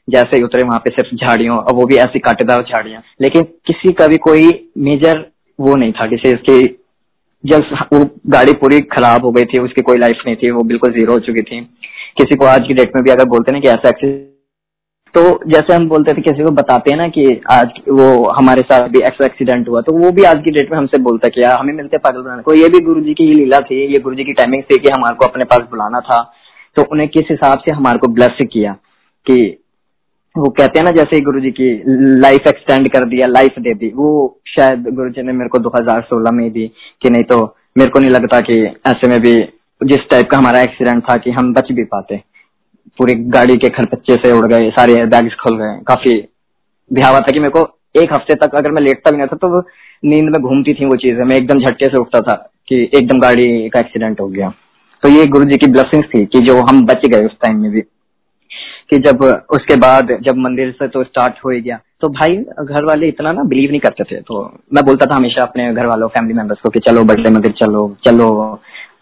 जैसे 0.09 0.37
ही 0.37 0.43
उतरे 0.43 0.63
वहाँ 0.63 0.79
पे 0.79 0.89
सिर्फ़ 0.89 1.15
झाड़ियों, 1.15 1.57
और 1.57 1.73
वो 1.73 1.85
भी 1.85 1.95
ऐसी 1.95 2.19
काटेदार 2.19 2.63
झाड़ियाँ। 2.63 3.01
लेकिन 3.21 3.43
किसी 3.43 3.93
का 3.93 4.07
भी 4.07 4.17
कोई 4.17 4.71
मेजर 4.77 5.25
वो 5.59 5.75
नहीं 5.75 5.91
था 5.91 6.05
डिसीज 6.05 6.37
की 6.49 6.75
जब 7.45 7.63
वो 7.93 8.05
गाड़ी 8.27 8.53
पूरी 8.53 8.79
खराब 8.79 9.25
हो 9.25 9.31
गई 9.31 9.43
थी, 9.43 9.61
उसकी 9.61 9.81
कोई 9.81 9.97
लाइफ 9.97 10.21
नहीं 10.25 10.35
थी, 10.35 10.51
वो 10.51 10.63
बिल्कुल 10.63 10.91
ज़ीरो 10.91 11.13
हो 11.13 11.19
चुकी 11.19 11.41
थी। 11.41 11.69
किसी 12.19 12.35
को 12.35 12.45
आज 12.45 12.67
की 12.67 12.73
डेट 12.73 12.95
में 12.95 13.03
भी 13.03 13.11
अगर 13.11 13.25
बोलते 13.25 13.51
ना 13.51 13.59
कि 13.59 13.67
ऐसा 13.67 13.89
एक्सीडेंट 13.89 14.27
तो 15.15 15.21
जैसे 15.47 15.73
हम 15.73 15.87
बोलते 15.89 16.13
थे, 16.13 16.21
किसी 16.21 16.43
को 16.43 16.51
बताते 16.51 16.91
हैं 16.91 16.97
ना 16.97 17.07
कि 17.07 17.41
आज 17.51 17.69
वो 17.89 18.29
हमारे 18.29 18.61
साथ 18.61 18.87
भी 18.87 18.99
एक्स 18.99 19.21
एक्सीडेंट 19.21 19.69
हुआ 19.69 19.81
तो 19.81 19.93
वो 19.93 20.11
भी 20.11 20.23
आज 20.23 20.41
की 20.45 20.51
डेट 20.51 20.71
में 20.71 20.77
हमसे 20.77 20.97
बोलता 21.01 21.29
कि, 21.29 21.41
यार, 21.41 21.57
हमें 21.59 21.73
मिलते 21.73 21.97
पागल 21.97 22.21
बनाने 22.21 22.41
को। 22.41 22.53
ये 22.53 22.69
भी 22.69 22.79
गुरु 22.79 23.01
जी 23.01 23.13
की 23.13 23.23
ही 23.23 23.33
लीला 23.33 23.59
थी, 23.59 23.93
ये 23.93 23.99
गुरु 23.99 24.15
जी 24.15 24.23
की 24.23 24.33
टाइमिंग 24.33 24.63
थी 24.63 24.77
कि 24.77 24.89
हमारे 24.89 25.15
को 25.15 25.25
अपने 25.25 25.45
पास 25.45 25.59
बुलाना 25.59 25.99
था। 25.99 26.21
तो 26.75 26.83
उन्हें 26.91 27.09
किस 27.09 27.23
हिसाब 27.31 27.59
से 27.59 27.75
हमारे 27.75 27.97
को 27.97 28.07
ब्लेस 28.07 28.37
किया 28.51 28.73
कि 29.25 29.63
वो 30.37 30.49
कहते 30.49 30.79
हैं 30.79 30.85
ना, 30.85 30.91
जैसे 30.91 31.15
ही 31.15 31.21
गुरु 31.21 31.39
जी 31.39 31.51
की 31.51 31.83
लाइफ 32.19 32.47
एक्सटेंड 32.47 32.89
कर 32.89 33.05
दिया 33.05 33.27
लाइफ 33.27 33.59
दे 33.59 33.73
दी, 33.73 33.91
वो 33.95 34.41
शायद 34.47 34.87
गुरु 34.89 35.09
जी 35.09 35.21
ने 35.21 35.33
मेरे 35.33 35.49
को 35.49 35.59
2016 35.59 36.31
में 36.31 36.51
दी 36.51 36.71
कि 37.01 37.09
नहीं 37.09 37.23
तो 37.23 37.55
मेरे 37.77 37.91
को 37.91 37.99
नहीं 37.99 38.11
लगता 38.11 38.39
कि 38.39 38.61
ऐसे 38.87 39.09
में 39.09 39.19
भी 39.19 39.37
जिस 39.81 40.09
टाइप 40.11 40.29
का 40.29 40.37
हमारा 40.37 40.61
एक्सीडेंट 40.61 41.03
था 41.03 41.15
कि 41.17 41.31
हम 41.31 41.53
बच 41.53 41.71
भी 41.71 41.83
पाते। 41.83 42.21
पूरी 42.97 43.13
गाड़ी 43.29 43.55
के 43.55 43.69
खरपच्चे 43.69 44.15
से 44.15 44.31
उड़ 44.31 44.45
गए, 44.47 44.69
सारे 44.69 45.05
बैग्स 45.05 45.35
खुल 45.35 45.57
गए। 45.57 45.79
काफ़ी 45.87 46.13
बिहावा 46.91 47.19
था 47.19 47.31
कि 47.31 47.39
मेरे 47.39 47.51
को 47.51 47.67
एक 47.95 48.13
हफ़्ते 48.13 48.35
तक 48.35 48.55
अगर 48.55 48.71
मैं 48.71 48.81
लेटता 48.81 49.11
भी 49.11 49.17
नहीं 49.17 49.27
था 49.27 49.37
तो 49.37 49.59
नींद 50.03 50.29
में 50.29 50.41
घूमती 50.41 50.73
थी 50.73 50.85
वो 50.85 50.95
चीज़ें। 50.95 51.23
मैं 51.23 51.35
एकदम 51.35 51.59
झटके 51.59 51.85
से 51.85 51.99
उठता 51.99 52.19
था 52.21 52.33
कि 52.67 52.81
एकदम 52.95 53.19
गाड़ी 53.19 53.69
का 53.69 53.79
एक्सीडेंट 53.79 54.19
हो 54.21 54.27
गया। 54.27 54.51
तो 55.03 55.09
ये 55.09 55.25
गुरु 55.27 55.45
जी 55.45 55.57
की 55.57 55.71
ब्लेसिंग्स 55.71 56.07
थी 56.07 56.25
कि 56.25 56.39
जो 56.39 56.55
हम 56.61 56.85
बच 56.85 57.05
गए 57.05 57.25
उस 57.25 57.37
टाइम 57.41 57.61
में 57.61 57.71
भी। 57.71 57.81
कि 58.89 58.97
जब 58.97 59.23
उसके 59.49 59.75
बाद 59.75 60.17
जब 60.21 60.37
मंदिर 60.37 60.71
से 60.71 60.87
तो 60.87 61.03
स्टार्ट 61.03 61.33
हो 61.45 61.49
ही 61.49 61.61
गया। 61.61 61.79
तो 62.01 62.07
भाई 62.09 62.35
घर 62.63 62.85
वाले 62.85 63.07
इतना 63.07 63.31
ना 63.31 63.43
बिलीव 63.43 63.69
नहीं 63.69 63.79
करते 63.79 64.03
थे। 64.03 64.19
तो 64.21 64.43
मैं 64.73 64.83
बोलता 64.85 65.05
था 65.05 65.15
हमेशा 65.15 65.41
अपने 65.41 65.73
घर 65.73 65.85
वालों 65.85 66.07
फैमिली 66.07 66.33
मेंबर्स 66.33 66.59
को 66.59 66.69
कि 66.69 66.79
चलो 66.79 67.03
बर्थडे 67.03 67.29
मंदिर 67.29 67.51
चलो 67.51 67.87
चलो। 68.05 68.29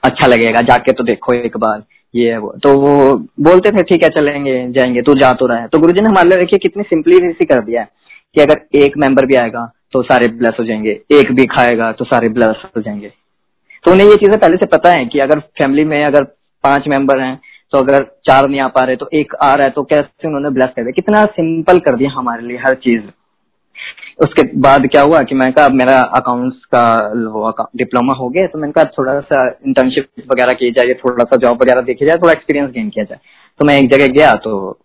अच्छा 0.07 0.27
लगेगा, 0.27 0.61
जाके 0.63 0.91
तो 0.91 1.03
देखो 1.03 1.33
एक 1.35 1.57
बार, 1.57 1.83
ये 2.13 2.31
है 2.31 2.37
वो। 2.37 2.53
तो 2.63 2.73
वो 2.79 3.13
बोलते 3.41 3.71
थे, 3.71 3.83
ठीक 3.83 4.03
है, 4.03 4.09
चलेंगे, 4.11 4.53
जाएँगे, 4.71 5.01
तू 5.01 5.13
जा 5.15 5.31
तो 5.33 5.47
रहा। 5.47 5.59
है 5.59 5.67
तो 5.67 5.79
गुरुजी 5.79 6.01
ने 6.01 6.09
हमारे 6.09 6.29
लिए 6.29 6.37
देखिए, 6.37 6.59
कितनी 6.59 6.83
सिंपली 6.83 7.17
सी 7.31 7.45
कर 7.45 7.61
दिया 7.61 7.81
है 7.81 7.89
कि 8.35 8.41
अगर 8.41 8.61
एक 8.77 8.97
मेंबर 8.97 9.25
भी 9.25 9.35
आएगा 9.35 9.71
तो 9.93 10.01
सारे 10.03 10.27
ब्लस 10.29 10.55
हो 10.59 10.63
जाएँगे। 10.65 10.91
एक 11.11 11.31
भी 11.31 11.45
खाएगा 11.47 11.91
तो 11.91 12.05
सारे 12.05 12.29
ब्लस 12.29 12.63
हो 12.75 12.81
जाएँगे। 12.81 13.11
तो 13.83 13.91
उन्हें 13.91 14.07
ये 14.07 14.15
चीज़ें 14.15 14.39
पहले 14.39 14.57
से 14.57 14.65
पता 14.67 14.91
है 14.91 15.05
कि 15.05 15.19
अगर 15.19 15.39
फैमिली 15.59 15.83
में 15.85 16.03
अगर 16.05 16.23
पाँच 16.63 16.87
मेंबर 16.87 17.19
हैं 17.19 17.39
तो 17.73 17.77
अगर 17.77 18.03
चार 18.25 18.47
नहीं 18.49 18.59
आ 18.61 18.67
पा 18.67 18.83
रहे 18.83 18.95
तो 18.95 19.07
एक 19.13 19.33
आ 19.35 19.53
रहा 19.53 19.65
है 19.65 19.71
तो 19.71 19.83
कैसे 19.83 20.27
उन्होंने 20.27 20.49
ब्लस 20.49 20.69
कर 20.75 20.83
दिया? 20.83 20.91
कितना 20.91 21.23
सिंपल 21.27 21.79
कर 21.79 21.95
दिया 21.95 22.09
हमारे 22.11 22.47
लिए 22.47 22.57
हर 22.57 22.75
चीज़। 22.77 23.01
उसके 24.21 24.43
बाद 24.59 24.87
क्या 24.87 25.01
हुआ 25.01 25.21
कि 25.21 25.35
मैंने 25.35 25.51
कहा 25.51 25.67
मेरा 25.73 25.99
अकाउंट्स 26.17 26.65
का 26.75 27.69
डिप्लोमा 27.77 28.13
हो 28.13 28.29
गया 28.29 28.47
तो 28.47 28.59
मैंने 28.59 28.73
कहा 28.73 28.83
थोड़ा 28.97 29.19
सा 29.21 29.45
इंटर्नशिप 29.67 30.07
वगैरह 30.31 30.53
की 30.53 30.71
जाए 30.71 30.93
थोड़ा 31.05 31.23
सा 31.23 31.37
जॉब 31.37 31.61
वगैरह 31.61 31.81
देखी 31.81 32.05
जाए, 32.05 32.17
थोड़ा 32.17 32.31
एक्सपीरियंस 32.33 32.71
गेन 32.71 32.89
किया 32.89 33.05
जाए. 33.05 33.19
तो 33.59 33.65
मैं 33.65 33.79
एक 33.79 33.91
जगह 33.91 34.07
गया 34.13 34.31
तो 34.43 34.79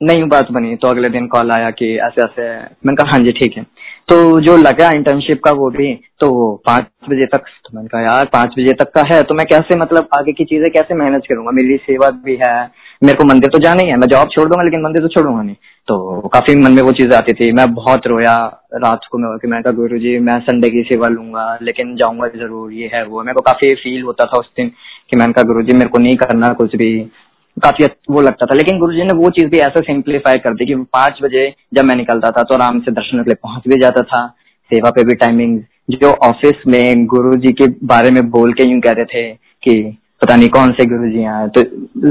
नहीं 0.00 0.24
बात 0.28 0.50
बनी 0.52 0.74
तो 0.76 0.88
अगले 0.88 1.08
दिन 1.08 1.26
कॉल 1.26 1.50
आया 1.50 1.70
कि 1.70 1.86
ऐसे 1.98 2.22
ऐसे 2.24 2.42
मैंने 2.86 2.94
कहा 2.96 3.10
हाँ 3.10 3.18
जी, 3.18 3.32
ठीक 3.32 3.56
है। 3.56 3.62
तो 4.08 4.40
जो 4.40 4.56
लगा 4.56 4.90
इंटर्नशिप 4.96 5.40
का 5.44 5.50
वो 5.52 5.70
भी 5.70 5.92
तो 6.20 6.28
पाँच 6.66 6.84
बजे 7.10 7.26
तक 7.26 7.38
तो 7.64 7.74
मैंने 7.74 7.88
कहा, 7.88 8.00
यार, 8.02 8.24
पाँच 8.32 8.54
बजे 8.58 8.72
तक 8.74 8.90
का 8.94 9.02
है 9.12 9.22
तो 9.22 9.34
मैं 9.34 9.46
कैसे 9.46 9.78
मतलब 9.78 10.08
आगे 10.18 10.32
की 10.32 10.44
चीज़ें 10.44 10.70
कैसे 10.70 10.94
मैनेज 10.94 11.26
करूँगा? 11.28 11.50
मेरी 11.52 11.76
सेवा 11.78 12.10
भी 12.24 12.36
है 12.46 12.87
मेरे 13.02 13.16
को 13.16 13.24
मंदिर 13.24 13.50
तो 13.50 13.58
जाना 13.58 13.82
ही 13.82 13.88
है, 13.88 13.96
मैं 13.96 14.08
जॉब 14.08 14.28
छोड़ 14.28 14.48
दूँगा, 14.48 14.62
लेकिन 14.62 14.80
मंदिर 14.80 15.02
तो 15.02 15.08
छोड़ूँगा 15.08 15.42
नहीं। 15.42 15.54
तो 15.88 16.28
काफ़ी 16.28 16.54
मन 16.56 16.72
में 16.72 16.82
वो 16.82 16.92
चीज़ 16.92 17.14
आती 17.14 17.32
थी। 17.32 17.52
मैं 17.52 17.74
बहुत 17.74 18.06
रोया 18.06 18.34
रात 18.74 19.00
को, 19.12 19.18
मैं 19.18 19.48
मैं 19.48 19.62
कहा, 19.62 19.72
गुरु 19.72 19.98
जी, 19.98 20.18
मैं 20.18 20.38
संडे 20.40 20.70
की 20.70 20.82
सेवा 20.82 21.08
लूँगा, 21.08 21.58
लेकिन 21.62 21.94
जाऊँगा 21.96 22.28
ज़रूर, 22.28 22.72
ये 22.72 22.90
है, 22.94 23.04
वो 23.04 23.22
मेरे 23.22 23.34
को 23.34 23.40
काफ़ी 23.40 23.74
फील 23.74 24.02
होता 24.02 24.24
था 24.24 24.38
उस 24.38 24.50
दिन 24.56 24.68
कि 25.10 25.16
मैंने 25.16 25.32
कहा, 25.32 25.42
गुरु 25.42 25.62
जी, 25.62 25.72
मेरे 25.72 25.88
को 25.88 25.98
नहीं 25.98 26.16
करना 26.16 26.52
कुछ 26.52 26.76
भी। 26.76 27.10
काफ़ी 27.56 27.86
वो 28.10 28.20
लगता 28.20 28.46
था। 28.46 28.54
लेकिन 28.54 28.78
गुरु 28.78 28.92
जी 28.92 29.04
ने 29.04 29.14
वो 29.14 29.30
चीज़ 29.30 29.48
भी 29.50 29.58
ऐसा 29.58 29.80
सिंप्लीफाई 29.80 30.36
कर 30.36 30.54
दी 30.54 30.66
कि 30.66 30.74
पाँच 30.74 31.18
बजे 31.22 31.54
जब 31.74 31.84
मैं 31.84 31.94
निकलता 31.96 32.30
था 32.30 32.42
तो 32.42 32.54
आराम 32.54 32.80
से 32.80 32.92
दर्शन 32.92 33.22
के 33.22 33.30
लिए 33.30 33.34
पहुँच 33.42 33.62
भी 33.68 33.80
जाता 33.80 34.02
था। 34.02 34.26
सेवा 34.70 34.90
पे 34.90 35.04
भी 35.04 35.14
टाइमिंग 35.14 35.60
जो 35.90 36.10
ऑफ़िस 36.24 36.62
में 36.66 37.06
गुरु 37.06 37.34
जी 37.36 37.52
के 37.52 37.66
बारे 37.86 38.10
में 38.10 38.28
बोल 38.30 38.52
के 38.52 38.68
यूँ 38.68 38.80
कहते 38.80 39.04
थे 39.04 39.22
कि 39.62 39.98
पता 40.28 40.36
नहीं 40.36 40.48
कौन 40.48 40.72
से 40.72 40.84
गुरु 40.86 41.08
जी 41.10 41.22
हैं। 41.22 41.48
तो 41.48 41.60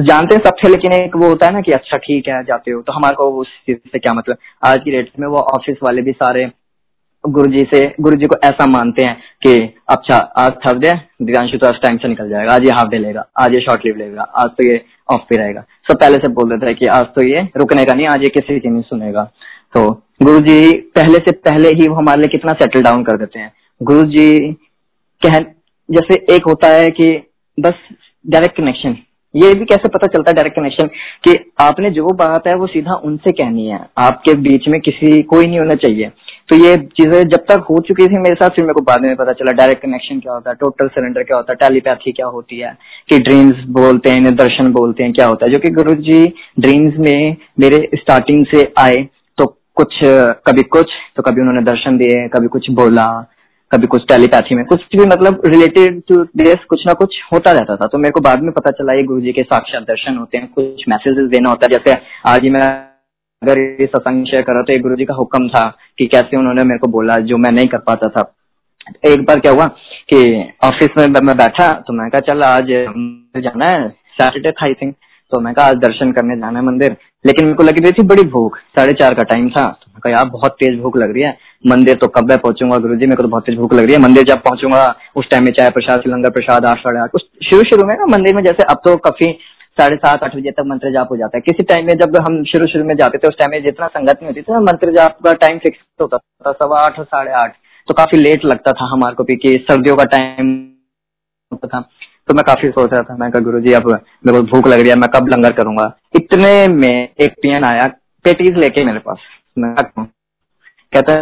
जानते 0.03 0.35
हैं 0.35 0.41
सब 0.43 0.55
थे, 0.63 0.69
लेकिन 0.69 0.93
एक 0.93 1.15
वो 1.15 1.27
होता 1.27 1.45
है 1.45 1.53
ना 1.53 1.59
कि 1.61 1.71
अच्छा 1.71 1.97
ठीक 1.97 2.27
है, 2.27 2.43
जाते 2.43 2.71
हो। 2.71 2.81
तो 2.81 2.93
हमारे 2.93 3.15
को 3.15 3.29
उस 3.41 3.47
चीज़ 3.67 3.77
से 3.91 3.99
क्या 3.99 4.13
मतलब? 4.13 4.37
आज 4.65 4.79
की 4.83 4.91
डेट 4.91 5.11
में 5.19 5.27
वो 5.27 5.37
ऑफ़िस 5.55 5.77
वाले 5.83 6.01
भी 6.01 6.11
सारे 6.13 6.49
गुरु 7.23 7.51
जी 7.51 7.63
से 7.73 7.79
गुरु 8.01 8.15
जी 8.15 8.25
को 8.25 8.35
ऐसा 8.43 8.65
मानते 8.67 9.03
हैं 9.03 9.15
कि 9.43 9.53
अच्छा 9.89 10.15
आज 10.37 10.51
थर्ड 10.65 10.81
डे 10.81 10.91
दिव्यांशु 11.21 11.57
तो 11.57 11.67
आज 11.67 11.81
टाइम 11.83 11.97
से 11.97 12.07
निकल 12.07 12.29
जाएगा। 12.29 12.53
आज 12.53 12.63
ये 12.63 12.71
हाफ़ 12.71 12.89
डे 12.89 12.97
लेगा, 12.97 13.25
आज 13.39 13.55
ये 13.55 13.61
शॉर्ट 13.61 13.85
लीव 13.85 13.97
लेगा, 13.97 14.21
आज 14.21 14.49
तो 14.49 14.67
ये 14.67 14.81
ऑफ़ 15.09 15.21
पे 15.29 15.37
रहेगा। 15.37 15.63
सब 15.87 15.99
पहले 15.99 16.17
से 16.17 16.31
बोल 16.31 16.49
देते 16.49 16.65
हैं 16.65 16.75
कि, 16.75 16.85
आज 16.87 17.05
तो 17.15 17.27
ये 17.27 17.47
रुकने 17.57 17.85
का 17.85 17.93
नहीं, 17.93 18.07
आज 18.07 18.23
ये 18.23 18.29
किसी 18.29 18.59
की 18.59 18.69
नहीं 18.69 18.83
सुनेगा। 18.83 19.23
तो 19.75 19.91
गुरु 20.23 20.39
जी 20.39 20.71
पहले 20.95 21.19
से 21.19 21.31
पहले 21.43 21.69
ही 21.71 21.87
वो 21.87 21.95
हमारे 21.95 22.21
लिए 22.21 22.29
कितना 22.29 22.53
सेटल 22.55 22.81
डाउन 22.81 23.03
कर 23.03 23.17
देते 23.17 23.39
हैं। 23.39 23.51
गुरु 23.81 24.03
जी 24.09 24.53
कह 25.21 25.39
जैसे 25.89 26.15
एक 26.35 26.45
होता 26.47 26.67
है 26.69 26.87
कि 26.91 27.15
बस 27.57 27.73
डायरेक्ट 28.27 28.57
कनेक्शन 28.57 28.97
ये 29.33 29.53
भी 29.53 29.65
कैसे 29.65 29.89
पता 29.89 30.07
चलता 30.07 30.31
है 30.31 30.35
डायरेक्ट 30.35 30.55
कनेक्शन 30.55 30.87
कि 31.23 31.33
आपने 31.59 31.89
जो 31.91 32.13
बात 32.15 32.47
है, 32.47 32.53
वो 32.55 32.67
सीधा 32.67 32.93
उनसे 33.05 33.31
कहनी 33.33 33.65
है। 33.67 33.79
आपके 33.99 34.33
बीच 34.41 34.67
में 34.67 34.79
किसी, 34.81 35.21
कोई 35.23 35.45
नहीं 35.45 35.59
होना 35.59 35.73
चाहिए। 35.75 36.09
तो 36.49 36.55
ये 36.55 36.75
चीज़ें 36.97 37.23
जब 37.23 37.43
तक 37.49 37.65
हो 37.69 37.79
चुकी 37.87 38.05
थी 38.05 38.19
मेरे 38.19 38.35
साथ, 38.35 38.49
फिर 38.49 38.65
मेरे 38.65 38.73
को 38.73 38.81
बाद 38.83 39.01
में 39.01 39.15
पता 39.15 39.33
चला 39.33 39.51
डायरेक्ट 39.53 39.81
कनेक्शन 39.81 40.19
क्या 40.19 40.33
होता 40.33 40.49
है 40.49 40.55
टोटल 40.55 40.87
सरेंडर 40.87 41.23
क्या 41.23 41.37
होता 41.37 41.53
है 41.53 41.67
टेलीपैथी 41.67 42.11
क्या 42.11 42.27
होती 42.27 42.59
है, 42.59 42.73
कि 43.09 43.17
ड्रीम्स 43.19 43.63
बोलते 43.71 44.09
हैं 44.09 44.35
दर्शन 44.35 44.71
बोलते 44.73 45.03
हैं, 45.03 45.13
क्या 45.13 45.27
होता 45.27 45.45
है। 45.45 45.51
जो 45.51 45.59
कि 45.59 45.69
गुरु 45.71 45.93
जी 46.01 46.25
ड्रीम्स 46.59 46.97
में 46.99 47.35
मेरे 47.59 47.87
स्टार्टिंग 47.95 48.45
से 48.45 48.71
आए 48.79 49.07
तो 49.37 49.45
कुछ, 49.75 49.99
कभी 50.03 50.63
कुछ 50.69 50.91
तो 51.17 51.23
कभी 51.23 51.41
उन्होंने 51.41 51.61
दर्शन 51.63 51.97
दिए, 51.97 52.27
कभी 52.29 52.47
कुछ 52.49 52.71
बोला 52.73 53.09
कभी 53.71 53.87
कुछ 53.87 54.03
टेलीपैथी 54.09 54.55
में, 54.55 54.63
कुछ 54.65 54.81
भी 54.91 55.05
मतलब 55.05 55.41
रिलेटेड 55.45 56.01
टू 56.07 56.23
दिस 56.37 56.63
कुछ 56.69 56.83
ना 56.87 56.93
कुछ 56.93 57.15
होता 57.33 57.51
रहता 57.51 57.75
था। 57.75 57.87
तो 57.87 57.97
मेरे 57.97 58.11
को 58.11 58.21
बाद 58.21 58.43
में 58.43 58.51
पता 58.51 58.71
चला, 58.71 58.93
ये 58.93 59.03
गुरु 59.03 59.21
जी 59.21 59.31
के 59.31 59.43
साक्षात 59.43 59.83
दर्शन 59.83 60.17
होते 60.17 60.37
हैं, 60.37 60.47
कुछ 60.49 60.83
मैसेजेस 60.89 61.29
देना 61.29 61.49
होता 61.49 61.65
है। 61.65 61.77
जैसे 61.77 61.99
आज 62.25 62.43
ही 62.43 62.49
मैं 62.49 62.61
अगर 63.41 63.59
ये 63.59 63.85
सत्संग 63.85 64.25
शेयर 64.25 64.41
करा 64.43 64.61
तो 64.61 64.73
ये 64.73 64.79
गुरु 64.79 64.95
जी 64.95 65.05
का 65.05 65.13
हुक्म 65.13 65.47
था 65.49 65.65
कि 65.99 66.05
कैसे 66.07 66.37
उन्होंने 66.37 66.63
मेरे 66.63 66.79
को 66.79 66.87
बोला 66.91 67.15
जो 67.23 67.37
मैं 67.37 67.51
नहीं 67.51 67.67
कर 67.67 67.77
पाता 67.87 68.07
था। 68.09 68.21
एक 69.07 69.25
बार 69.25 69.39
क्या 69.39 69.51
हुआ 69.51 69.65
कि 70.09 70.17
ऑफ़िस 70.65 70.97
में 70.97 71.21
मैं 71.21 71.35
बैठा 71.37 71.67
तो 71.87 71.93
मैं 71.93 72.09
कहा, 72.09 72.19
चल 72.21 72.43
आज 72.43 72.67
जाना 73.43 73.67
है 73.67 73.89
सैटरडे 73.89 74.51
था 74.51 74.65
आई 74.65 74.73
थिंक 74.73 74.95
तो 75.31 75.39
मैं 75.39 75.53
कहा, 75.53 75.65
आज 75.65 75.75
दर्शन 75.77 76.11
करने 76.11 76.35
जाना 76.37 76.59
है 76.59 76.65
मंदिर। 76.65 76.95
लेकिन 77.25 77.45
मेरे 77.45 77.55
को 77.55 77.63
लगी 77.63 77.81
रही 77.83 77.91
थी 77.93 78.03
बड़ी 78.07 78.23
भूख, 78.29 78.57
साढ़े 78.57 78.93
चार 78.93 79.13
का 79.13 79.23
टाइम 79.25 79.49
था। 79.49 79.63
कहा 79.97 80.11
यार 80.11 80.25
बहुत 80.29 80.55
तेज 80.59 80.79
भूख 80.81 80.97
लग 80.97 81.13
रही 81.13 81.23
है, 81.23 81.35
मंदिर 81.65 81.95
तो 81.95 82.07
कब 82.09 82.29
मैं 82.29 82.37
पहुंचूँगा 82.37 82.77
गुरु 82.77 82.95
जी 82.95 83.05
मेरे 83.05 83.15
को 83.15 83.23
तो 83.23 83.29
बहुत 83.29 83.45
तेज 83.45 83.57
भूख 83.57 83.73
लग 83.73 83.85
रही 83.85 83.93
है। 83.93 83.99
मंदिर 83.99 84.23
जब 84.25 84.41
पहुंचूँगा, 84.41 84.83
उस 85.15 85.29
टाइम 85.31 85.43
में 85.45 85.51
चाय 85.51 85.69
प्रसाद, 85.69 86.03
लंगर 86.07 86.29
प्रसाद 86.31 86.65
आठ 86.65 86.79
साढ़े 86.79 87.19
शुरू 87.45 87.63
शुरू 87.63 87.87
में 87.87 87.95
ना 87.95 88.05
मंदिर 88.07 88.35
में 88.35 88.43
जैसे 88.43 88.63
अब 88.63 88.81
तो 88.85 88.95
काफ़ी 88.99 89.31
साढ़े 89.77 89.95
सात, 89.97 90.23
आठ 90.23 90.35
बजे 90.35 90.51
तक 90.51 90.63
मंत्र 90.67 90.91
जाप 90.93 91.07
हो 91.11 91.17
जाता 91.17 91.37
है। 91.37 91.41
किसी 91.41 91.63
टाइम 91.65 91.85
में 91.85 91.93
जब 91.95 92.15
हम 92.19 92.43
शुरू 92.45 92.67
शुरू 92.67 92.83
में 92.83 92.95
जाते 92.95 93.17
थे, 93.17 93.27
उस 93.27 93.35
टाइम 93.39 93.51
में 93.51 93.63
जितना 93.63 93.87
संगत 93.87 94.19
नहीं 94.21 94.27
होती 94.27 94.41
थी 94.41 94.59
मंत्र 94.63 94.91
जाप 94.93 95.17
का 95.23 95.33
टाइम 95.35 95.57
फिक्स 95.59 95.79
होता 96.01 96.17
था, 96.17 96.51
सवा 96.53 96.79
आठ, 96.79 96.99
साढ़े 97.01 97.31
आठ। 97.41 97.55
तो 97.87 97.93
काफ़ी 97.93 98.17
लेट 98.17 98.45
लगता 98.45 98.71
था 98.71 98.85
हमारे 98.85 99.15
को 99.15 99.23
भी 99.23 99.35
कि 99.35 99.53
सर्दियों 99.61 99.95
का 99.95 100.03
टाइम 100.07 100.49
होता 101.51 101.67
था। 101.67 101.81
तो 102.27 102.33
मैं 102.33 102.43
काफ़ी 102.43 102.69
सोच 102.69 102.93
रहा 102.93 103.01
था, 103.03 103.15
मैं 103.17 103.29
कहा 103.31 103.43
गुरु 103.43 103.59
जी 103.61 103.73
अब 103.73 103.87
मेरे 104.25 104.39
को 104.39 104.45
भूख 104.47 104.67
लग 104.67 104.79
रही 104.79 104.89
है, 104.89 104.95
मैं 104.95 105.09
कब 105.11 105.27
लंगर 105.27 105.51
करूँगा? 105.53 105.85
इतने 106.15 106.67
में 106.69 107.09
एक 107.21 107.35
पियन 107.41 107.63
आया, 107.63 107.85
पेटीज 108.25 108.57
लेके 108.57 108.83
मेरे 108.85 108.99
पास। 108.99 109.17
कहता 109.57 111.13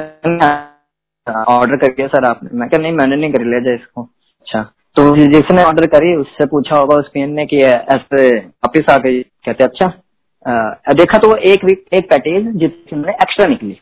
ऑर्डर 1.50 1.76
कर 1.78 1.88
दिया 1.88 2.08
सर 2.08 2.26
आपने। 2.26 2.50
मैं 2.54 2.68
कहा 2.70 2.82
नहीं 2.82 2.92
मैंने 2.94 3.16
नहीं 3.16 3.32
कर 3.34 3.44
लिया 3.44 3.74
इसको। 3.74 4.02
अच्छा 4.02 4.62
तो 4.96 5.16
जिसने 5.18 5.64
ऑर्डर 5.64 5.86
करी 5.88 6.16
उससे 6.16 6.46
पूछा 6.46 6.78
होगा 6.78 6.96
उस 6.96 7.10
पियन 7.14 7.32
ने 7.32 7.46
कि 7.46 7.60
ऐसे 7.60 8.28
वापिस 8.38 8.90
आ 8.90 8.98
गई। 8.98 9.22
कहते 9.22 9.64
अच्छा 9.64 9.86
आ, 9.86 10.94
देखा 10.94 11.18
तो 11.18 11.36
एक 11.52 11.64
एक 11.94 12.10
पैकेज 12.10 12.48
जिसमें 12.56 13.14
एक्स्ट्रा 13.14 13.46
निकली। 13.46 13.80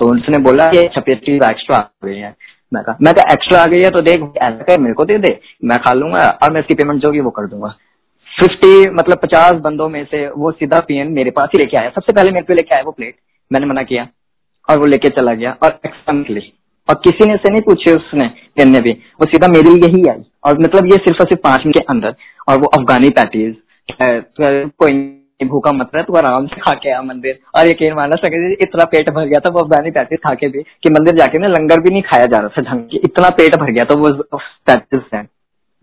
तो 0.00 0.06
उसने 0.14 0.38
बोला 0.42 0.64
ये 0.74 0.88
पेटीज 1.00 1.42
एक्स्ट्रा 1.42 1.76
आ 1.76 1.82
गई 2.04 2.16
है। 2.16 2.34
मैं 2.72 2.82
कहा 2.84 2.96
मैं 3.02 3.14
कहा 3.14 3.32
एक्स्ट्रा 3.32 3.62
आ 3.62 3.66
गई 3.66 3.82
है 3.82 3.90
तो 3.90 4.00
देख 4.02 4.22
ऐसा 4.38 4.62
कर 4.64 4.78
मेरे 4.80 4.94
को 4.94 5.04
दे 5.04 5.18
दे 5.18 5.38
मैं 5.64 5.78
खा 5.78 5.92
लूँगा 5.92 6.28
और 6.42 6.52
मैं 6.52 6.60
इसकी 6.60 6.74
पेमेंट 6.74 7.00
जो 7.02 7.08
होगी 7.08 7.20
वो 7.20 7.30
कर 7.30 7.46
दूँगा। 7.46 7.68
फिफ्टी 8.28 8.90
मतलब 8.90 9.18
पचास 9.18 9.52
बंदों 9.62 9.88
में 9.88 10.04
से 10.04 10.26
वो 10.28 10.50
सीधा 10.52 10.80
पीएन 10.80 11.12
मेरे 11.12 11.30
पास 11.30 11.48
ही 11.54 11.58
लेके 11.58 11.76
आया। 11.76 11.90
सबसे 11.90 12.12
पहले 12.12 12.30
मेरे 12.30 12.44
पे 12.44 12.54
लेके 12.54 12.74
आया 12.74 12.82
वो 12.82 12.92
प्लेट 12.92 13.14
मैंने 13.50 13.66
मना 13.66 13.82
किया 13.82 14.06
और 14.68 14.78
वो 14.78 14.86
लेके 14.86 15.08
चला 15.08 15.34
गया 15.34 15.56
और 15.62 15.78
एक्स्ट्रा 15.86 16.40
और 16.88 16.94
किसी 17.04 17.26
ने 17.28 17.36
से 17.36 17.50
नहीं 17.50 17.62
पूछे 17.62 17.92
उसने 17.92 18.64
ने 18.64 18.80
भी। 18.80 18.90
वो 18.90 19.26
सीधा 19.26 19.48
मेरे 19.48 19.70
लिए 19.70 19.90
ही 19.90 20.08
आई। 20.08 20.22
और 20.44 20.58
मतलब 20.58 20.86
ये 20.86 20.96
सिर्फ़ 20.98 21.20
और 21.20 21.28
सिर्फ़ 21.28 21.42
पाँच 21.42 21.60
मिनट 21.60 21.76
के 21.76 21.84
अंदर। 21.90 22.14
और 22.48 22.58
वो 22.58 22.66
अफगानी 22.78 23.10
पैटीज 23.10 23.54
कोई 24.78 24.92
भूखा 25.40 25.72
मत 25.72 25.90
रहा, 25.94 26.02
तू 26.02 26.14
आराम 26.16 26.46
से 26.46 26.60
खा 26.60 26.72
के 26.72 26.90
आ 26.90 27.00
मंदिर। 27.02 27.38
और 27.56 27.66
यकीन 27.66 27.92
माना 27.92 28.16
सके 28.16 28.52
इतना 28.54 28.84
पेट 28.84 29.10
भर 29.10 29.26
गया 29.26 29.40
था 29.40 29.50
वो 29.50 29.60
अफगानी 29.60 29.90
पैकेज 29.90 30.18
खा 30.18 30.34
के 30.34 30.48
भी, 30.48 30.62
कि 30.62 30.90
मंदिर 30.90 31.16
जाके 31.16 31.38
ना 31.38 31.48
लंगर 31.48 31.80
भी 31.80 31.90
नहीं 31.90 32.02
खाया 32.02 32.26
जा 32.26 32.38
रहा 32.38 32.48
था 32.48 32.62
ढंग 32.62 32.94
इतना 32.94 33.28
पेट 33.30 33.56
भर 33.56 33.70
गया 33.70 33.84
था 33.84 33.94
वो 33.94 34.10
पैकेज 34.66 35.00
से। 35.00 35.22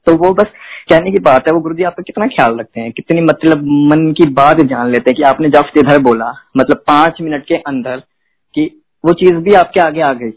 तो 0.07 0.15
वो 0.17 0.33
बस 0.33 0.47
कहने 0.91 1.11
की 1.11 1.19
बात 1.19 1.47
है, 1.47 1.53
वो 1.53 1.59
गुरु 1.59 1.75
जी 1.75 1.83
आपका 1.83 2.03
कितना 2.07 2.27
ख्याल 2.27 2.59
रखते 2.59 2.81
हैं? 2.81 2.91
कितनी 2.91 3.21
मतलब 3.21 3.63
मन 3.63 4.11
की 4.11 4.29
बात 4.29 4.61
जान 4.61 4.91
लेते 4.91 5.09
हैं 5.09 5.15
कि 5.17 5.23
आपने 5.23 5.49
जब 5.49 5.63
इधर 5.77 5.99
बोला 5.99 6.33
मतलब 6.57 6.77
पाँच 6.77 7.17
मिनट 7.21 7.45
के 7.45 7.55
अंदर 7.55 7.97
कि 8.55 8.83
वो 9.05 9.13
चीज़ 9.13 9.33
भी 9.33 9.53
आपके 9.53 9.79
आगे 9.79 10.01
आ 10.01 10.13
गई। 10.13 10.31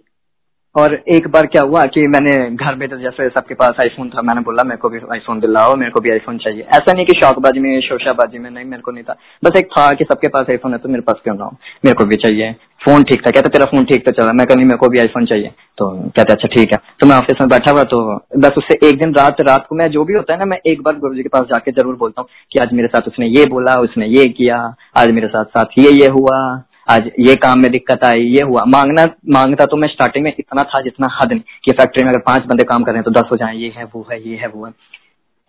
और 0.76 0.94
एक 1.08 1.26
बार 1.28 1.46
क्या 1.46 1.62
हुआ 1.62 1.80
कि 1.94 2.06
मैंने 2.06 2.34
घर 2.50 2.74
में 2.74 2.88
तो 2.88 2.96
जैसे 2.96 3.28
सबके 3.28 3.54
पास 3.54 3.74
आईफोन 3.80 4.08
था, 4.08 4.22
मैंने 4.22 4.40
बोला, 4.40 4.62
मेरे 4.62 4.76
को 4.76 4.88
भी 4.88 4.98
आईफोन 5.12 5.40
दिलाओ, 5.40 5.74
मेरे 5.76 5.90
को 5.90 6.00
भी 6.00 6.10
आईफोन 6.10 6.38
चाहिए। 6.38 6.62
ऐसा 6.62 6.92
नहीं 6.92 7.06
कि 7.06 7.20
शौकबाजी 7.20 7.60
में 7.60 7.80
शोशाबाजी 7.80 8.38
में, 8.38 8.50
नहीं, 8.50 8.64
मेरे 8.64 8.82
को 8.82 8.90
नहीं 8.90 9.04
था। 9.04 9.16
बस 9.44 9.58
एक 9.58 9.66
था 9.66 9.88
कि 9.90 10.04
सबके 10.04 10.28
पास 10.28 10.46
आईफोन 10.50 10.72
है 10.72 10.78
तो 10.78 10.88
मेरे 10.88 11.02
पास 11.02 11.20
क्यों 11.24 11.34
ना 11.34 11.44
हो? 11.44 11.56
मेरे 11.84 11.94
को 11.94 12.04
भी 12.04 12.16
चाहिए। 12.16 12.52
फ़ोन 12.84 13.02
ठीक 13.02 13.26
था, 13.26 13.30
कहते, 13.30 13.48
तेरा 13.48 13.64
फ़ोन 13.64 13.84
ठीक 13.84 14.04
तो 14.06 14.12
चला। 14.12 14.32
मैं 14.32 14.46
कहीं 14.46 14.64
मेरे 14.64 14.76
को 14.76 14.88
भी 14.88 14.98
आईफोन 14.98 15.26
चाहिए। 15.26 15.50
तो 15.78 15.90
कहते 16.16 16.32
अच्छा 16.32 16.48
ठीक 16.48 16.72
है। 16.72 16.78
तो 17.00 17.06
मैं 17.06 17.16
ऑफ़िस 17.16 17.40
में 17.40 17.48
बैठा 17.48 17.70
हुआ 17.70 17.82
तो 17.84 18.02
बस 18.38 18.58
उससे 18.58 18.78
एक 18.88 18.98
दिन 19.00 19.14
रात 19.14 19.40
रात 19.40 19.66
को 19.68 19.76
मैं 19.76 19.90
जो 19.90 20.04
भी 20.04 20.14
होता 20.14 20.32
है 20.32 20.38
ना, 20.38 20.44
मैं 20.44 20.58
एक 20.66 20.82
बार 20.82 20.98
गुरु 20.98 21.14
जी 21.14 21.22
के 21.22 21.28
पास 21.28 21.46
जाके 21.46 21.72
ज़रूर 21.72 21.96
बोलता 21.96 22.22
हूँ 22.22 22.28
कि 22.52 22.58
आज 22.58 22.72
मेरे 22.72 22.88
साथ 22.88 23.08
उसने 23.08 23.26
ये 23.28 23.46
बोला, 23.46 23.74
उसने 23.80 24.06
ये 24.08 24.24
किया, 24.28 24.62
आज 24.96 25.12
मेरे 25.12 25.28
साथ 25.28 25.44
साथ 25.58 25.78
ये 25.78 25.90
ये 25.92 26.08
हुआ। 26.08 26.38
आज 26.88 27.10
ये 27.20 27.34
काम 27.36 27.58
में 27.58 27.70
दिक्कत 27.72 28.04
आई, 28.04 28.20
ये 28.20 28.42
हुआ। 28.42 28.64
मांगना, 28.68 29.04
माँगता 29.30 29.64
तो 29.64 29.76
मैं 29.76 29.88
स्टार्टिंग 29.88 30.24
में 30.24 30.32
इतना 30.38 30.62
था 30.64 30.80
जितना 30.80 31.08
हद 31.12 31.32
नहीं 31.32 31.42
कि 31.64 31.72
फैक्ट्री 31.72 32.04
में 32.04 32.10
अगर 32.10 32.20
पाँच 32.20 32.46
बंदे 32.46 32.64
काम 32.64 32.82
कर 32.84 32.92
रहे 32.92 32.98
हैं 32.98 33.04
तो 33.04 33.20
दस 33.20 33.30
हो 33.32 33.36
जाए, 33.36 33.56
ये 33.56 33.72
है, 33.76 33.84
वो 33.84 34.06
है, 34.12 34.20
ये 34.28 34.36
है, 34.36 34.48
वो 34.48 34.66
है। 34.66 34.72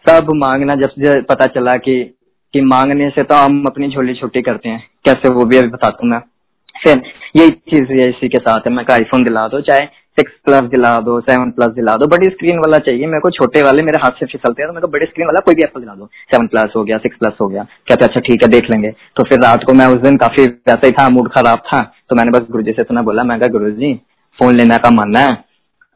सब 0.06 0.32
मांगना 0.36 0.76
जब 0.76 1.26
पता 1.30 1.46
चला 1.46 1.76
कि 1.78 2.04
कि 2.54 2.62
मांगने 2.62 3.10
से 3.10 3.24
तो 3.24 3.36
हम 3.36 3.64
अपनी 3.66 3.88
झोली 3.90 4.14
छोटी 4.14 4.42
करते 4.42 4.70
हैं। 4.70 4.80
कैसे 5.06 5.30
वो 5.30 5.46
भी 5.46 5.58
अभी 5.58 5.68
बताता 5.68 6.00
हूँ 6.04 6.12
मैं। 6.12 6.20
फिर 6.76 7.02
यही 7.36 7.50
चीज़ 7.50 7.92
इसी 8.02 8.28
के 8.30 8.38
साथ 8.40 8.68
है। 8.68 8.74
मैं 8.74 8.84
आईफोन 8.94 9.24
दिला 9.24 9.48
दो, 9.48 9.62
चाहे 9.62 9.86
सिक्स 10.18 10.32
प्लस 10.46 10.70
दिला 10.72 10.90
दो 11.02 11.20
सेवन 11.22 11.50
प्लस 11.52 11.72
दिला 11.76 11.96
दो, 11.96 12.06
बड़ी 12.08 12.30
स्क्रीन 12.30 12.58
वाला 12.58 12.78
चाहिए। 12.80 13.06
मेरे 13.06 13.20
को 13.20 13.30
छोटे 13.32 13.62
वाले 13.62 13.84
मेरे 13.84 13.98
हाथ 14.04 14.20
से 14.20 14.26
फिसलते 14.26 14.62
हैं 14.62 14.70
तो 14.70 14.74
मेरे 14.74 14.82
को 14.82 14.92
बड़ी 14.92 15.06
स्क्रीन 15.06 15.28
वाला 15.28 15.40
कोई 15.46 15.56
भी 15.56 15.64
एप्पल 15.64 15.82
दिला 15.82 15.94
दो। 15.94 16.06
सेवन 16.32 16.48
प्लस 16.48 16.74
हो 16.76 16.84
गया 16.84 16.98
सिक्स 16.98 17.18
प्लस 17.18 17.34
हो 17.42 17.48
गया। 17.48 17.64
कहते 17.90 18.06
अच्छा 18.06 18.22
ठीक 18.22 18.44
है, 18.44 18.50
देख 18.50 18.70
लेंगे। 18.72 18.92
तो 19.18 19.24
फिर 19.24 19.40
रात 19.40 19.64
को 19.64 19.74
मैं 19.74 19.88
उस 19.88 20.02
दिन 20.02 20.18
काफ़ी 20.18 20.44
वैसा 20.44 20.86
ही 20.86 20.92
था 20.92 21.10
मूड 21.10 21.30
खराब 21.30 21.60
था। 21.68 21.82
तो 22.10 22.16
मैंने 22.16 22.32
बस 22.32 22.48
गुरु 22.52 22.64
जी 22.64 22.72
से 22.72 22.82
इतना 22.82 23.02
बोला, 23.02 23.24
मैं 23.24 23.40
गुरु 23.52 23.72
जी 23.72 23.94
फ़ोन 24.40 24.56
लेने 24.56 24.78
का 24.78 24.90
मानना 24.92 25.20
है? 25.20 25.38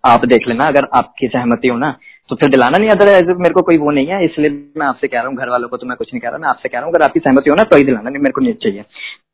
आप 0.04 0.26
देख 0.26 0.48
लेना, 0.48 0.68
अगर 0.68 0.88
आपकी 0.96 1.28
सहमति 1.28 1.68
हो 1.68 1.78
ना। 1.78 1.96
तो 2.30 2.36
फिर 2.36 2.50
दिलाना 2.50 2.78
नहीं 2.78 2.90
अदर 2.90 3.34
मेरे 3.36 3.54
को 3.54 3.62
कोई 3.62 3.78
वो 3.78 3.92
नहीं 3.92 4.08
है, 4.08 4.24
इसलिए 4.26 4.50
मैं 4.78 4.88
आपसे 4.88 5.08
कह 5.08 5.20
रहा 5.20 5.28
हूँ, 5.28 5.36
घर 5.38 5.50
वालों 5.50 5.68
को 5.70 5.78
तो 5.78 5.88
मैं 5.88 5.98
कुछ 5.98 6.14
नहीं 6.14 6.22
कह 6.22 6.30
रहा। 6.30 6.38
मैं 6.38 6.50
आपसे 6.50 6.70
कह 6.70 6.78
रहा 6.78 6.86
हूँ, 6.86 6.94
अगर 6.94 7.04
आपकी 7.04 7.20
सहमति 7.20 7.50
हो 7.50 7.56
ना 7.56 7.64
तो 7.64 7.78
ही 7.78 7.84
दिलाना, 7.84 8.10
नहीं 8.10 8.22
मेरे 8.22 8.32
को 8.32 8.42
नहीं 8.42 8.54
चाहिए। 8.54 8.82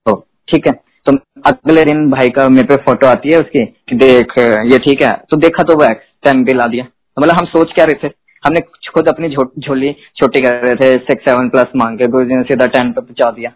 तो 0.06 0.16
ठीक 0.48 0.68
है। 0.68 0.74
तो 1.06 1.14
अगले 1.46 1.84
दिन 1.84 2.10
भाई 2.12 2.30
का 2.30 2.48
मेरे 2.50 2.68
पे 2.68 2.76
फ़ोटो 2.84 3.08
आती 3.08 3.32
है 3.32 3.40
उसकी 3.40 3.66
कि 3.90 3.96
देख, 3.96 4.34
ये 4.72 4.78
ठीक 4.80 5.02
है। 5.02 5.14
तो 5.30 5.38
देखा 5.38 5.64
तो 5.64 5.76
वो 5.76 5.94
टेन 6.24 6.44
बिल 6.44 6.62
आ 6.62 6.68
दिया। 6.68 6.84
तो 6.84 7.22
मतलब 7.22 7.36
हम 7.36 7.46
सोच 7.48 7.74
क्या 7.76 7.86
रहे 7.86 8.00
थे? 8.04 8.12
हमने 8.44 8.62
खुद 8.94 9.08
अपनी 9.10 9.30
झोली 9.30 9.92
छोटी 10.18 10.42
कर 10.42 10.54
रहे 10.60 10.76
थे 10.76 10.96
सिक्स 11.04 11.26
सेवन 11.26 11.50
प्लस 11.50 11.72
मांग 11.76 11.98
के 11.98 12.08
गुरु 12.08 12.26
जी 12.26 12.36
ने 12.36 12.44
सीधा 12.44 12.66
टेन 12.68 12.92
पे 12.92 13.02
पहुँचा 13.02 13.30
दिया 13.32 13.52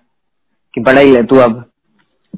कि 0.73 0.81
बड़ा 0.81 1.01
ही 1.01 1.13
है 1.15 1.23
तू 1.23 1.37
अब। 1.39 1.63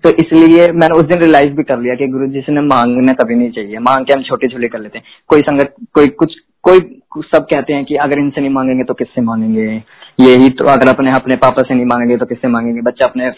तो 0.03 0.09
इसलिए 0.15 0.67
मैंने 0.71 0.97
उस 0.99 1.05
दिन 1.05 1.19
रियलाइज़ 1.19 1.53
भी 1.53 1.63
कर 1.63 1.79
लिया 1.79 1.95
कि 1.95 2.07
गुरु 2.07 2.27
जी 2.27 2.41
से 2.41 2.61
मांगना 2.61 3.13
कभी 3.13 3.35
नहीं 3.35 3.51
चाहिए। 3.51 3.79
मांग 3.79 4.05
के 4.05 4.13
हम 4.13 4.23
छोटे 4.23 4.47
छोटे 4.47 4.67
कर 4.67 4.79
लेते 4.79 4.97
हैं। 4.97 5.05
कोई 5.27 5.41
संगत, 5.41 5.73
कोई 5.93 6.07
कुछ 6.07 6.35
कोई 6.63 6.79
सब 7.25 7.45
कहते 7.45 7.73
हैं 7.73 7.85
कि 7.85 7.95
अगर 7.97 8.19
इनसे 8.19 8.41
नहीं 8.41 8.51
मांगेंगे 8.51 8.83
तो 8.83 8.93
किससे 8.93 9.21
मांगेंगे? 9.21 9.63
यही 10.19 10.49
तो 10.51 10.67
अगर 10.69 10.89
अपने 10.89 11.11
अपने 11.11 11.35
पापा 11.37 11.61
से 11.61 11.73
नहीं 11.75 11.85
मांगेंगे 11.85 12.17
तो 12.17 12.25
किससे 12.25 12.47
मांगेंगे? 12.47 12.81
बच्चा 12.81 13.05
अपने 13.05 13.29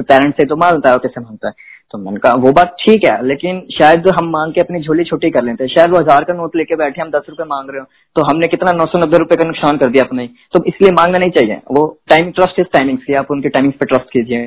पेरेंट्स 0.00 0.36
से 0.36 0.46
तो 0.46 0.56
माँगता 0.56 0.88
है 0.88 0.94
और 0.94 1.00
किससे 1.00 1.20
माँगता 1.20 1.48
है? 1.48 1.54
तो 1.92 1.98
मैंने 1.98 2.18
कहा, 2.18 2.32
वो 2.34 2.52
बात 2.52 2.74
ठीक 2.80 3.02
है, 3.04 3.16
लेकिन 3.26 3.60
शायद 3.72 4.08
हम 4.18 4.28
मांग 4.30 4.52
के 4.52 4.60
अपनी 4.60 4.80
झोली 4.80 5.04
छोटी 5.04 5.30
कर 5.30 5.42
लेते 5.44 5.64
हैं। 5.64 5.70
शायद 5.70 5.90
वो 5.90 5.98
हज़ार 5.98 6.24
का 6.24 6.34
नोट 6.34 6.56
लेके 6.56 6.76
बैठे, 6.76 7.00
हम 7.02 7.10
दस 7.10 7.26
रुपए 7.28 7.44
मांग 7.44 7.70
रहे 7.70 7.80
हो 7.80 7.86
तो 8.16 8.22
हमने 8.22 8.46
कितना 8.46 8.72
नौ 8.72 8.86
सौ 8.86 8.98
नब्बे 8.98 9.18
रुपए 9.18 9.36
का 9.36 9.44
नुकसान 9.44 9.76
कर 9.78 9.90
दिया 9.90 10.04
अपने। 10.04 10.26
तो 10.54 10.64
इसलिए 10.64 10.90
मांगना 10.92 11.18
नहीं 11.18 11.30
चाहिए। 11.30 11.60
वो 11.70 11.86
टाइम 12.10 12.30
ट्रस्ट 12.30 12.60
इस 12.60 12.66
टाइमिंग्स 12.72 13.04
की, 13.04 13.14
आप 13.14 13.30
उनके 13.30 13.48
टाइमिंग्स 13.48 13.76
पे 13.78 13.86
ट्रस्ट 13.86 14.12
कीजिए। 14.12 14.46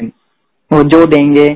वो 0.72 0.84
जो 0.86 1.06
देंगे, 1.08 1.48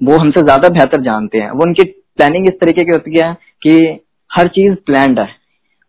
वो 0.00 0.16
हमसे 0.16 0.42
ज़्यादा 0.42 0.68
बेहतर 0.70 1.00
जानते 1.02 1.38
हैं। 1.38 1.50
वो 1.50 1.64
उनकी 1.64 1.84
प्लानिंग 1.84 2.46
इस 2.46 2.58
तरीके 2.60 2.84
की 2.84 2.92
होती 2.92 3.18
है 3.18 3.32
कि 3.62 3.78
हर 4.30 4.48
चीज़ 4.50 4.74
प्लान 4.86 5.18
है। 5.18 5.28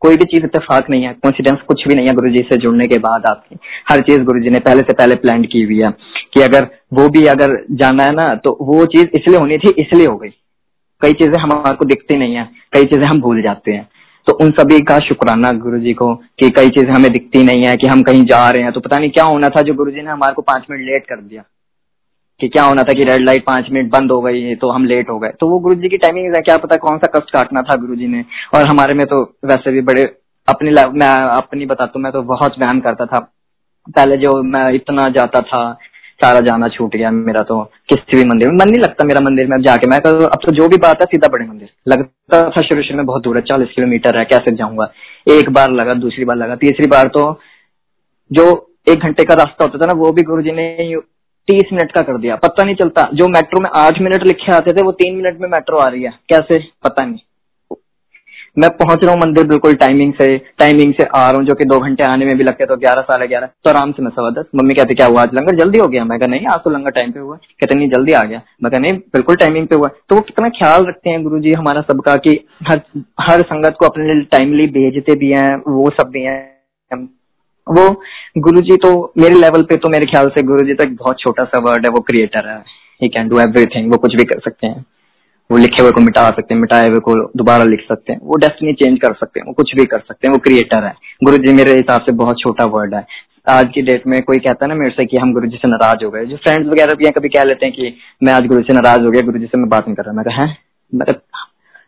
कोई 0.04 0.16
भी 0.16 0.26
चीज़ 0.26 0.46
इतफाक 0.46 0.90
नहीं 0.90 1.04
है 1.04 1.14
कॉन्सिडेंस 1.24 1.60
कुछ 1.68 1.88
भी 1.88 1.96
नहीं 1.96 2.08
है 2.08 2.14
गुरु 2.16 2.30
जी 2.30 2.44
से 2.44 2.58
जुड़ने 2.60 2.88
के 2.88 2.98
बाद 3.00 3.26
आपकी। 3.28 3.58
हर 3.92 4.02
चीज़ 4.02 4.24
गुरु 4.24 4.40
जी 4.40 4.50
ने 4.50 4.60
पहले 4.62 4.82
से 4.82 4.94
पहले 4.94 5.16
प्लान 5.18 5.44
की 5.46 5.64
हुई 5.64 5.80
है 5.80 5.92
कि 6.34 6.42
अगर 6.44 6.68
वो 6.94 7.08
भी 7.10 7.26
अगर 7.28 7.56
जाना 7.74 8.04
है 8.04 8.14
ना 8.16 8.34
तो 8.38 8.58
वो 8.64 8.86
चीज़ 8.88 9.06
इसलिए 9.16 9.38
होनी 9.38 9.58
थी, 9.58 9.70
इसलिए 9.78 10.06
हो 10.06 10.16
गई। 10.18 10.30
कई 11.02 11.14
चीज़ें 11.14 11.40
हमारे 11.40 11.86
दिखती 11.86 12.18
नहीं 12.18 12.36
है, 12.36 12.44
कई 12.74 12.84
चीज़ें 12.84 13.06
हम 13.06 13.22
भूल 13.22 13.42
जाते 13.42 13.72
हैं। 13.72 13.88
तो 14.28 14.34
उन 14.42 14.52
सभी 14.52 14.80
का 14.82 14.98
शुक्राना 15.00 15.52
गुरु 15.60 15.80
जी 15.80 15.94
को 15.94 16.14
कि 16.40 16.50
कई 16.50 16.70
चीज़ें 16.70 16.94
हमें 16.94 17.12
दिखती 17.12 17.44
नहीं 17.44 17.64
है, 17.64 17.76
कि 17.78 17.88
हम 17.88 18.04
कहीं 18.04 18.24
जा 18.26 18.48
रहे 18.50 18.64
हैं 18.64 18.72
तो 18.72 18.80
पता 18.80 18.98
नहीं 18.98 19.10
क्या 19.12 19.24
होना 19.26 19.50
था 19.50 19.62
जो 19.62 19.74
गुरु 19.74 19.92
जी 19.92 20.02
ने 20.02 20.12
हमारे 20.12 20.34
को 20.34 20.42
पाँच 20.44 20.66
मिनट 20.72 20.86
लेट 20.86 21.06
कर 21.06 21.22
दिया। 21.22 21.44
कि 22.44 22.48
क्या 22.50 22.64
होना 22.64 22.84
था 22.84 22.94
कि 22.94 23.04
रेड 23.04 23.22
लाइट 23.22 23.44
पाँच 23.46 23.68
मिनट 23.72 23.92
बंद 23.92 24.12
हो 24.12 24.20
गई 24.22 24.56
तो 24.56 24.70
हम 24.70 24.86
लेट 24.86 25.10
हो 25.10 25.18
गए। 25.20 25.30
तो 25.40 25.48
वो 25.50 25.60
गुरु 25.60 25.76
जी 25.76 25.90
की 25.90 25.98
टाइमिंग 25.98 26.36
क्या 26.46 26.58
पता 26.60 26.76
कौन 26.78 26.98
सा 26.98 27.08
कष्ट 27.14 27.32
काटना 27.34 27.62
था 27.62 27.76
गुरु 27.78 27.96
जी 27.96 28.08
ने। 28.08 28.24
और 28.54 28.68
हमारे 28.68 28.94
में 28.94 29.06
तो 29.08 29.22
वैसे 29.46 29.72
भी 29.72 29.82
बड़े 29.90 30.04
अपनी 30.48 30.72
मैं 30.72 31.08
अपनी 31.32 31.66
बताता 31.66 31.92
हूँ 31.96 32.04
मैं 32.04 32.12
तो 32.12 32.22
बहुत 32.30 32.58
व्यायाम 32.60 32.80
करता 32.82 33.06
था। 33.06 33.20
पहले 33.88 34.18
जो 34.18 34.32
मैं 34.46 34.64
इतना 34.74 35.08
जाता 35.12 35.42
था, 35.44 35.62
सारा 36.20 36.40
जाना 36.42 36.68
छूट 36.70 36.96
गया 36.96 37.12
मेरा 37.12 37.44
तो 37.44 37.62
किसी 37.90 38.18
भी 38.18 38.24
मंदिर 38.26 38.50
में। 38.50 38.56
मन 38.56 38.70
नहीं 38.72 38.82
लगता 38.82 39.06
मेरा 39.08 39.22
मंदिर 39.22 39.48
में 39.48 39.56
अब 39.58 39.64
जाके। 39.64 39.88
मैं 39.88 40.00
तो 40.02 40.10
अब 40.18 40.40
तो 40.46 40.56
जो 40.56 40.68
भी 40.68 40.78
बात 40.80 41.02
है 41.02 41.06
सीधा 41.06 41.28
बड़े 41.28 41.46
मंदिर। 41.46 41.70
लगता 41.88 42.42
था 42.50 42.62
शुरू 42.62 42.84
शुरू 42.84 42.98
में 42.98 43.06
बहुत 43.06 43.24
दूर 43.24 43.38
है, 43.38 43.42
चालीस 43.44 43.74
किलोमीटर 43.76 44.18
है, 44.18 44.26
कैसे 44.26 44.56
जाऊँगा? 44.56 44.92
एक 45.32 45.50
बार 45.52 45.72
लगा, 45.72 45.94
दूसरी 45.96 46.26
बार 46.26 46.38
लगा, 46.38 46.56
तीसरी 46.58 46.88
बार 46.88 47.08
तो 47.10 47.24
जो 48.32 48.46
एक 48.88 49.00
घंटे 49.00 49.24
का 49.24 49.34
रास्ता 49.36 49.64
होता 49.64 49.78
था 49.78 49.86
ना, 49.86 49.94
वो 49.96 50.12
भी 50.12 50.22
गुरु 50.24 50.42
जी 50.42 50.52
ने 50.52 50.66
तीस 51.48 51.74
मिनट 51.74 51.92
का 51.92 52.02
कर 52.02 52.18
दिया, 52.18 52.36
पता 52.36 52.64
नहीं 52.64 52.76
चलता। 52.76 53.10
जो 53.14 53.28
मेट्रो 53.28 53.62
में 53.62 53.70
आठ 53.76 54.02
मिनट 54.02 54.26
लिखे 54.26 54.52
आते 54.52 54.74
थे, 54.74 54.82
वो 54.82 54.92
तीन 54.92 55.16
मिनट 55.16 55.40
में 55.42 55.50
मेट्रो 55.50 55.78
आ 55.78 55.88
रही 55.88 56.04
है। 56.04 56.12
कैसे? 56.30 56.60
पता 56.84 57.06
नहीं। 57.06 57.20
मैं 58.58 58.70
पहुँच 58.70 59.04
रहा 59.04 59.14
हूँ 59.14 59.20
मंदिर, 59.22 59.48
बिल्कुल 59.48 59.74
टाइमिंग 59.74 60.14
से 60.14 60.26
टाइमिंग 60.60 60.94
से 60.94 61.04
आ 61.04 61.22
रहा 61.22 61.38
हूँ, 61.38 61.46
जो 61.46 61.54
कि 61.54 61.66
दो 61.66 61.80
घंटे 61.80 62.04
आने 62.04 62.26
में 62.26 62.36
भी 62.38 62.44
लगते 62.44 62.66
तो 62.66 62.76
ग्यारह, 62.76 63.02
साढ़े 63.02 63.28
ग्यारह। 63.28 63.48
तो 63.48 63.70
आराम 63.70 63.92
से 63.92 64.04
मैं 64.04 64.12
सवा 64.12 64.30
दस। 64.30 64.46
मम्मी 64.56 64.74
कहते, 64.74 64.94
क्या 64.94 65.08
हुआ 65.08 65.22
आज 65.22 65.34
लंगर? 65.34 65.56
जल्दी 65.56 65.80
हो 65.80 65.88
गया? 65.88 66.04
मैं 66.06 66.20
कहा, 66.20 66.28
नहीं, 66.28 66.46
आज 66.46 66.60
तो 66.64 66.70
लंगर 66.70 66.92
टाइम 66.92 67.12
पे 67.12 67.20
हुआ। 67.20 67.36
कहते, 67.36 67.76
नहीं, 67.76 67.90
जल्दी 67.90 68.14
आ 68.14 68.24
गया। 68.24 68.42
मैं 68.64 68.72
कहा, 68.72 68.80
नहीं, 68.80 68.94
बिल्कुल 68.94 69.36
टाइमिंग 69.36 69.68
पे 69.68 69.76
हुआ। 69.76 69.88
तो 70.10 70.16
वो 70.16 70.22
कितना 70.22 70.50
ख्याल 70.50 70.86
रखते 70.86 71.10
हैं 71.10 71.24
गुरु 71.24 71.40
जी 71.40 71.54
हमारा 71.54 71.82
सबका 71.82 72.16
कि 72.18 72.40
हर 72.68 72.82
हर 73.22 73.42
संगत 73.42 73.76
को 73.80 73.86
अपने 73.86 74.14
लिए 74.14 74.24
टाइमली 74.32 74.68
भेजते 74.70 75.16
भी 75.16 75.32
हैं, 75.32 75.56
वो 75.68 75.90
सब 75.90 76.10
भी 76.10 76.24
हैं। 76.24 77.08
वो 77.68 78.02
गुरु 78.38 78.62
जी 78.62 78.76
तो 78.76 79.14
मेरे 79.18 79.36
लेवल 79.36 79.62
पे 79.62 79.76
तो 79.76 79.90
मेरे 79.90 80.06
ख्याल 80.06 80.30
से 80.30 80.42
गुरु 80.44 80.66
जी 80.66 80.74
तो 80.74 80.84
एक 80.84 80.96
बहुत 80.96 81.20
छोटा 81.20 81.44
सा 81.44 81.60
वर्ड 81.60 81.86
है, 81.86 81.92
वो 81.92 82.00
क्रिएटर 82.00 82.50
है। 82.50 82.58
ही 83.02 83.10
कैन 83.10 83.28
डू 83.28 83.40
एवरीथिंग 83.40 83.92
वो 83.92 83.98
कुछ 83.98 84.16
भी 84.16 84.24
कर 84.24 84.40
सकते 84.40 84.68
हैं। 84.68 84.86
वो 85.52 85.58
लिखे 85.58 85.82
हुए 85.82 85.92
को 85.92 86.02
मिटा 86.02 86.30
सकते 86.30 86.54
हैं, 86.54 86.62
मिटाए 86.62 86.88
हुए 86.88 87.00
को 87.00 87.16
दोबारा 87.38 87.64
लिख 87.64 87.80
सकते 87.80 88.14
हैं। 88.14 88.20
वो 88.24 88.38
डेस्टिनी 88.38 88.74
चेंज 88.74 89.00
कर 89.00 89.14
सकते 89.14 89.40
हैं, 89.40 89.48
वो 89.48 89.54
कुछ 89.54 89.76
भी 89.76 89.86
कर 89.86 90.00
सकते 90.00 90.28
हैं, 90.28 90.34
वो 90.34 90.40
क्रिएटर 90.40 90.84
है। 90.84 90.94
गुरु 91.24 91.38
जी 91.38 91.54
मेरे 91.54 91.72
हिसाब 91.72 92.02
से 92.02 92.12
बहुत 92.12 92.40
छोटा 92.40 92.66
वर्ड 92.66 92.96
है। 92.96 93.06
आज 93.50 93.70
की 93.74 93.82
डेट 93.82 94.08
में 94.08 94.22
कोई 94.22 94.38
कहता 94.38 94.66
है 94.66 94.70
ना 94.70 94.76
मेरे 94.76 94.92
से 94.92 95.06
कि 95.06 95.18
हम 95.18 95.34
गुरु 95.34 95.48
जी 95.48 95.58
से 95.58 95.68
नाराज़ 95.68 96.06
हो 96.06 96.10
गए। 96.10 96.26
जो 96.26 96.38
फ्रेंड्स 96.38 96.70
वगैरह 96.70 96.94
भी 96.94 97.06
हैं, 97.06 97.14
कभी 97.14 97.30
कह 97.30 97.44
लेते 97.44 97.66
हैं 97.66 97.76
कि 97.76 97.94
मैं 98.24 98.34
आज 98.34 98.46
गुरु 98.46 98.62
से 98.62 98.74
नाराज़ 98.74 99.02
हो 99.02 99.12
गया 99.12 99.22
गुरु 99.22 99.40
जी 99.40 99.46
से 99.46 99.60
मैं 99.60 99.70
बात 99.70 99.88
नहीं 99.88 99.96
कर 99.96 100.04
रहा। 100.04 100.14
मैं 100.14 100.26
कहा, 100.26 100.44
है? 100.44 100.58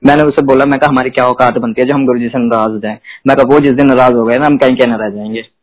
मैंने 0.06 0.24
उसे 0.24 0.46
बोला, 0.46 0.66
मैं 0.66 0.80
कहा, 0.80 0.90
हमारी 0.90 1.10
क्या 1.10 1.26
औकात 1.26 1.58
बनती 1.58 1.82
है 1.82 1.88
जो 1.88 1.94
हम 1.94 2.06
गुरु 2.06 2.20
जी 2.20 2.28
से 2.28 2.40
नाराज़ 2.40 2.72
हो 2.72 2.80
जाए? 2.80 3.00
मैं 3.28 3.38
कहा, 3.38 3.54
वो 3.54 3.60
जिस 3.60 3.74
दिन 3.74 3.88
नाराज़ 3.88 4.14
हो 4.14 4.26
गए 4.26 4.36
ना, 4.36 4.46
हम 4.46 4.58
कहीं 4.58 4.76
क्या 4.78 4.88
नाराज़ 4.88 5.14
जाएँगे। 5.14 5.55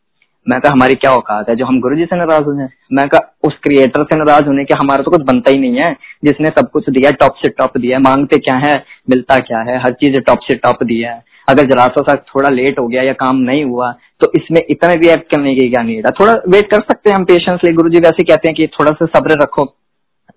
मैं 0.46 0.60
कहा, 0.60 0.72
हमारी 0.72 0.94
क्या 0.94 1.10
औकात 1.10 1.48
है? 1.48 1.54
जो 1.56 1.66
हम 1.66 1.80
गुरु 1.80 1.96
जी 1.96 2.04
से 2.04 2.16
नाराज़ 2.16 2.42
हो। 2.42 2.54
जाए 2.54 2.68
मैं 2.92 3.08
कहा, 3.08 3.34
उस 3.44 3.56
क्रिएटर 3.62 4.04
से 4.04 4.16
नाराज़ 4.16 4.44
होने 4.44 4.64
के 4.64 4.74
हमारा 4.74 5.02
तो 5.02 5.10
कुछ 5.10 5.20
बनता 5.22 5.50
ही 5.50 5.58
नहीं 5.58 5.80
है। 5.80 5.92
जिसने 6.24 6.48
सब 6.50 6.70
कुछ 6.70 6.88
दिया 6.90 7.10
टॉप 7.10 7.34
से 7.36 7.48
टॉप 7.50 7.76
दिया 7.78 7.96
है। 7.98 8.02
मांगते 8.02 8.38
क्या 8.38 8.56
है? 8.58 8.72
मिलता 9.10 9.36
क्या 9.40 9.60
है? 9.60 9.78
हर 9.82 9.92
चीज़ 9.92 10.18
टॉप 10.20 10.38
से 10.42 10.54
टॉप 10.56 10.82
दिया 10.82 11.12
है। 11.12 11.22
अगर 11.48 11.68
जरा 11.68 11.86
सा 11.88 12.14
थोड़ा 12.28 12.48
लेट 12.50 12.78
हो 12.78 12.86
गया 12.88 13.02
या 13.02 13.12
काम 13.12 13.36
नहीं 13.40 13.64
हुआ 13.64 13.90
तो 14.20 14.30
इसमें 14.36 14.60
इतना 14.70 14.94
भी 14.94 15.08
एक्ट 15.08 15.30
करने 15.30 15.54
की 15.54 15.68
क्या 15.70 15.82
नीड 15.82 16.06
है? 16.06 16.12
थोड़ा 16.20 16.32
वेट 16.48 16.70
कर 16.70 16.80
सकते 16.80 17.10
हैं 17.10 17.16
हम 17.16 17.24
पेशेंसली 17.24 17.72
गुरु 17.72 17.90
जी 17.90 17.98
वैसे 17.98 18.24
कहते 18.24 18.48
हैं 18.48 18.54
कि 18.56 18.66
थोड़ा 18.68 18.92
सा 18.92 19.06
सब्र 19.08 19.38
रखो, 19.42 19.62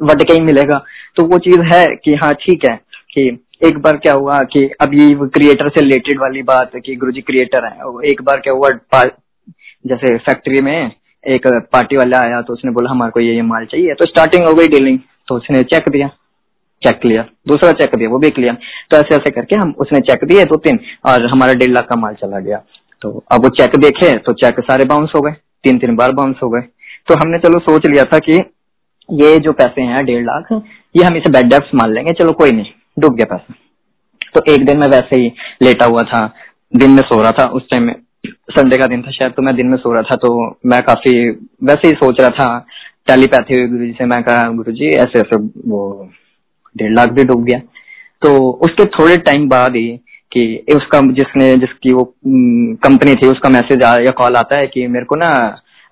वट 0.02 0.24
कहीं 0.24 0.42
मिलेगा। 0.42 0.84
तो 1.16 1.26
वो 1.26 1.38
चीज़ 1.40 1.62
है 1.74 1.86
कि 1.96 2.16
हाँ 2.16 2.34
ठीक 2.36 2.68
है 2.70 2.76
कि 3.12 3.28
एक 3.66 3.78
बार 3.78 3.98
क्या 3.98 4.14
हुआ 4.14 4.38
कि 4.54 4.64
अभी 4.82 5.14
क्रिएटर 5.30 5.70
से 5.70 5.82
रिलेटेड 5.82 6.20
वाली 6.20 6.42
बात 6.44 6.72
है 6.76 6.82
कि 6.82 6.96
गुरु 6.96 7.12
जी 7.12 7.22
क्रिएटर 7.22 7.66
है। 7.66 8.10
एक 8.12 8.22
बार 8.24 8.40
क्या 8.40 8.54
हुआ 8.54 8.70
जैसे 9.86 10.18
फैक्ट्री 10.20 10.62
में 10.62 10.92
एक 11.24 11.48
पार्टी 11.74 11.98
वाला 11.98 12.20
आया 12.20 12.42
तो 12.42 12.54
उसने 12.54 12.72
बोला, 12.72 12.90
हमारे 12.90 13.12
को 13.12 13.20
ये 13.20 13.34
ये 13.36 13.42
माल 13.44 13.66
चाहिए। 13.66 13.94
तो 13.94 14.06
स्टार्टिंग 14.06 14.46
हो 14.48 14.54
गई 14.54 14.68
डीलिंग 14.68 15.00
तो 15.28 15.36
उसने 15.36 15.64
चेक 15.66 15.90
दिया 15.90 16.10
चेक 16.82 17.06
लिया, 17.06 17.24
दूसरा 17.48 17.72
चेक 17.74 17.96
दिया, 17.96 18.10
वो 18.10 18.18
भी 18.20 18.28
लिया। 18.38 18.54
तो 18.92 18.98
ऐसे 18.98 19.16
ऐसे 19.16 19.32
करके 19.32 19.56
हम, 19.56 19.74
उसने 19.80 20.00
चेक 20.02 20.24
दिए 20.24 20.44
दो 20.46 20.56
तीन, 20.58 20.80
और 21.06 21.26
हमारा 21.26 21.54
डेढ़ 21.54 21.72
लाख 21.72 21.88
का 21.90 21.96
माल 21.96 22.14
चला 22.14 22.40
गया। 22.40 22.58
तो 23.02 23.24
अब 23.32 23.44
वो 23.44 23.50
चेक 23.52 23.76
देखे 23.80 24.14
तो 24.20 24.34
चेक 24.34 24.60
सारे 24.62 24.86
बाउंस 24.86 25.12
हो 25.16 25.22
गए, 25.22 25.32
तीन 25.64 25.78
तीन 25.80 25.96
बार 25.96 26.12
बाउंस 26.12 26.40
हो 26.44 26.50
गए। 26.50 26.62
तो 27.08 27.16
हमने, 27.16 27.40
चलो, 27.40 27.60
सोच 27.62 27.86
लिया 27.86 28.04
था 28.04 28.20
कि 28.20 28.34
ये 29.14 29.38
जो 29.40 29.52
पैसे 29.54 29.82
हैं, 29.84 30.06
डेढ़ 30.06 30.24
लाख, 30.24 30.52
ये 30.96 31.04
हम 31.04 31.16
इसे 31.16 31.32
बेड 31.32 31.50
डेप्स 31.50 31.74
मान 31.76 31.94
लेंगे, 31.94 32.14
चलो, 32.14 32.32
कोई 32.34 32.52
नहीं, 32.52 32.72
डूब 33.00 33.16
गया 33.16 33.26
पैसा। 33.28 33.54
तो 34.36 34.52
एक 34.54 34.66
दिन 34.66 34.78
मैं 34.78 34.88
वैसे 34.90 35.22
ही 35.22 35.32
लेटा 35.62 35.86
हुआ 35.86 36.02
था, 36.04 36.26
दिन 36.74 36.92
में 36.92 37.02
सो 37.04 37.22
रहा 37.22 37.32
था, 37.32 37.46
उस 37.48 37.70
टाइम 37.72 37.84
में 37.84 37.96
संडे 38.52 38.78
का 38.78 38.86
दिन 38.86 39.02
था 39.02 39.12
शायद 39.12 39.32
तो 39.32 39.42
मैं 39.42 39.56
दिन 39.56 39.68
में 39.68 39.78
सो 39.78 39.94
रहा 39.94 40.02
था 40.04 40.16
तो 40.18 40.30
मैं 40.66 40.82
काफ़ी 40.84 41.14
वैसे 41.64 41.88
ही 41.88 41.94
सोच 41.96 42.22
रहा 42.22 42.30
था, 42.32 42.66
टेलीपैथी 43.08 43.66
गुरु 43.68 43.86
जी 43.86 43.92
से, 43.92 44.06
मैं 44.06 44.22
कहा 44.24 44.50
गुरु 44.52 44.72
जी 44.72 44.90
ऐसे 44.98 45.20
ऐसे 45.20 45.38
वो 45.68 46.10
डेढ़ 46.76 46.94
लाख 46.94 47.10
भी 47.10 47.24
डूब 47.24 47.44
गया। 47.46 47.60
तो 48.22 48.38
उसके 48.66 48.86
थोड़े 48.92 49.18
टाइम 49.20 49.48
बाद 49.50 49.76
ही 49.76 49.88
कि 50.32 50.74
उसका 50.76 51.00
जिसने, 51.14 51.56
जिसकी 51.58 51.94
वो 51.94 52.04
कंपनी 52.26 53.14
थी, 53.16 53.28
उसका 53.28 53.50
मैसेज 53.50 53.82
या 53.82 54.12
कॉल 54.14 54.36
आता 54.36 54.60
है 54.60 54.68
कि 54.68 54.88
मेरे 54.88 55.06
को 55.06 55.16
ना 55.16 55.28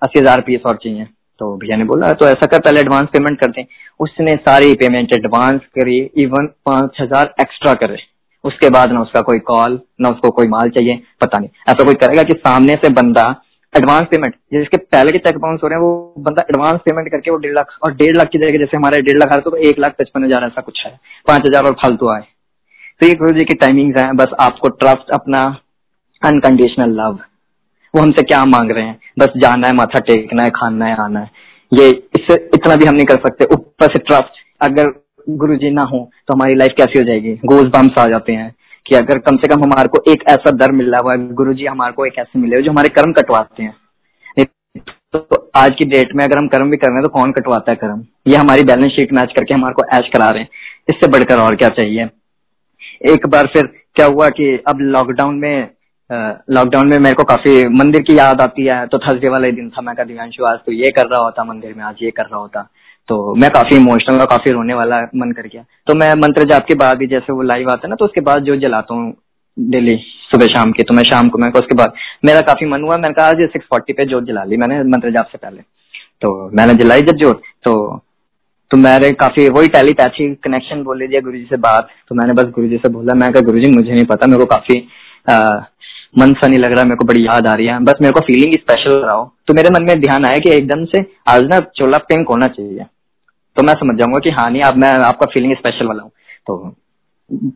अस्सी 0.02 0.18
हज़ार 0.18 0.40
पीस 0.40 0.60
और 0.66 0.78
चाहिए। 0.84 1.06
तो 1.40 1.56
भैया 1.56 1.76
ने 1.76 1.84
बोला 1.84 2.12
तो 2.12 2.26
ऐसा 2.26 2.46
कर, 2.46 2.58
पहले 2.58 2.80
एडवांस 2.80 3.08
पेमेंट 3.12 3.38
कर 3.40 3.50
दें। 3.50 3.64
उसने 4.00 4.36
सारी 4.38 4.74
पेमेंट 4.74 5.12
एडवांस 5.12 5.60
करी 5.74 5.98
इवन 6.16 6.46
पाँच 6.66 7.00
हज़ार 7.00 7.34
एक्स्ट्रा 7.40 7.72
करे। 7.76 7.96
उसके 8.44 8.68
बाद 8.70 8.92
ना 8.92 9.00
उसका 9.00 9.20
कोई 9.22 9.38
कॉल 9.46 9.80
ना 10.00 10.08
उसको 10.08 10.30
कोई 10.32 10.48
माल 10.48 10.70
चाहिए, 10.70 11.00
पता 11.20 11.38
नहीं। 11.38 11.48
ऐसा 11.68 11.84
कोई 11.84 11.94
करेगा 11.96 12.22
कि 12.22 12.34
सामने 12.38 12.74
से 12.76 12.88
बंदा 12.92 13.34
एडवांस 13.74 14.06
पेमेंट 14.10 14.34
जिसके 14.52 14.76
पहले 14.76 15.12
के 15.12 15.18
चेक 15.20 15.38
बाउंस 15.38 15.60
हो 15.62 15.68
रहे 15.68 15.78
हैं, 15.78 15.84
वो 15.84 16.14
बंदा 16.20 16.42
एडवांस 16.44 16.80
पेमेंट 16.84 17.10
करके 17.10 17.30
वो 17.30 17.36
डेढ़ 17.38 17.54
लाख, 17.54 17.78
और 17.82 17.94
डेढ़ 17.94 18.16
लाख 18.16 18.28
की 18.28 18.38
जगह 18.38 18.58
जैसे 18.58 18.76
हमारे 18.76 19.00
डेढ़ 19.02 19.18
लाख 19.18 19.32
आ 19.32 19.40
तो 19.40 19.56
एक 19.68 19.78
लाख 19.78 19.94
पचपन 19.98 20.24
हज़ार 20.24 20.44
ऐसा 20.44 20.60
कुछ 20.62 20.82
है, 20.86 20.92
पाँच 21.28 21.46
हज़ार 21.46 21.64
और 21.64 21.72
फालतू 21.82 22.08
आए। 22.10 22.24
तो 23.00 23.06
ये 23.06 23.14
गुरु 23.14 23.32
जी 23.32 23.44
की 23.44 23.54
टाइमिंग 23.56 23.96
है, 23.96 24.12
बस 24.14 24.34
आपको 24.40 24.68
ट्रस्ट 24.74 25.10
अपना 25.14 25.42
अनकंडीशनल 26.22 26.94
लव 26.96 27.18
वो 27.94 28.02
हमसे 28.02 28.22
क्या 28.24 28.44
मांग 28.46 28.70
रहे 28.70 28.84
हैं? 28.84 28.98
बस 29.18 29.32
जाना 29.36 29.68
है, 29.68 29.74
माथा 29.74 29.98
टेकना 30.02 30.42
है, 30.42 30.50
खाना 30.50 30.86
है, 30.86 30.96
आना 30.96 31.20
है। 31.20 31.30
ये, 31.72 31.88
इससे 31.88 32.34
इतना 32.54 32.74
भी 32.74 32.86
हम 32.86 32.94
नहीं 32.94 33.06
कर 33.06 33.16
सकते। 33.18 33.44
ऊपर 33.54 33.92
से 33.92 33.98
ट्रस्ट 34.00 34.40
अगर 34.60 34.88
गुरु 35.26 35.56
जी 35.56 35.70
ना 35.70 35.82
हो 35.84 35.98
तो 36.28 36.34
हमारी 36.34 36.54
लाइफ 36.54 36.72
कैसी 36.76 36.98
हो 36.98 37.04
जाएगी? 37.04 37.32
गोज 37.46 37.66
बम्स 37.68 37.98
आ 37.98 38.06
जाते 38.08 38.32
हैं 38.32 38.54
कि 38.86 38.94
अगर 38.96 39.18
कम 39.20 39.36
से 39.36 39.48
कम 39.48 39.62
हमारे 39.62 39.88
को 39.88 40.02
एक 40.12 40.24
ऐसा 40.28 40.50
दर 40.52 40.72
मिल 40.72 40.90
रहा 40.90 41.00
हुआ 41.00 41.14
गुरु 41.34 41.54
जी 41.54 41.66
हमारे 41.66 41.92
को 41.92 42.06
एक 42.06 42.18
ऐसे 42.18 42.38
मिले 42.38 42.62
जो 42.62 42.70
हमारे 42.70 42.88
कर्म 42.90 43.12
कटवाते 43.12 43.62
हैं। 43.62 43.74
तो 45.14 45.50
आज 45.56 45.74
की 45.78 45.84
डेट 45.86 46.14
में 46.16 46.24
अगर 46.24 46.38
हम 46.38 46.46
कर्म 46.48 46.70
भी 46.70 46.76
कर 46.76 46.88
रहे 46.88 46.94
हैं 46.94 47.02
तो 47.02 47.08
कौन 47.10 47.32
कटवाता 47.32 47.70
है 47.72 47.76
कर्म? 47.76 48.04
ये 48.26 48.36
हमारी 48.36 48.62
बैलेंस 48.64 48.92
शीट 48.92 49.12
मैच 49.12 49.32
करके 49.36 49.54
हमारे 49.54 49.74
को 49.74 49.86
ऐश 49.96 50.08
करा 50.14 50.28
रहे 50.28 50.42
हैं। 50.42 50.48
इससे 50.88 51.10
बढ़कर 51.10 51.40
और 51.40 51.56
क्या 51.56 51.68
चाहिए? 51.70 52.08
एक 53.12 53.26
बार 53.28 53.46
फिर 53.46 53.66
क्या 53.96 54.06
हुआ 54.06 54.28
कि 54.30 54.56
अब 54.68 54.80
लॉकडाउन 54.80 55.38
में 55.38 55.68
लॉकडाउन 56.50 56.88
में 56.88 56.98
मेरे 56.98 57.14
को 57.14 57.24
काफ़ी 57.24 57.68
मंदिर 57.74 58.02
की 58.02 58.16
याद 58.18 58.40
आती 58.40 58.64
है 58.66 58.86
तो 58.86 58.98
थर्सडे 58.98 59.28
वाले 59.28 59.50
दिन 59.52 59.68
था, 59.70 59.82
मैं 59.82 59.94
दिव्यांशु 59.98 60.44
आज 60.44 60.58
तो 60.66 60.72
ये 60.72 60.90
कर 60.90 61.06
रहा 61.06 61.22
होता, 61.22 61.44
मंदिर 61.44 61.74
में 61.74 61.84
आज 61.84 62.02
ये 62.02 62.10
कर 62.10 62.22
रहा 62.22 62.40
होता। 62.40 62.68
तो 63.08 63.34
मैं 63.34 63.50
काफ़ी 63.50 63.76
इमोशनल 63.76 64.20
और 64.20 64.26
काफ़ी 64.26 64.50
रोने 64.52 64.74
वाला 64.74 65.00
मन 65.16 65.32
कर 65.32 65.46
गया। 65.46 65.62
तो 65.86 65.94
मैं 65.94 66.12
मंत्र 66.16 66.44
जाप 66.48 66.64
के 66.68 66.74
बाद 66.76 66.96
भी 66.98 67.06
जैसे 67.06 67.32
वो 67.32 67.42
लाइव 67.44 67.70
आता 67.70 67.80
है 67.84 67.90
ना 67.90 67.96
तो 67.96 68.04
उसके 68.04 68.20
बाद 68.22 68.44
जो 68.44 68.56
जलाता 68.58 68.94
हूँ 68.94 69.12
डेली 69.56 69.96
सुबह 70.24 70.46
शाम 70.48 70.72
की 70.72 70.82
तो 70.82 70.94
मैं 70.94 71.02
शाम 71.04 71.28
को, 71.28 71.38
मैं 71.38 71.50
उसके 71.52 71.74
बाद 71.74 71.92
मेरा 72.24 72.40
काफ़ी 72.42 72.66
मन 72.66 72.82
हुआ, 72.82 72.96
मैंने 72.96 73.14
कहा 73.14 73.26
आज 73.26 73.48
सिक्स 73.52 73.66
फोर्टी 73.66 73.92
पे 73.92 74.06
जोत 74.06 74.24
जला 74.24 74.44
ली 74.44 74.56
मैंने 74.56 74.82
मंत्र 74.86 75.10
जाप 75.12 75.28
से 75.32 75.38
पहले। 75.38 75.60
तो 76.22 76.50
मैंने 76.52 76.74
जलाई 76.76 77.02
जब 77.02 77.16
जोत 77.18 77.42
तो 77.64 77.74
तो 78.70 78.76
मेरे 78.78 79.10
काफ़ी 79.14 79.48
वही 79.50 79.68
टेलीपैथी 79.68 80.34
कनेक्शन 80.44 80.82
बोल 80.82 80.98
लीजिए, 80.98 81.20
गुरु 81.20 81.36
जी 81.36 81.44
से 81.44 81.56
बात 81.58 81.88
तो 82.08 82.14
मैंने 82.14 82.32
बस 82.32 82.50
गुरु 82.54 82.68
जी 82.68 82.76
से 82.76 82.88
बोला, 82.88 83.14
मैं 83.14 83.30
गुरु 83.34 83.58
जी, 83.58 83.70
मुझे 83.70 83.92
नहीं 83.92 84.04
पता, 84.06 84.26
मेरे 84.26 84.38
को 84.38 84.46
काफ़ी 84.46 84.78
मन 86.18 86.32
सा 86.32 86.46
नहीं 86.46 86.58
लग 86.58 86.72
रहा, 86.72 86.84
मेरे 86.84 86.96
को 86.96 87.04
बड़ी 87.04 87.26
याद 87.26 87.46
आ 87.46 87.54
रही 87.54 87.66
है, 87.66 87.78
बस 87.80 88.00
मेरे 88.00 88.12
को 88.12 88.20
फीलिंग 88.22 88.54
स्पेशल 88.54 88.98
रहा 88.98 89.14
हो 89.14 89.30
तो 89.46 89.54
मेरे 89.54 89.70
मन 89.70 89.84
में 89.84 90.00
ध्यान 90.00 90.24
आया 90.24 90.38
कि 90.38 90.50
एकदम 90.52 90.84
से 90.86 91.04
आज 91.28 91.42
ना 91.44 91.60
चोला 91.76 91.98
पिंक 92.08 92.28
होना 92.28 92.46
चाहिए। 92.48 92.86
तो 93.56 93.62
मैं 93.62 93.74
समझ 93.74 93.96
जाऊँगा 93.98 94.18
कि 94.20 94.30
हाँ 94.30 94.50
नहीं, 94.50 94.62
अब 94.62 94.76
मैं, 94.76 94.92
आपका 95.04 95.26
फीलिंग 95.34 95.54
स्पेशल 95.56 95.86
वाला 95.86 96.02
हूँ। 96.02 96.10
तो 96.46 96.56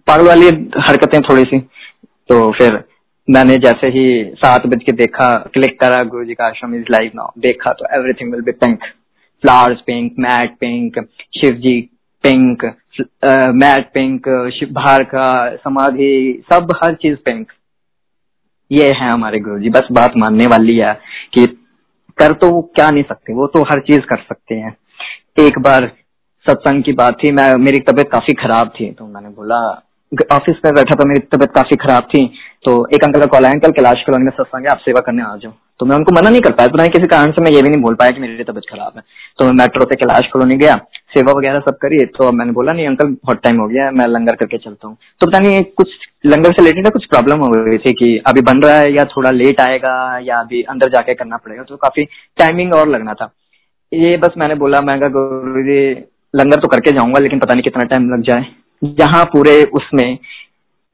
पागल 0.08 0.26
वाली 0.26 0.46
हरकतें 0.80 1.20
थोड़ी 1.22 1.42
सी। 1.44 1.58
तो 2.28 2.50
फिर 2.52 2.82
मैंने 3.28 3.54
जैसे 3.62 3.86
ही 3.88 4.04
सात 4.36 4.66
बज 4.66 4.82
के 4.82 4.92
देखा 4.94 5.32
क्लिक 5.54 5.78
करा 5.80 6.02
गुरु 6.04 6.24
जी 6.24 6.34
का 6.34 6.46
आश्रम 6.46 6.74
इज़ 6.74 6.84
लाइव 6.90 7.10
नाउ 7.14 7.30
देखा 7.38 7.72
तो 7.72 7.86
everything 7.96 8.32
will 8.32 8.42
be 8.42 8.52
pink 8.60 8.84
flowers 9.42 9.80
pink 9.86 10.14
mat 10.18 10.56
pink 10.60 10.98
Shiv 11.40 11.56
ji 11.56 11.80
pink 12.24 12.64
mat 13.56 13.90
pink 13.94 14.28
Shiv 14.54 14.68
भार 14.72 15.02
का 15.04 15.28
समाधि 15.56 16.42
सब 16.52 16.72
हर 16.84 16.94
चीज़ 16.94 17.16
पिंक 17.24 17.52
ये 18.70 18.86
है 18.92 19.10
हमारे 19.10 19.40
गुरु 19.40 19.58
जी 19.58 19.70
बस 19.70 19.88
बात 19.92 20.16
मानने 20.16 20.46
वाली 20.46 20.78
है 20.78 20.92
कि 21.34 21.46
कर 22.18 22.32
तो 22.32 22.50
वो 22.50 22.60
क्या 22.74 22.90
नहीं 22.90 23.02
सकते, 23.02 23.32
वो 23.32 23.46
तो 23.46 23.62
हर 23.62 23.80
चीज़ 23.80 24.00
कर 24.00 24.16
सकते 24.18 24.54
हैं। 24.54 24.76
एक 25.38 25.58
बार 25.58 25.86
सत्संग 26.46 26.82
की 26.82 26.92
बात 26.92 27.14
थी, 27.14 27.30
मैं, 27.32 27.54
मेरी 27.56 27.78
तबीयत 27.82 28.08
काफ़ी 28.12 28.34
खराब 28.36 28.68
थी 28.70 28.90
तो 28.92 29.06
मैंने 29.06 29.28
बोला 29.30 29.58
ऑफ़िस 30.34 30.56
में 30.64 30.74
बैठा 30.74 30.94
था, 30.94 31.04
मेरी 31.04 31.20
तबीयत 31.32 31.50
काफ़ी 31.54 31.76
खराब 31.76 32.02
थी 32.04 32.26
तो 32.64 32.72
एक 32.94 33.04
अंकल 33.04 33.20
का 33.20 33.26
कॉल 33.26 33.44
आया 33.44 33.54
अंकल 33.54 33.70
कैलाश 33.72 34.02
कॉलोनी 34.06 34.24
में 34.24 34.30
सत्संग 34.32 34.66
आप 34.66 34.78
सेवा 34.78 35.00
करने 35.06 35.22
आ 35.22 35.34
जाओ। 35.36 35.52
तो 35.80 35.86
मैं 35.86 35.96
उनको 35.96 36.14
मना 36.14 36.30
नहीं 36.30 36.40
कर 36.42 36.52
पाया 36.52 36.68
तो 36.68 36.86
किसी 36.92 37.06
कारण 37.08 37.32
से 37.32 37.42
मैं 37.42 37.50
ये 37.52 37.62
भी 37.62 37.68
नहीं 37.68 37.82
बोल 37.82 37.94
पाया 37.94 38.10
कि 38.10 38.20
मेरी 38.20 38.44
तबीयत 38.44 38.70
खराब 38.70 38.92
है। 38.96 39.02
तो 39.38 39.44
मैं 39.44 39.52
मेट्रो 39.54 39.84
से 39.84 39.96
कैलाश 39.96 40.30
कॉलोनी 40.32 40.56
गया, 40.56 40.74
सेवा 41.14 41.32
वगैरह 41.38 41.60
सब 41.60 41.76
करी 41.82 42.04
तो 42.16 42.30
मैंने 42.32 42.52
बोला, 42.52 42.72
नहीं 42.72 42.86
अंकल 42.86 43.14
बहुत 43.14 43.42
टाइम 43.42 43.60
हो 43.60 43.66
गया 43.68 43.90
मैं 43.92 44.06
लंगर 44.08 44.36
करके 44.36 44.58
चलता 44.58 44.88
हूँ। 44.88 44.96
तो 45.20 45.26
पता 45.26 45.38
नहीं, 45.38 45.62
कुछ 45.62 45.88
लंगर 46.26 46.52
से 46.52 46.62
रिलेटेड 46.62 46.92
कुछ 46.92 47.04
प्रॉब्लम 47.06 47.40
हो 47.40 47.50
गई 47.64 47.78
थी 47.78 47.92
कि 47.94 48.16
अभी 48.26 48.40
बन 48.42 48.62
रहा 48.62 48.78
है 48.78 48.92
या 48.94 49.04
थोड़ा 49.16 49.30
लेट 49.32 49.60
आएगा 49.60 49.96
या 50.22 50.40
अभी 50.40 50.62
अंदर 50.70 50.90
जाके 50.90 51.14
करना 51.14 51.36
पड़ेगा 51.36 51.62
तो 51.62 51.76
काफ़ी 51.78 52.04
टाइमिंग 52.38 52.74
और 52.74 52.88
लगना 52.88 53.14
था। 53.14 53.30
ये 53.92 54.16
बस 54.16 54.34
मैंने 54.38 54.54
बोला, 54.54 54.80
मैं 54.80 54.98
गुरु 55.00 55.62
जी, 55.64 55.90
लंगर 56.34 56.60
तो 56.60 56.68
करके 56.68 56.92
जाऊँगा, 56.92 57.20
लेकिन 57.20 57.38
पता 57.38 57.54
नहीं 57.54 57.62
कितना 57.62 57.84
टाइम 57.84 58.10
लग 58.10 58.22
जाए। 58.22 58.46
यहाँ 59.00 59.24
पूरे 59.26 59.62
उसमें 59.74 60.18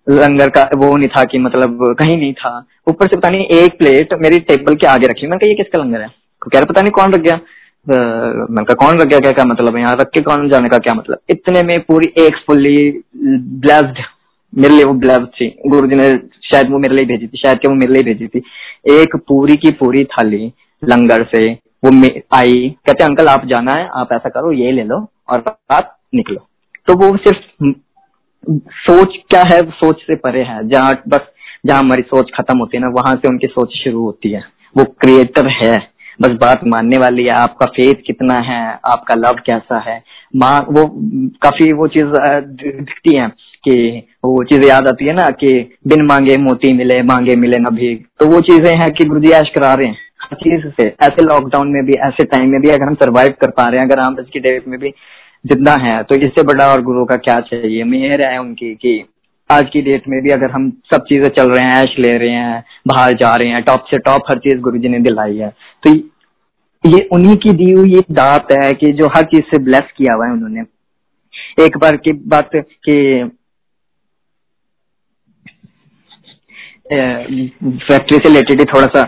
लंगर 0.07 0.49
का 0.49 0.63
वो 0.77 0.97
नहीं 0.97 1.09
था 1.09 1.23
कि 1.25 1.39
मतलब 1.39 1.79
कहीं 1.99 2.17
नहीं 2.17 2.33
था। 2.35 2.57
ऊपर 2.89 3.07
से 3.07 3.17
पता 3.17 3.31
नहीं, 3.31 3.47
एक 3.47 3.79
प्लेट 3.79 4.13
मेरी 4.23 4.39
टेबल 4.43 4.75
के 4.75 4.87
आगे 4.87 5.07
रखी। 5.07 5.27
मैंने 5.27 5.39
कहा, 5.39 5.49
ये 5.49 5.55
किसका 5.55 5.83
लंगर 5.83 6.01
है? 6.01 6.09
कह 6.43 6.59
रहे, 6.59 6.67
पता 6.67 6.81
नहीं 6.81 6.93
कौन 6.93 7.13
रख 7.15 7.21
गया। 7.21 7.39
मैंने 7.87 8.65
कहा, 8.65 8.75
कौन 8.77 9.01
रख 9.01 9.07
गया? 9.07 9.19
क्या 9.21 9.31
क्या 9.33 9.45
मतलब 9.45 9.77
यहाँ 9.79 9.97
रख 9.97 10.11
के 10.15 10.21
कौन 10.23 10.49
जाने 10.51 10.69
का 10.69 10.79
क्या 10.79 10.95
मतलब? 10.95 11.19
इतने 11.31 11.63
में 11.63 11.81
पूरी 11.83 12.13
एक 12.19 12.37
फुल्ली 12.47 13.03
ब्लेस्ड 13.17 14.03
मेरे 14.53 14.75
लिए 14.75 14.85
वो 14.85 14.93
ब्लेस्ड 14.95 15.27
थी। 15.35 15.49
गुरु 15.67 15.89
जी 15.89 15.97
ने 15.97 16.11
शायद 16.45 16.71
वो 16.71 16.79
मेरे 16.79 16.95
लिए 16.95 17.07
भेजी 17.07 17.27
थी, 17.27 17.39
शायद 17.39 17.67
वो 17.67 17.75
मेरे 17.75 17.93
लिए 17.93 18.03
भेजी 18.05 18.27
थी। 18.27 18.43
एक 18.93 19.17
पूरी 19.29 19.57
की 19.57 19.71
पूरी 19.75 20.05
थाली 20.13 20.53
लंगर 20.83 21.25
से 21.35 21.45
वो 21.85 21.91
आई, 22.35 22.77
कहते 22.87 23.05
अंकल, 23.05 23.27
आप 23.27 23.47
जाना 23.47 23.73
है, 23.73 23.89
आप 23.95 24.09
ऐसा 24.13 24.29
करो, 24.29 24.53
ये 24.53 24.73
ले 24.73 24.85
लो 24.85 25.09
और 25.29 25.45
आप 25.71 25.97
निकलो। 26.15 26.47
तो 26.87 26.95
वो 26.95 27.17
सिर्फ़ 27.17 27.73
सोच 28.71 29.17
क्या 29.31 29.43
है 29.53 29.61
सोच 29.71 30.01
से 30.03 30.15
परे 30.15 30.43
है। 30.43 30.69
जहाँ 30.69 31.03
बस, 31.09 31.21
जहाँ 31.67 31.79
हमारी 31.79 32.03
सोच 32.03 32.31
खत्म 32.37 32.59
होती 32.59 32.77
है 32.77 32.83
ना, 32.83 32.89
वहाँ 32.89 33.15
से 33.15 33.29
उनकी 33.29 33.47
सोच 33.47 33.73
शुरू 33.85 34.03
होती 34.05 34.31
है। 34.31 34.43
वो 34.77 34.85
क्रिएटर 34.85 35.49
है। 35.49 35.77
बस 36.23 36.29
बात 36.29 36.61
मानने 36.67 36.99
वाली 36.99 37.23
है, 37.23 37.31
आपका 37.31 37.67
फेथ 37.67 37.95
कितना 38.07 38.35
है, 38.35 38.81
आपका 38.87 39.15
लव 39.15 39.41
कैसा 39.47 39.79
है। 39.79 40.03
माँ, 40.37 40.61
वो 40.71 40.87
काफ़ी 41.43 41.73
वो 41.73 41.87
चीज़ 41.87 42.05
दिखती 42.05 43.17
है 43.17 43.29
कि 43.65 44.03
वो 44.25 44.45
चीज़ 44.45 44.65
याद 44.69 44.89
आती 44.89 45.05
है 45.05 45.13
ना 45.13 45.29
कि 45.41 45.53
बिन 45.87 46.07
मांगे 46.07 46.37
मोती 46.37 46.73
मिले, 46.73 47.03
मांगे 47.03 47.37
मिले 47.37 47.59
न 47.59 47.75
भी 47.75 47.95
तो 48.21 48.27
वो 48.27 48.41
चीज़ें 48.41 48.75
हैं 48.77 48.91
कि 48.91 49.05
गुरुजी 49.05 49.31
ऐश 49.31 49.51
करा 49.55 49.75
रहे 49.75 49.87
हैं। 49.87 50.04
चीज़ 50.35 50.67
से 50.73 50.85
ऐसे 51.03 51.23
लॉकडाउन 51.25 51.69
में 51.69 51.85
भी, 51.87 51.93
ऐसे 52.03 52.25
टाइम 52.27 52.51
में 52.51 52.61
भी 52.61 52.69
अगर 52.71 52.85
हम 52.85 52.95
सरवाइव 52.95 53.35
कर 53.41 53.51
पा 53.51 53.69
रहे 53.69 53.81
हैं, 53.81 53.87
अगर 53.87 54.01
हम 54.01 54.15
आज 54.15 54.41
डेट 54.41 54.69
में 54.69 54.79
भी 54.81 54.91
जितना 55.45 55.73
है 55.81 56.03
तो 56.03 56.15
इससे 56.17 56.43
बड़ा 56.45 56.67
और 56.67 56.83
गुरु 56.83 57.05
का 57.05 57.17
क्या 57.19 57.41
चाहिए? 57.43 57.85
मेहर 57.85 58.23
है 58.23 58.39
उनकी 58.41 58.75
कि 58.77 59.05
आज 59.51 59.65
की 59.73 59.81
डेट 59.83 60.09
में 60.09 60.21
भी 60.23 60.31
अगर 60.31 60.51
हम 60.51 60.71
सब 60.93 61.05
चीज़ें 61.05 61.29
चल 61.31 61.51
रहे 61.51 61.65
हैं, 61.65 61.75
ऐश 61.75 61.95
ले 61.99 62.13
रहे 62.15 62.31
हैं, 62.31 62.65
बाहर 62.89 63.13
जा 63.15 63.35
रहे 63.37 63.49
हैं 63.49 63.63
टॉप 63.63 63.85
से 63.85 63.99
टॉप 64.01 64.31
हर 64.31 64.39
चीज़ 64.39 64.61
गुरु 64.61 64.79
जी 64.79 64.89
ने 64.89 64.99
दिलाई 65.01 65.37
है। 65.37 65.49
तो 65.83 65.95
ये 66.85 67.01
उन्हीं 67.13 67.37
की 67.37 67.53
दी 67.55 67.71
हुई 67.73 67.97
एक 67.99 68.13
दात 68.13 68.53
है 68.55 68.73
कि 68.73 68.93
जो 68.93 69.07
हर 69.07 69.25
चीज़ 69.25 69.43
से 69.45 69.59
ब्लेस 69.65 69.93
किया 69.97 70.15
हुआ 70.15 70.27
है 70.27 70.33
उन्होंने। 70.33 70.65
एक 71.65 71.77
बार 71.79 71.97
की 71.99 72.13
बात 72.29 72.51
कि 72.55 72.97
फैक्ट्री 76.89 78.17
से 78.17 78.29
रिलेटेड 78.29 78.63
थोड़ा 78.69 78.87
सा 78.89 79.03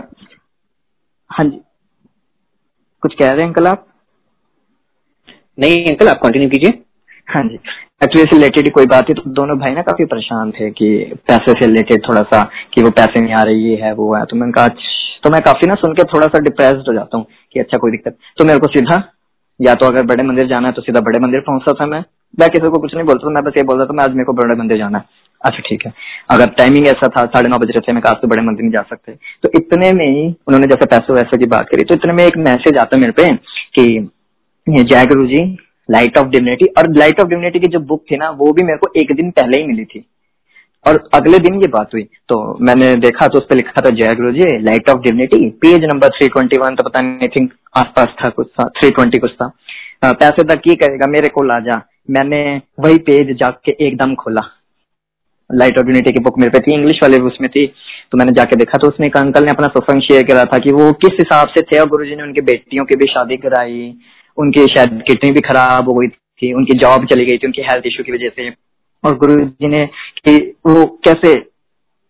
हाँ 1.29 1.45
जी। 1.45 1.59
कुछ 3.03 3.13
कह 3.13 3.27
रहे 3.27 3.41
हैं 3.41 3.47
अंकल 3.47 3.67
आप? 3.67 3.85
नहीं 5.59 5.85
अंकल 5.85 6.07
आप 6.07 6.19
कंटिन्यू 6.23 6.49
कीजिए। 6.49 6.81
हाँ 7.27 7.43
जी। 7.43 7.59
एक्चुअली 8.03 8.23
से 8.23 8.35
रिलेटेड 8.35 8.71
कोई 8.73 8.85
बात 8.85 9.09
है 9.09 9.13
तो 9.15 9.29
दोनों 9.31 9.57
भाई 9.59 9.71
ना 9.73 9.81
काफ़ी 9.81 10.05
परेशान 10.05 10.51
थे 10.51 10.69
कि 10.71 10.89
पैसे 11.27 11.51
से 11.51 11.65
रिलेटेड 11.65 12.07
थोड़ा 12.07 12.21
सा 12.23 12.43
कि 12.73 12.83
वो 12.83 12.89
पैसे 12.91 13.21
नहीं 13.21 13.33
आ 13.33 13.41
रहे 13.43 13.55
ये 13.59 13.75
है 13.83 13.93
वो 13.93 14.13
है। 14.15 14.23
तो 14.25 14.35
मैंने 14.37 14.51
कहा 14.53 14.67
तो 15.23 15.29
मैं 15.29 15.41
काफ़ी 15.41 15.67
ना 15.67 15.75
सुन 15.75 15.93
के 15.93 16.03
थोड़ा 16.03 16.27
सा 16.27 16.39
डिप्रेस 16.39 16.83
हो 16.87 16.93
जाता 16.93 17.17
हूँ 17.17 17.25
कि 17.53 17.59
अच्छा 17.59 17.77
कोई 17.77 17.91
दिक्कत। 17.91 18.17
तो 18.37 18.45
मेरे 18.45 18.59
को 18.59 18.67
सीधा 18.67 19.01
या 19.59 19.73
तो 19.73 19.85
अगर 19.85 20.03
बड़े 20.05 20.23
मंदिर 20.23 20.47
जाना 20.47 20.67
है 20.67 20.73
तो 20.73 20.81
सीधा 20.81 20.99
बड़े 21.01 21.19
मंदिर 21.19 21.39
पहुँचता 21.41 21.73
था 21.73 21.85
मैं। 21.85 22.03
मैं 22.39 22.49
किसी 22.49 22.69
को 22.69 22.79
कुछ 22.79 22.93
नहीं 22.95 23.05
बोलता 23.05 23.29
मैं 23.29 23.43
बस 23.43 23.53
ये 23.57 23.63
बोलता 23.63 23.85
था 23.85 23.93
मैं 23.93 24.03
आज 24.03 24.11
मेरे 24.11 24.25
को 24.25 24.33
बड़े 24.33 24.55
मंदिर 24.55 24.77
जाना 24.77 24.97
है। 24.97 25.05
अच्छा 25.41 25.59
ठीक 25.59 25.85
है। 25.85 25.91
अगर 26.31 26.49
टाइमिंग 26.57 26.87
ऐसा 26.87 27.07
था, 27.07 27.25
साढ़े 27.25 27.49
नौ 27.49 27.57
बज 27.57 27.71
रहे 27.71 27.81
थे 27.87 27.93
मैं 27.93 28.01
काश 28.03 28.17
तो 28.21 28.27
बड़े 28.27 28.41
मंदिर 28.41 28.63
में 28.63 28.71
जा 28.71 28.81
सकते। 28.89 29.11
तो 29.43 29.49
इतने 29.55 29.91
में 29.93 30.05
ही 30.07 30.25
उन्होंने 30.47 30.67
जैसे 30.67 30.85
पैसे 30.87 31.13
वैसे 31.13 31.37
की 31.37 31.45
बात 31.47 31.69
करी 31.69 31.83
तो 31.83 31.95
इतने 31.95 32.13
में 32.13 32.23
एक 32.25 32.37
मैसेज 32.47 32.77
आता 32.77 32.97
मेरे 32.97 33.11
पे 33.13 33.27
कि 33.75 33.87
Jai 34.67 35.05
Guru 35.05 35.27
ji 35.27 35.43
light 35.89 36.17
of 36.17 36.27
divinity 36.27 36.65
और 36.77 36.87
लाइट 36.95 37.19
ऑफ़ 37.21 37.27
डिविनिटी 37.27 37.59
की 37.59 37.67
जो 37.67 37.79
बुक 37.81 38.03
थी 38.11 38.17
ना, 38.17 38.29
वो 38.29 38.51
भी 38.53 38.63
मेरे 38.63 38.77
को 38.77 38.91
एक 38.99 39.15
दिन 39.15 39.29
पहले 39.31 39.59
ही 39.61 39.67
मिली 39.67 39.85
थी। 39.85 40.05
और 40.85 40.97
अगले 41.13 41.37
दिन 41.39 41.55
ये 41.55 41.67
बात 41.67 41.93
हुई। 41.93 42.03
तो 42.29 42.57
मैंने 42.61 42.93
देखा 42.97 43.27
तो 43.27 43.37
उस 43.37 43.45
पर 43.45 43.55
लिखा 43.55 43.81
था, 43.81 43.89
Jai 43.91 44.15
Guru 44.15 44.31
ji 44.31 44.57
light 44.63 44.89
of 44.89 45.01
divinity 45.01 45.49
page 45.61 45.85
number 45.85 46.09
three 46.09 46.27
twenty 46.27 46.57
one 46.57 46.75
तो 46.75 46.83
पता 46.83 47.01
नहीं 47.01 47.29
थिंक 47.29 47.51
आसपास 47.77 48.15
था 48.23 48.29
कुछ 48.29 48.47
था 48.49 48.67
थ्री 48.79 48.89
ट्वेंटी 48.89 49.19
कुछ 49.19 49.31
था। 49.33 49.51
पैसे 50.05 50.43
तक 50.43 50.61
की 50.63 50.75
करेगा 50.75 51.07
मेरे 51.07 51.29
को 51.29 51.43
ला 51.43 51.59
जा। 51.61 51.81
मैंने 52.09 52.39
वही 52.79 52.97
पेज 53.05 53.35
जाके 53.37 53.71
एकदम 53.87 54.15
खोला। 54.15 54.41
लाइट 55.49 55.77
ऑफ़ 55.77 55.87
यूनिटी 55.87 56.11
की 56.11 56.19
बुक 56.19 56.39
मेरे 56.39 56.51
पे 56.51 56.59
थी 56.59 56.73
इंग्लिश 56.75 56.99
वाले 57.03 57.17
उसमें 57.17 57.49
थी 57.49 57.65
तो 58.11 58.17
मैंने 58.17 58.31
जाके 58.31 58.55
देखा 58.55 58.77
तो 58.77 58.87
उसमें 58.87 59.07
एक 59.07 59.17
अंकल 59.17 59.45
ने 59.45 59.51
अपना 59.51 59.67
सत्संग 59.67 60.01
शेयर 60.01 60.23
करा 60.23 60.43
था 60.45 60.57
कि 60.57 60.71
वो 60.71 60.91
किस 60.93 61.17
हिसाब 61.19 61.47
से 61.47 61.61
थे, 61.61 61.79
और 61.79 61.89
गुरु 61.89 62.03
ने 62.03 62.23
उनकी 62.23 62.41
बेटियों 62.41 62.85
की 62.85 62.95
भी 62.95 63.05
शादी 63.05 63.37
कराई, 63.37 63.93
उनकी 64.37 64.65
शायद 64.65 65.01
किडनी 65.07 65.31
भी 65.31 65.39
खराब 65.39 65.89
हो 65.89 65.93
गई 65.93 66.07
थी, 66.07 66.53
उनकी 66.53 66.77
जॉब 66.77 67.05
चली 67.05 67.25
गई 67.25 67.37
थी, 67.37 67.47
उनकी 67.47 67.61
हेल्थ 67.61 67.83
इश्यू 67.85 68.03
की 68.03 68.11
वजह 68.11 68.29
से। 68.29 68.49
और 69.03 69.17
गुरु 69.17 69.35
ने 69.67 69.85
कि 70.25 70.35
वो 70.67 70.85
कैसे, 70.85 71.33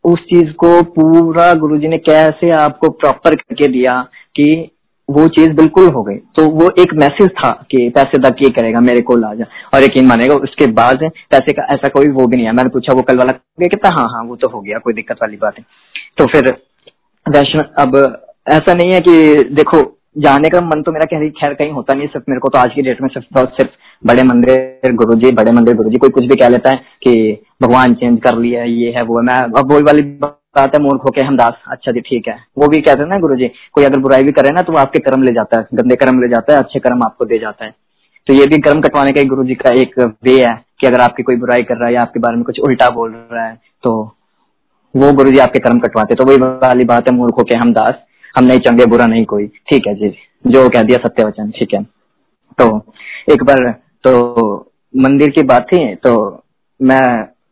उस 0.03 0.19
चीज़ 0.19 0.51
को 0.53 0.81
पूरा 0.81 1.53
गुरु 1.53 1.77
ने 1.77 1.97
कैसे 1.97 2.49
आपको 2.49 2.89
प्रॉपर 2.89 3.35
करके 3.35 3.67
दिया 3.67 4.01
कि 4.35 4.71
वो 5.09 5.27
चीज़ 5.29 5.49
बिल्कुल 5.55 5.87
हो 5.89 6.01
गई। 6.03 6.15
तो 6.35 6.45
वो 6.51 6.69
एक 6.79 6.93
मैसेज 6.95 7.29
था 7.33 7.51
कि 7.71 7.89
पैसे 7.95 8.17
तक 8.19 8.41
ये 8.43 8.49
करेगा, 8.51 8.79
मेरे 8.81 9.01
को 9.01 9.15
ला 9.15 9.33
जा। 9.33 9.45
और 9.73 9.83
यकीन 9.83 10.07
मानेगा 10.07 10.35
उसके 10.37 10.65
बाद 10.73 11.03
पैसे 11.31 11.53
का 11.53 11.67
ऐसा 11.73 11.87
कोई 11.89 12.09
वो 12.11 12.25
भी 12.27 12.37
नहीं 12.37 12.45
है। 12.45 12.51
मैंने 12.53 12.69
पूछा, 12.69 12.93
वो 12.93 13.01
कल 13.01 13.17
वाला 13.17 13.33
कहता 13.61 13.89
हाँ 13.89 14.05
हाँ 14.13 14.23
वो 14.23 14.35
तो 14.35 14.49
हो 14.49 14.61
गया, 14.61 14.77
कोई 14.79 14.93
दिक्कत 14.93 15.17
वाली 15.21 15.37
बात 15.37 15.59
है 15.59 15.65
तो 16.17 16.25
फिर 16.25 16.49
वैष्णव, 17.25 17.63
अब 17.79 17.95
ऐसा 18.49 18.73
नहीं 18.73 18.91
है 18.91 18.99
कि 19.01 19.43
देखो, 19.53 19.81
जाने 20.17 20.49
का 20.49 20.61
मन 20.61 20.81
तो 20.81 20.91
मेरा 20.91 21.05
कहीं, 21.05 21.29
खैर 21.31 21.53
कहीं 21.53 21.71
होता 21.71 21.93
नहीं 21.93 22.07
सिर्फ़ 22.07 22.25
मेरे 22.29 22.39
को 22.39 22.49
तो 22.49 22.59
आज 22.59 22.71
की 22.75 22.81
डेट 22.81 23.01
में 23.01 23.09
सिर्फ़ 23.09 23.39
सिर्फ़ 23.55 23.71
बड़े 24.03 24.23
मंदिर 24.23 24.93
गुरु 24.95 25.13
जी 25.15 25.31
बड़े 25.31 25.51
मंदिर 25.51 25.75
गुरु 25.75 25.89
जी 25.89 25.97
कोई 25.97 26.09
कुछ 26.09 26.25
भी 26.25 26.35
कह 26.35 26.49
लेता 26.49 26.71
है 26.71 26.77
कि 27.03 27.13
भगवान 27.61 27.93
चेंज 27.93 28.19
कर 28.21 28.37
लिया 28.37 28.63
ये 28.63 28.91
है, 28.91 29.03
वो 29.03 29.19
है, 29.19 29.25
मैं 29.25 29.35
अब 29.59 29.71
वही 29.71 29.83
वाली 29.83 30.01
है, 30.59 30.79
मूर्ख 30.79 31.03
होके 31.03 31.21
हमदास 31.21 31.63
अच्छा 31.67 31.91
जी, 31.91 31.99
ठीक 32.01 32.27
है। 32.27 32.35
वो 32.57 32.67
भी 32.67 32.81
कहते 32.81 33.01
हैं 33.01 33.09
ना 33.09 33.17
गुरु 33.19 33.35
जी 33.35 33.47
कोई 33.73 33.83
अगर 33.85 33.99
बुराई 33.99 34.23
भी 34.23 34.31
करे 34.31 34.49
ना 34.51 34.61
तो 34.61 34.73
वो 34.73 34.79
आपके 34.79 34.99
कर्म 35.01 35.23
ले 35.23 35.31
जाता 35.33 35.59
है, 35.59 35.67
गंदे 35.73 35.95
कर्म 35.95 36.21
ले 36.21 36.27
जाता 36.29 36.53
है, 36.53 36.59
अच्छे 36.59 36.79
कर्म 36.79 37.03
आपको 37.05 37.25
दे 37.25 37.39
जाता 37.39 37.65
है। 37.65 37.73
तो 38.27 38.33
ये 38.33 38.45
भी 38.45 38.57
कर्म 38.59 38.81
कटवाने 38.81 39.11
का 39.11 39.23
गुरु 39.25 39.43
जी 39.43 39.55
का 39.55 39.73
एक 39.81 39.99
वे 39.99 40.33
है, 40.35 40.53
कि 40.79 40.87
अगर 40.87 41.01
आपकी 41.01 41.23
कोई 41.23 41.35
बुराई 41.37 41.63
कर 41.63 41.77
रहा 41.77 41.87
है 41.87 41.93
या 41.93 42.01
आपके 42.01 42.19
बारे 42.19 42.35
में 42.35 42.43
कुछ 42.45 42.59
उल्टा 42.61 42.89
बोल 42.91 43.11
रहा 43.31 43.45
है 43.45 43.55
तो 43.83 43.91
वो 44.93 45.11
गुरु 45.13 45.31
जी 45.31 45.39
आपके 45.39 45.59
कर्म 45.59 45.79
कटवाते 45.79 46.15
तो 46.15 46.25
वही 46.25 46.37
वाली 46.37 46.85
बात 46.85 47.09
है, 47.09 47.15
मूर्ख 47.15 47.37
होके 47.39 47.55
हमदास 47.55 48.03
हम 48.35 48.45
नहीं 48.45 48.59
चंगे 48.59 48.85
बुरा 48.85 49.05
नहीं 49.07 49.25
कोई। 49.25 49.47
ठीक 49.69 49.87
है 49.87 49.93
जी, 49.95 50.09
जो 50.47 50.67
कह 50.69 50.81
दिया 50.83 50.97
सत्य 50.99 51.23
वचन 51.23 51.49
ठीक 51.51 51.73
है। 51.73 51.81
तो 52.57 52.65
एक 53.31 53.43
बार 53.43 53.71
तो 54.03 54.11
मंदिर 54.93 55.29
की 55.29 55.43
बात 55.45 55.65
थी 55.67 55.79
तो 55.97 56.13
मैं 56.79 57.03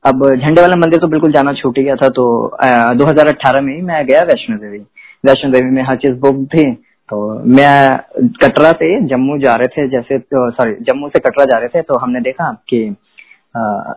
अब 0.06 0.24
झंडे 0.36 0.62
वाला 0.62 0.76
मंदिर 0.76 1.00
तो 1.00 1.08
बिल्कुल 1.08 1.32
जाना 1.32 1.54
छूट 1.54 1.80
गया 1.80 1.96
था 1.96 2.10
तो 2.10 2.26
आ, 2.48 2.94
2018 2.94 3.62
में 3.62 3.74
ही 3.76 3.82
मैं 3.82 4.06
गया 4.06 4.20
वैष्णो 4.24 4.58
देवी। 4.58 4.78
वैष्णो 5.24 5.52
देवी 5.52 5.70
में 5.72 5.82
हर 5.84 5.96
चीज़ 5.96 6.20
बुक 6.20 6.46
थी 6.46 6.72
तो 7.10 7.18
मैं 7.56 7.72
कटरा 8.44 8.72
से 8.72 8.90
जम्मू 9.08 9.38
जा 9.38 9.56
रहे 9.56 9.68
थे 9.68 9.88
जैसे 9.90 10.18
तो 10.20 10.50
सॉरी 10.52 10.74
जम्मू 10.82 11.10
से 11.10 11.20
कटरा 11.20 11.46
जा 11.46 11.58
रहे 11.58 11.68
थे 11.68 11.82
तो 11.82 11.98
हमने 12.00 12.22
देखा 12.22 12.52
कि 12.70 12.88
आ, 13.58 13.94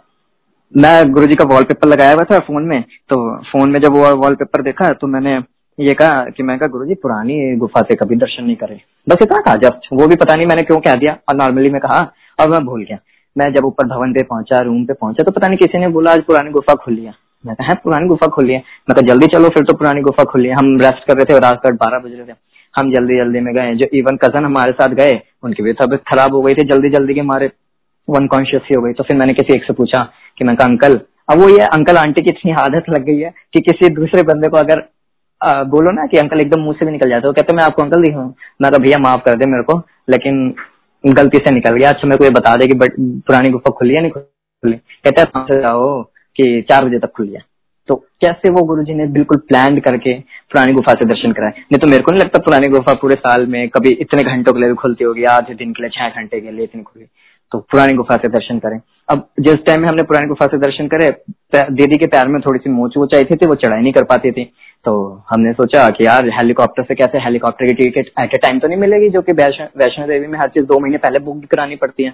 मैं 0.77 1.11
गुरु 1.13 1.27
जी 1.27 1.35
का 1.35 1.45
वॉलपेपर 1.45 1.89
लगाया 1.89 2.13
हुआ 2.13 2.25
था 2.25 2.39
फ़ोन 2.39 2.65
में 2.65 2.83
तो 2.83 3.21
फ़ोन 3.43 3.71
में 3.71 3.81
जब 3.81 3.93
वो 3.93 4.15
वॉलपेपर 4.17 4.63
देखा 4.63 4.93
तो 4.93 5.07
मैंने 5.07 5.39
ये 5.79 5.95
कहा 5.95 6.25
कि 6.37 6.43
मैं 6.43 6.59
कहा 6.59 6.69
गुरु 6.69 6.87
जी 6.87 6.95
पुरानी 6.95 7.57
गुफा 7.57 7.81
से 7.81 7.95
कभी 7.95 8.17
दर्शन 8.17 8.45
नहीं 8.45 8.57
करे। 8.57 8.81
बस 9.09 9.23
इतना 9.23 9.41
कहा 9.41 9.55
जब 9.57 9.81
वो 9.93 10.07
भी 10.07 10.17
पता 10.17 10.35
नहीं 10.35 10.47
मैंने 10.47 10.63
क्यों 10.63 10.79
कह 10.81 10.97
दिया 10.97 11.17
और 11.29 11.37
नॉर्मली 11.37 11.71
मैं 11.71 11.81
कहा 11.81 12.01
और 12.41 12.49
मैं 12.49 12.65
भूल 12.65 12.83
गया। 12.85 12.99
मैं 13.39 13.53
जब 13.55 13.65
ऊपर 13.65 13.87
भवन 13.87 14.13
पे 14.13 14.23
पहुँचा 14.25 14.61
रूम 14.63 14.85
पे 14.85 14.95
पहुँचा 14.95 15.25
तो 15.25 15.33
पता 15.33 15.49
नहीं 15.49 15.59
किसी 15.59 15.79
ने 15.79 15.89
बोला 15.89 16.13
आज 16.13 16.23
पुरानी 16.27 16.51
गुफा 16.51 16.75
खुली 16.85 17.05
है। 17.05 17.13
मैं 17.45 17.55
कहा 17.55 17.75
पुरानी 17.85 18.09
गुफा 18.09 18.27
खुली 18.27 18.53
है। 18.53 18.59
मैं 18.59 18.95
कहा 18.95 19.07
जल्दी 19.07 19.27
चलो 19.33 19.49
फिर 19.49 19.65
तो 19.65 19.77
पुरानी 19.77 20.01
गुफा 20.03 20.25
खुली 20.31 20.49
है। 20.49 20.55
हम 20.55 20.77
रेस्ट 20.81 21.07
कर 21.09 21.17
रहे 21.17 21.25
थे 21.25 21.39
रात 21.39 21.61
तक 21.65 21.75
बारह 21.83 21.99
बज 21.99 22.13
रहे 22.13 22.27
थे। 22.27 22.37
हम 22.75 22.93
जल्दी 22.93 23.19
जल्दी 23.19 23.41
में 23.41 23.55
गए 23.55 23.75
जो 23.75 23.87
इवन 23.99 24.17
कज़न 24.17 24.45
हमारे 24.45 24.73
साथ 24.73 24.95
गए 24.95 25.21
उनकी 25.45 25.63
भी 25.63 25.73
तबियत 25.75 26.03
खराब 26.09 26.35
हो 26.35 26.43
गई 26.43 26.55
थी 26.55 26.65
जल्दी 26.69 26.89
जल्दी 26.91 27.15
के 27.15 27.23
मारे 27.23 27.51
वन 28.09 28.27
कॉन्शियस 28.27 28.63
ही 28.65 28.75
हो 28.75 28.83
गई। 28.83 28.93
तो 28.93 29.05
फिर 29.05 29.17
मैंने 29.17 29.35
किसी 29.35 29.55
एक 29.55 29.65
से 29.65 29.73
पूछा 29.73 30.03
कि 30.39 30.45
मैं 30.45 30.57
कहा 30.57 30.69
अंकल 30.69 31.01
अब 31.31 31.41
वो 31.41 31.49
ये 31.49 31.65
अंकल 31.75 31.97
आंटी 31.97 32.23
की 32.23 32.31
इतनी 32.31 32.53
आदत 32.59 32.89
लग 32.91 33.05
गई 33.05 33.19
है 33.19 33.33
कि 33.55 33.61
किसी 33.61 33.89
दूसरे 33.95 34.23
बंदे 34.23 34.49
को 34.49 34.57
अगर 34.57 34.83
आ, 35.41 35.63
बोलो 35.65 35.91
ना 35.91 36.07
कि 36.07 36.19
अंकल 36.19 36.41
एकदम 36.41 36.61
मुँह 36.61 36.77
से 36.79 36.87
भी 36.87 36.93
निकल 36.93 37.11
जाते 37.11 37.27
हो 37.27 37.33
कहते 37.33 37.55
मैं 37.57 37.65
आपको 37.65 37.83
अंकल 37.83 38.03
दिखा 38.03 38.23
मैं 38.63 38.71
भैया 38.83 38.99
माफ़ 38.99 39.21
कर 39.21 39.37
दे 39.37 39.47
मेरे 39.47 39.63
को 39.63 39.79
लेकिन 40.11 40.41
गलती 41.07 41.39
से 41.39 41.51
निकल 41.51 41.77
गया। 41.77 41.89
अच्छा 41.89 42.09
मेरे 42.09 42.19
को 42.19 42.25
ये 42.25 42.31
बता 42.31 42.55
दे 42.57 42.67
कि 42.67 42.75
पुरानी 43.01 43.49
गुफा 43.49 43.71
खुली 43.71 43.95
है 43.95 44.01
नहीं 44.01 44.11
खुली? 44.11 44.77
कहते 45.05 45.21
हैं 45.21 45.61
जाओ 45.61 46.03
कि 46.37 46.63
चार 46.63 46.85
बजे 46.85 46.99
तक 46.99 47.13
खुली 47.17 47.33
है। 47.33 47.43
तो 47.89 47.95
कैसे 47.95 48.51
वो 48.51 48.63
गुरुजी 48.63 48.95
ने 48.95 49.07
बिल्कुल 49.07 49.39
प्लान 49.39 49.79
करके 49.81 50.13
पुरानी 50.53 50.73
गुफा 50.73 50.93
से 50.93 51.05
दर्शन 51.05 51.33
कराए? 51.33 51.51
नहीं 51.51 51.79
तो 51.79 51.87
मेरे 51.87 52.03
को 52.03 52.13
नहीं 52.13 52.21
लगता 52.21 52.39
पुरानी 52.39 52.69
गुफा 52.69 52.93
पूरे 52.95 53.15
साल 53.15 53.47
में 53.47 53.69
कभी 53.69 53.91
इतने 53.91 54.23
घंटों 54.23 54.53
के 54.53 54.61
लिए 54.61 54.69
भी 54.69 54.75
खुलती 54.75 55.05
होगी, 55.05 55.25
आधे 55.25 55.55
दिन 55.55 55.73
के 55.73 55.83
लिए, 55.83 55.91
छह 55.91 56.21
घंटे 56.21 56.41
के 56.41 56.51
लिए 56.51 56.65
इतनी 56.65 56.83
खुली। 56.83 57.05
तो 57.53 57.59
पुरानी 57.73 57.95
गुफा 57.95 58.17
से 58.17 58.29
दर्शन 58.29 58.59
करें। 58.59 58.81
अब 59.09 59.29
जिस 59.41 59.65
टाइम 59.67 59.81
में 59.81 59.89
हमने 59.89 60.03
पुरानी 60.03 60.29
गुफा 60.29 60.47
से 60.47 60.59
दर्शन 60.59 60.89
करे 60.89 61.09
दीदी 61.55 61.99
के 61.99 62.07
पैर 62.07 62.29
में 62.29 62.41
थोड़ी 62.41 62.59
सी 62.59 62.71
मोच 62.71 62.97
वो 62.97 63.07
चाहिए 63.07 63.37
थी, 63.37 63.47
वो 63.47 63.55
चढ़ाई 63.55 63.81
नहीं 63.81 63.93
कर 63.93 64.05
पाती 64.05 64.31
थी। 64.33 64.45
तो 64.85 64.93
हमने 65.31 65.53
सोचा 65.53 65.89
कि 65.89 66.05
यार 66.07 66.29
हेलीकॉप्टर 66.31 66.83
से 66.83 66.95
कैसे 66.95 67.19
हेलीकॉप्टर 67.19 67.67
की 67.67 67.75
टिकट 67.75 68.11
एट 68.21 68.35
ए 68.35 68.39
टाइम 68.39 68.59
तो 68.59 68.69
नहीं 68.69 68.79
मिलेगी, 68.79 69.09
जो 69.09 69.23
कि 69.23 69.33
वैष्णो 69.33 70.07
देवी 70.07 70.27
में 70.27 70.39
हर 70.39 70.49
चीज़ 70.49 70.65
दो 70.65 70.79
महीने 70.81 70.99
पहले 70.99 71.19
बुक 71.21 71.45
करानी 71.47 71.77
पड़ती 71.77 72.05
है। 72.05 72.11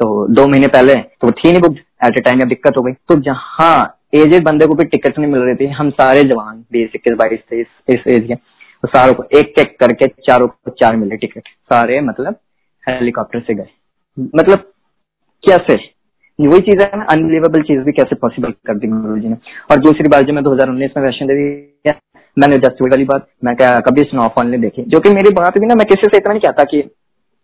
तो 0.00 0.26
दो 0.34 0.46
महीने 0.46 0.66
पहले 0.68 0.94
तो 0.94 1.30
थी 1.32 1.50
नहीं 1.50 1.62
बुक 1.62 1.76
एट 2.06 2.18
ए 2.18 2.20
टाइम 2.20 2.42
दिक्कत 2.48 2.76
हो 2.76 2.82
गई। 2.82 2.92
तो 3.08 3.20
जहाँ 3.22 3.74
एजेड 4.14 4.44
बंदे 4.44 4.66
को 4.66 4.74
भी 4.74 4.84
टिकट 4.86 5.18
नहीं 5.18 5.30
मिल 5.30 5.40
रही 5.40 5.54
थी, 5.56 5.66
हम 5.68 5.90
सारे 5.92 6.22
जवान, 6.24 6.64
बीस, 6.72 6.90
इक्कीस, 6.94 7.14
बाईस 7.14 7.40
थे 7.52 7.60
इस 7.60 8.06
एज 8.08 8.26
के 8.26 8.34
तो 8.34 8.88
सारों 8.88 9.14
को 9.14 9.24
एक 9.38 9.58
एक 9.58 9.76
करके 9.80 10.06
चारों 10.26 10.46
को 10.48 10.70
चार 10.72 10.96
मिले 10.96 11.16
टिकट 11.16 11.48
सारे 11.48 12.00
मतलब 12.00 12.36
हेलीकॉप्टर 12.84 13.40
से 13.40 13.54
गए। 13.54 13.68
मतलब 14.34 14.70
कैसे? 15.44 15.74
वही 16.40 16.60
चीज़ 16.60 16.80
है 16.80 16.98
ना 16.98 17.04
अनबिलीवेबल 17.10 17.62
चीज़ 17.62 17.80
भी 17.80 17.92
कैसे 17.92 18.16
पॉसिबल 18.16 18.50
कर 18.50 18.78
दी 18.78 18.86
गुरु 18.86 19.18
जी 19.18 19.28
ने। 19.28 19.34
और 19.70 19.80
दूसरी 19.80 20.08
बार 20.08 20.22
जब 20.22 20.32
मैं 20.32 20.44
2019 20.44 20.90
में 20.96 21.04
वैष्णो 21.04 21.28
देवी 21.28 21.46
मैंने 22.38 22.56
जस्ट 22.56 22.82
वाली 22.82 23.04
बात, 23.04 23.26
मैं 23.44 23.56
क्या 23.56 23.70
कभी 23.70 24.02
स्नोफॉल 24.02 24.46
नहीं 24.46 24.60
देखी। 24.60 24.82
जो 24.82 25.00
कि 25.00 25.10
मेरी 25.10 25.30
बात 25.30 25.58
भी 25.58 25.66
ना, 25.66 25.74
मैं 25.74 25.86
किसी 25.86 26.06
से 26.06 26.16
इतना 26.16 26.32
नहीं 26.32 26.40
कहता 26.40 26.64
कि, 26.64 26.90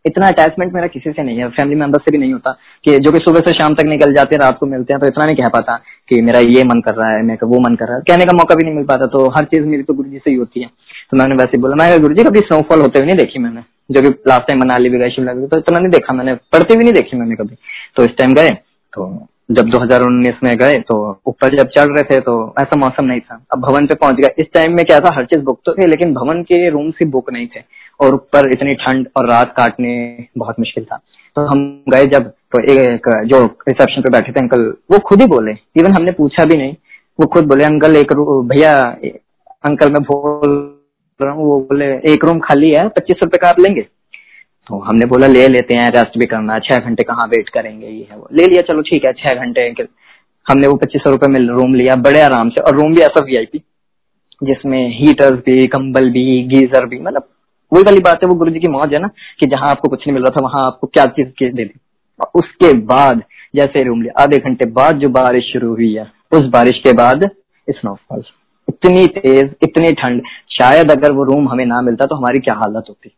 इतना 0.06 0.28
अटैचमेंट 0.28 0.72
मेरा 0.74 0.86
किसी 0.86 1.10
से 1.10 1.22
नहीं 1.22 1.38
है 1.38 1.48
फैमिली 1.48 1.76
मेंबर 1.76 1.98
से 1.98 2.10
भी 2.12 2.18
नहीं 2.18 2.32
होता 2.32 2.50
कि 2.84 2.98
जो 2.98 3.12
कि 3.12 3.18
सुबह 3.18 3.40
से 3.40 3.52
शाम 3.52 3.74
तक 3.74 3.84
निकल 3.84 4.14
जाते 4.14 4.34
हैं 4.34 4.42
रात 4.42 4.58
को 4.58 4.66
मिलते 4.66 4.92
हैं 4.92 5.00
तो 5.00 5.06
इतना 5.06 5.24
नहीं 5.24 5.36
कह 5.36 5.48
पाता 5.48 5.76
कि 6.08 6.20
मेरा 6.22 6.38
ये 6.38 6.64
मन 6.64 6.80
कर 6.80 6.94
रहा 6.94 7.10
है 7.10 7.22
मेरा 7.22 7.46
वो 7.46 7.60
मन 7.60 7.74
कर 7.74 7.86
रहा 7.86 7.96
है। 7.96 8.02
कहने 8.02 8.24
का 8.24 8.32
मौका 8.32 8.54
भी 8.54 8.64
नहीं 8.64 8.74
मिल 8.74 8.84
पाता 8.84 9.06
तो 9.06 9.28
हर 9.28 9.44
चीज़ 9.44 9.62
मेरी 9.62 9.82
तो 9.82 9.94
गुरु 9.94 10.08
जी 10.10 10.18
से 10.18 10.30
ही 10.30 10.36
होती 10.36 10.60
है। 10.60 10.66
तो 11.10 11.16
मैंने 11.16 11.34
वैसे 11.34 11.58
बोला, 11.58 11.74
मैं 11.74 12.00
गुरु 12.00 12.14
जी 12.14 12.24
कभी 12.24 12.38
स्नोफॉल 12.40 12.80
होते 12.80 12.98
हुए 12.98 13.06
नहीं 13.06 13.18
देखी 13.18 13.38
मैंने। 13.38 13.73
जो 13.90 14.02
कि 14.02 14.08
लास्ट 14.28 14.48
टाइम 14.48 14.60
मनाली 14.60 14.88
भी 14.88 14.98
गए, 14.98 15.10
शिमला 15.10 15.32
भी 15.32 15.46
तो 15.46 15.58
इतना 15.58 15.78
नहीं 15.78 15.90
देखा 15.90 16.12
मैंने, 16.12 16.34
पढ़ती 16.34 16.76
भी 16.76 16.84
नहीं 16.84 16.94
देखी 16.94 17.16
मैंने 17.16 17.34
कभी। 17.34 17.56
तो 17.96 18.04
इस 18.04 18.16
टाइम 18.18 18.34
गए 18.34 18.50
तो 18.92 19.26
जब 19.50 19.70
2019 19.70 20.34
में 20.44 20.56
गए 20.56 20.74
तो 20.74 21.20
ऊपर 21.26 21.56
जब 21.58 21.68
चढ़ 21.68 21.86
रहे 21.86 22.02
थे 22.02 22.20
तो 22.20 22.54
ऐसा 22.62 22.76
मौसम 22.76 23.04
नहीं 23.04 23.20
था। 23.20 23.44
अब 23.52 23.60
भवन 23.60 23.86
पे 23.86 23.94
पहुँच 23.94 24.14
गया 24.14 24.28
इस 24.38 24.46
टाइम 24.54 24.76
में 24.76 24.84
क्या 24.84 24.98
था, 24.98 25.14
हर 25.14 25.24
चीज़ 25.24 25.40
बुक 25.40 25.60
तो 25.64 25.72
थे, 25.72 25.86
लेकिन 25.86 26.14
भवन 26.14 26.42
के 26.42 26.70
रूम 26.70 26.88
ही 26.88 27.04
बुक 27.04 27.32
नहीं 27.32 27.46
थे। 27.46 27.60
और 28.00 28.14
ऊपर 28.14 28.50
इतनी 28.52 28.74
ठंड 28.74 29.08
और 29.16 29.28
रात 29.28 29.54
काटने 29.56 30.24
बहुत 30.38 30.54
मुश्किल 30.58 30.84
था। 30.84 30.96
तो 31.36 31.46
हम 31.46 31.82
गए 31.88 32.06
जब 32.06 32.22
तो 32.24 32.62
एक, 32.72 33.22
जो 33.26 33.44
रिसेप्शन 33.44 34.02
पे 34.02 34.10
बैठे 34.10 34.32
थे 34.32 34.40
अंकल, 34.40 34.74
वो 34.90 34.98
खुद 34.98 35.20
ही 35.20 35.26
बोले। 35.26 35.52
इवन 35.76 35.92
हमने 35.92 36.12
पूछा 36.12 36.44
भी 36.44 36.56
नहीं। 36.56 36.74
वो 37.20 37.26
खुद 37.26 37.44
बोले, 37.44 37.64
अंकल, 37.64 37.96
एक 37.96 38.12
भैया, 38.52 38.82
अंकल, 39.64 39.90
मैं 39.90 40.02
बोल 40.02 40.73
वो 41.22 41.60
बोले, 41.60 41.86
एक 41.86 42.24
रूम 42.24 42.38
खाली 42.38 42.70
है, 42.70 42.88
पच्चीस 42.88 43.16
रुपए 43.22 43.38
का 43.38 43.48
आप 43.48 43.60
लेंगे? 43.60 43.80
तो 44.68 44.78
हमने 44.78 45.06
बोला, 45.06 45.26
ले 45.26 45.48
लेते 45.48 45.74
हैं 45.74 45.90
रेस्ट 45.90 46.18
भी 46.18 46.26
करना 46.26 46.58
छह 46.58 46.78
घंटे 46.78 47.02
कहाँ 47.02 47.26
वेट 47.26 47.48
करेंगे? 47.48 47.86
ये 47.86 48.08
है 48.10 48.16
वो। 48.16 48.28
ले 48.32 48.46
लिया, 48.46 48.62
चलो 48.62 48.82
ठीक 48.82 49.04
है, 49.04 49.12
छह 49.12 49.30
घंटे 49.30 49.74
हमने 50.48 50.66
वो 50.66 50.76
पच्चीस 50.76 51.02
सौ 51.04 51.10
रुपए 51.10 51.26
में 51.26 51.40
रूम 51.40 51.74
लिया, 51.74 51.96
बड़े 51.96 52.20
आराम 52.20 52.48
से। 52.48 52.60
और 52.60 52.74
रूम 52.74 52.94
भी 52.94 53.02
ऐसा 53.02 53.20
वीआईपी 53.20 53.58
जिसमें 54.42 54.98
हीटर्स 54.98 55.38
भी, 55.38 55.66
कंबल 55.66 56.10
भी, 56.10 56.42
गीजर 56.42 56.86
भी 56.86 56.98
मतलब 56.98 57.28
वही 57.72 57.82
वाली 57.82 58.00
बात 58.00 58.22
है, 58.22 58.28
वो 58.28 58.34
गुरु 58.34 58.50
जी 58.50 58.60
की 58.60 58.68
मौज 58.68 58.94
है 58.94 58.98
ना, 58.98 59.08
कि 59.40 59.46
जहाँ 59.46 59.70
आपको 59.70 59.88
कुछ 59.88 60.00
नहीं 60.00 60.14
मिल 60.14 60.22
रहा 60.22 60.30
था, 60.30 60.44
वहाँ 60.44 60.66
आपको 60.66 60.86
क्या 60.86 61.04
चीज़ 61.04 61.54
दे 61.54 61.64
दी। 61.64 61.80
उसके 62.34 62.72
बाद 62.72 63.22
जैसे 63.56 63.82
रूम 63.84 64.02
लिया, 64.02 64.22
आधे 64.22 64.38
घंटे 64.38 64.64
बाद 64.64 64.98
जो 64.98 65.08
बारिश 65.08 65.52
शुरू 65.52 65.74
हुई 65.74 65.92
है, 65.94 66.10
उस 66.32 66.42
बारिश 66.42 66.80
के 66.84 66.92
बाद 66.92 67.30
स्नोफॉल 67.70 68.22
इतनी 68.68 69.06
तेज, 69.06 69.54
इतनी 69.62 69.92
ठंड 69.92 70.22
शायद 70.58 70.90
अगर 70.90 71.12
वो 71.12 71.24
रूम 71.24 71.48
हमें 71.48 71.66
ना 71.66 71.80
मिलता 71.80 72.06
तो 72.06 72.16
हमारी 72.16 72.38
क्या 72.38 72.54
हालत 72.54 72.84
होती? 72.88 73.16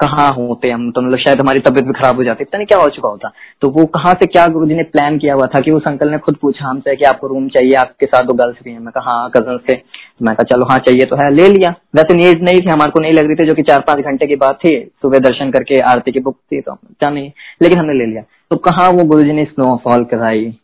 कहाँ 0.00 0.32
होते 0.32 0.70
हम? 0.70 0.90
तो 0.90 1.00
मतलब 1.00 1.18
शायद 1.18 1.40
हमारी 1.40 1.58
तबियत 1.58 1.84
भी 1.84 1.92
खराब 1.92 2.16
हो 2.16 2.24
जाती। 2.24 2.42
इतना 2.42 2.58
नहीं 2.58 2.66
क्या 2.66 2.78
हो 2.78 2.88
चुका 2.88 3.08
होता। 3.08 3.30
तो 3.60 3.68
वो 3.68 3.84
कहाँ 3.84 4.14
से 4.14 4.26
क्या 4.26 4.46
गुरु 4.46 4.66
ने 4.66 4.82
प्लान 4.82 5.18
किया 5.18 5.34
हुआ 5.34 5.46
था 5.46 5.60
कि 5.60 5.70
उस 5.70 5.82
अंकल 5.88 6.10
ने 6.10 6.18
खुद 6.18 6.36
पूछा 6.42 6.68
हमसे 6.68 6.96
कि 6.96 7.04
आपको 7.04 7.26
रूम 7.26 7.48
चाहिए, 7.48 7.72
आपके 7.72 8.06
साथ 8.06 8.22
दो 8.22 8.32
गर्ल्स 8.32 8.56
भी 8.64 8.70
हैं। 8.70 8.78
मैं 8.78 8.92
कहा 8.92 9.10
हाँ 9.10 9.30
कज़न 9.30 9.56
से 9.56 9.74
तो 9.74 10.26
मैं 10.26 10.34
कहा, 10.34 10.42
चलो 10.42 10.66
हाँ 10.70 10.78
चाहिए 10.78 11.04
तो 11.04 11.16
है। 11.16 11.34
ले 11.34 11.48
लिया। 11.48 11.70
वैसे 11.70 12.14
नीड 12.14 12.42
नहीं 12.42 12.60
थी, 12.60 12.70
हमारे 12.70 12.90
को 12.90 13.00
नहीं 13.00 13.12
लग 13.12 13.26
रही 13.26 13.34
थी 13.34 13.48
जो 13.48 13.54
कि 13.54 13.62
चार 13.62 13.80
पाँच 13.80 13.98
घंटे 13.98 14.26
की 14.26 14.36
बात 14.36 14.54
थी। 14.54 14.90
सुबह 15.02 15.18
दर्शन 15.18 15.50
करके 15.50 15.78
आरती 15.78 16.12
की 16.12 16.20
बुक 16.20 16.36
थी 16.36 16.60
तो 16.60 16.74
क्या 16.74 17.10
नहीं। 17.10 17.32
लेकिन 17.62 17.78
हमने 17.78 17.94
ले 17.94 18.06
लिया। 18.06 18.22
तो 18.22 18.56
कहाँ 18.56 18.90
वो 18.90 19.04
गुरु 19.04 19.22
जी 19.22 19.32
ने 19.32 19.44
स्नोफॉल 19.44 20.04
कराई? 20.04 20.56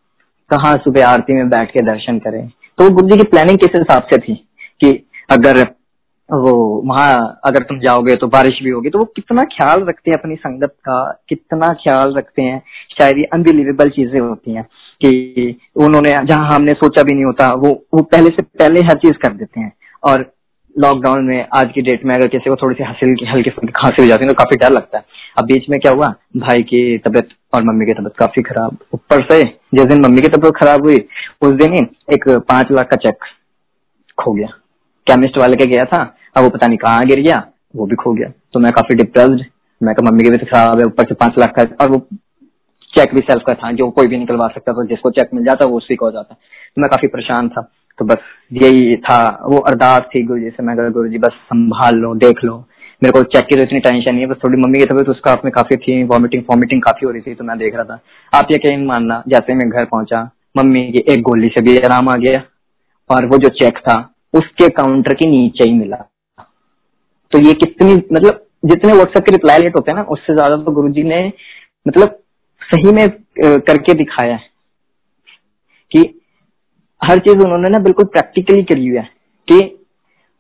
कहाँ 0.50 0.76
सुबह 0.76 1.06
आरती 1.06 1.34
में 1.34 1.48
बैठ 1.48 1.70
के 1.70 1.80
दर्शन 1.80 2.18
करे? 2.18 2.42
तो 2.78 2.90
गुरु 2.90 3.08
जी 3.08 3.16
की 3.16 3.24
प्लानिंग 3.24 3.58
किस 3.58 3.70
हिसाब 3.76 4.02
से 4.02 4.18
थी? 4.18 4.48
कि 4.84 5.02
अगर 5.28 5.66
वो 6.30 6.52
वहाँ 6.86 7.40
अगर 7.44 7.62
तुम 7.62 7.78
जाओगे 7.80 8.14
तो 8.16 8.26
बारिश 8.26 8.58
भी 8.62 8.70
होगी 8.70 8.90
तो 8.90 8.98
वो 8.98 9.04
कितना 9.16 9.42
ख्याल 9.46 9.84
रखते 9.84 10.10
हैं 10.10 10.18
अपनी 10.18 10.34
संगत 10.36 10.74
का, 10.80 11.22
कितना 11.28 11.72
ख्याल 11.74 12.14
रखते 12.16 12.42
हैं। 12.42 12.62
शायद 12.98 13.18
ये 13.18 13.24
अनबिलीवेबल 13.34 13.90
चीज़ें 13.90 14.18
होती 14.20 14.54
हैं 14.54 14.64
कि 15.00 15.58
उन्होंने, 15.76 16.12
जहाँ 16.26 16.54
हमने 16.54 16.72
सोचा 16.74 17.02
भी 17.02 17.14
नहीं 17.14 17.24
होता, 17.24 17.52
वो 17.52 17.70
वो 17.94 18.02
पहले 18.04 18.30
से 18.30 18.42
पहले 18.42 18.80
हर 18.80 18.98
चीज़ 18.98 19.18
कर 19.22 19.32
देते 19.34 19.60
हैं। 19.60 19.72
और 20.04 20.32
लॉकडाउन 20.76 21.24
में 21.24 21.46
आज 21.56 21.70
की 21.74 21.82
डेट 21.82 22.04
में 22.04 22.14
अगर 22.14 22.28
किसी 22.28 22.50
को 22.50 22.56
थोड़ी 22.56 22.74
सी 22.74 22.84
हल्की 22.84 23.50
फुल्की 23.50 23.72
खांसी 23.72 24.02
हो 24.02 24.08
जाती 24.08 24.24
है 24.24 24.28
तो 24.28 24.34
काफ़ी 24.34 24.56
डर 24.56 24.72
लगता 24.72 24.98
है। 24.98 25.04
अब 25.38 25.44
बीच 25.44 25.68
में 25.70 25.78
क्या 25.80 25.92
हुआ? 25.92 26.12
भाई 26.36 26.62
की 26.64 26.98
तबियत 26.98 27.28
और 27.54 27.62
मम्मी 27.62 27.86
की 27.86 27.92
तबियत 27.92 28.16
काफ़ी 28.18 28.42
खराब। 28.42 28.76
ऊपर 28.94 29.22
से 29.22 29.42
जिस 29.42 29.86
दिन 29.86 30.04
मम्मी 30.04 30.22
की 30.22 30.28
तबीयत 30.28 30.54
खराब 30.56 30.86
हुई, 30.86 30.98
उस 31.42 31.52
दिन 31.54 31.74
ही 31.74 31.80
एक 32.14 32.28
पाँच 32.48 32.72
लाख 32.72 32.88
का 32.88 32.96
चेक 32.96 33.24
खो 34.18 34.32
गया। 34.32 34.48
केमिस्ट 35.06 35.38
वाले 35.38 35.56
के 35.56 35.66
गया 35.66 35.84
था, 35.84 36.16
अब 36.36 36.44
वो 36.44 36.50
पता 36.50 36.66
नहीं 36.66 36.78
कहाँ 36.78 37.04
गिर 37.04 37.20
गया, 37.20 37.46
वो 37.76 37.86
भी 37.86 37.96
खो 37.96 38.12
गया। 38.12 38.32
तो 38.52 38.60
मैं 38.60 38.72
काफ़ी 38.72 38.94
डिप्रेस्ड 38.94 39.44
मैं 39.82 39.94
तो 39.94 40.02
मम्मी 40.02 40.24
की 40.24 40.30
भी 40.30 40.36
खराब 40.36 40.78
है, 40.78 40.84
ऊपर 40.84 41.04
से 41.04 41.14
पाँच 41.14 41.34
लाख 41.38 41.54
का 41.58 41.62
और 41.80 41.90
वो 41.90 42.06
चेक 42.94 43.14
भी 43.14 43.20
सेल्फ 43.20 43.42
का 43.46 43.54
था, 43.54 43.72
जो 43.72 43.90
कोई 43.90 44.06
भी 44.06 44.16
निकलवा 44.16 44.48
सकता 44.48 44.72
था, 44.72 44.84
जिसको 44.84 45.10
चेक 45.10 45.28
मिल 45.34 45.44
जाता, 45.44 45.64
वो 45.64 45.76
उसी 45.76 45.96
को 45.96 46.06
हो 46.06 46.12
जाता। 46.12 46.34
तो 46.76 46.82
मैं 46.82 46.90
काफ़ी 46.90 47.08
परेशान 47.08 47.48
था। 47.48 47.72
तो 47.98 48.04
बस 48.04 48.16
यही 48.52 48.96
था, 48.96 49.38
वो 49.46 49.58
अरदास 49.58 50.00
थी 50.00 50.22
गुरु 50.22 50.40
जी 50.40 50.50
से। 50.50 50.62
मैं 50.62 50.92
गुरु 50.92 51.08
जी, 51.08 51.18
बस 51.18 51.30
संभाल 51.32 51.96
लो, 51.96 52.14
देख 52.14 52.44
लो। 52.44 52.64
मेरे 53.02 53.12
को 53.12 53.22
चेक 53.22 53.46
की 53.46 53.56
तो 53.56 53.62
इतनी 53.62 53.78
टेंशन 53.80 54.12
नहीं 54.12 54.20
है, 54.20 54.26
बस 54.26 54.36
थोड़ी 54.44 54.58
मम्मी 54.58 54.78
की 54.78 54.84
तबीयत, 54.84 55.08
उसका 55.08 55.34
में 55.44 55.52
काफ़ी 55.52 55.76
थी 55.76 56.04
वॉमिटिंग 56.04 56.42
वॉमिटिंग 56.50 56.82
काफ़ी 56.82 57.06
हो 57.06 57.12
रही 57.12 57.20
थी 57.20 57.34
तो 57.34 57.44
मैं 57.44 57.58
देख 57.58 57.74
रहा 57.74 57.84
था। 57.84 57.98
आप 58.38 58.48
ये 58.50 58.58
कहीं 58.58 58.86
मानना, 58.86 59.22
जैसे 59.28 59.54
मैं 59.54 59.70
घर 59.70 59.84
पहुँचा, 59.84 60.30
मम्मी 60.56 60.92
की 60.92 61.12
एक 61.12 61.22
गोली 61.22 61.48
से 61.48 61.60
भी 61.60 61.78
आराम 61.78 62.08
आ 62.08 62.16
गया। 62.16 62.42
और 63.10 63.26
वो 63.26 63.38
जो 63.38 63.48
चेक 63.48 63.78
था 63.78 64.14
उसके 64.34 64.68
काउंटर 64.68 65.14
के 65.14 65.26
नीचे 65.26 65.64
ही 65.64 65.72
मिला। 65.72 65.96
तो 67.32 67.38
ये 67.38 67.52
कितनी 67.54 67.94
मतलब 68.12 68.42
जितने 68.64 68.92
व्हाट्सएप 68.92 69.24
के 69.24 69.32
रिप्लाई 69.32 69.58
लेट 69.58 69.76
होते 69.76 69.90
हैं 69.90 69.98
ना, 69.98 70.04
उससे 70.04 70.34
ज़्यादा 70.34 70.56
तो 70.56 70.72
गुरु 70.72 70.88
ने 70.88 71.26
मतलब 71.86 72.18
सही 72.62 72.92
में 72.92 73.08
करके 73.38 73.94
दिखाया 73.94 74.34
है 74.34 74.48
कि 75.90 76.00
हर 77.00 77.18
चीज़ 77.18 77.38
उन्होंने 77.38 77.68
ना 77.68 77.78
बिल्कुल 77.78 78.04
प्रैक्टिकली 78.04 78.62
करी 78.62 78.86
हुई 78.86 78.96
है, 78.96 79.08
कि 79.48 79.78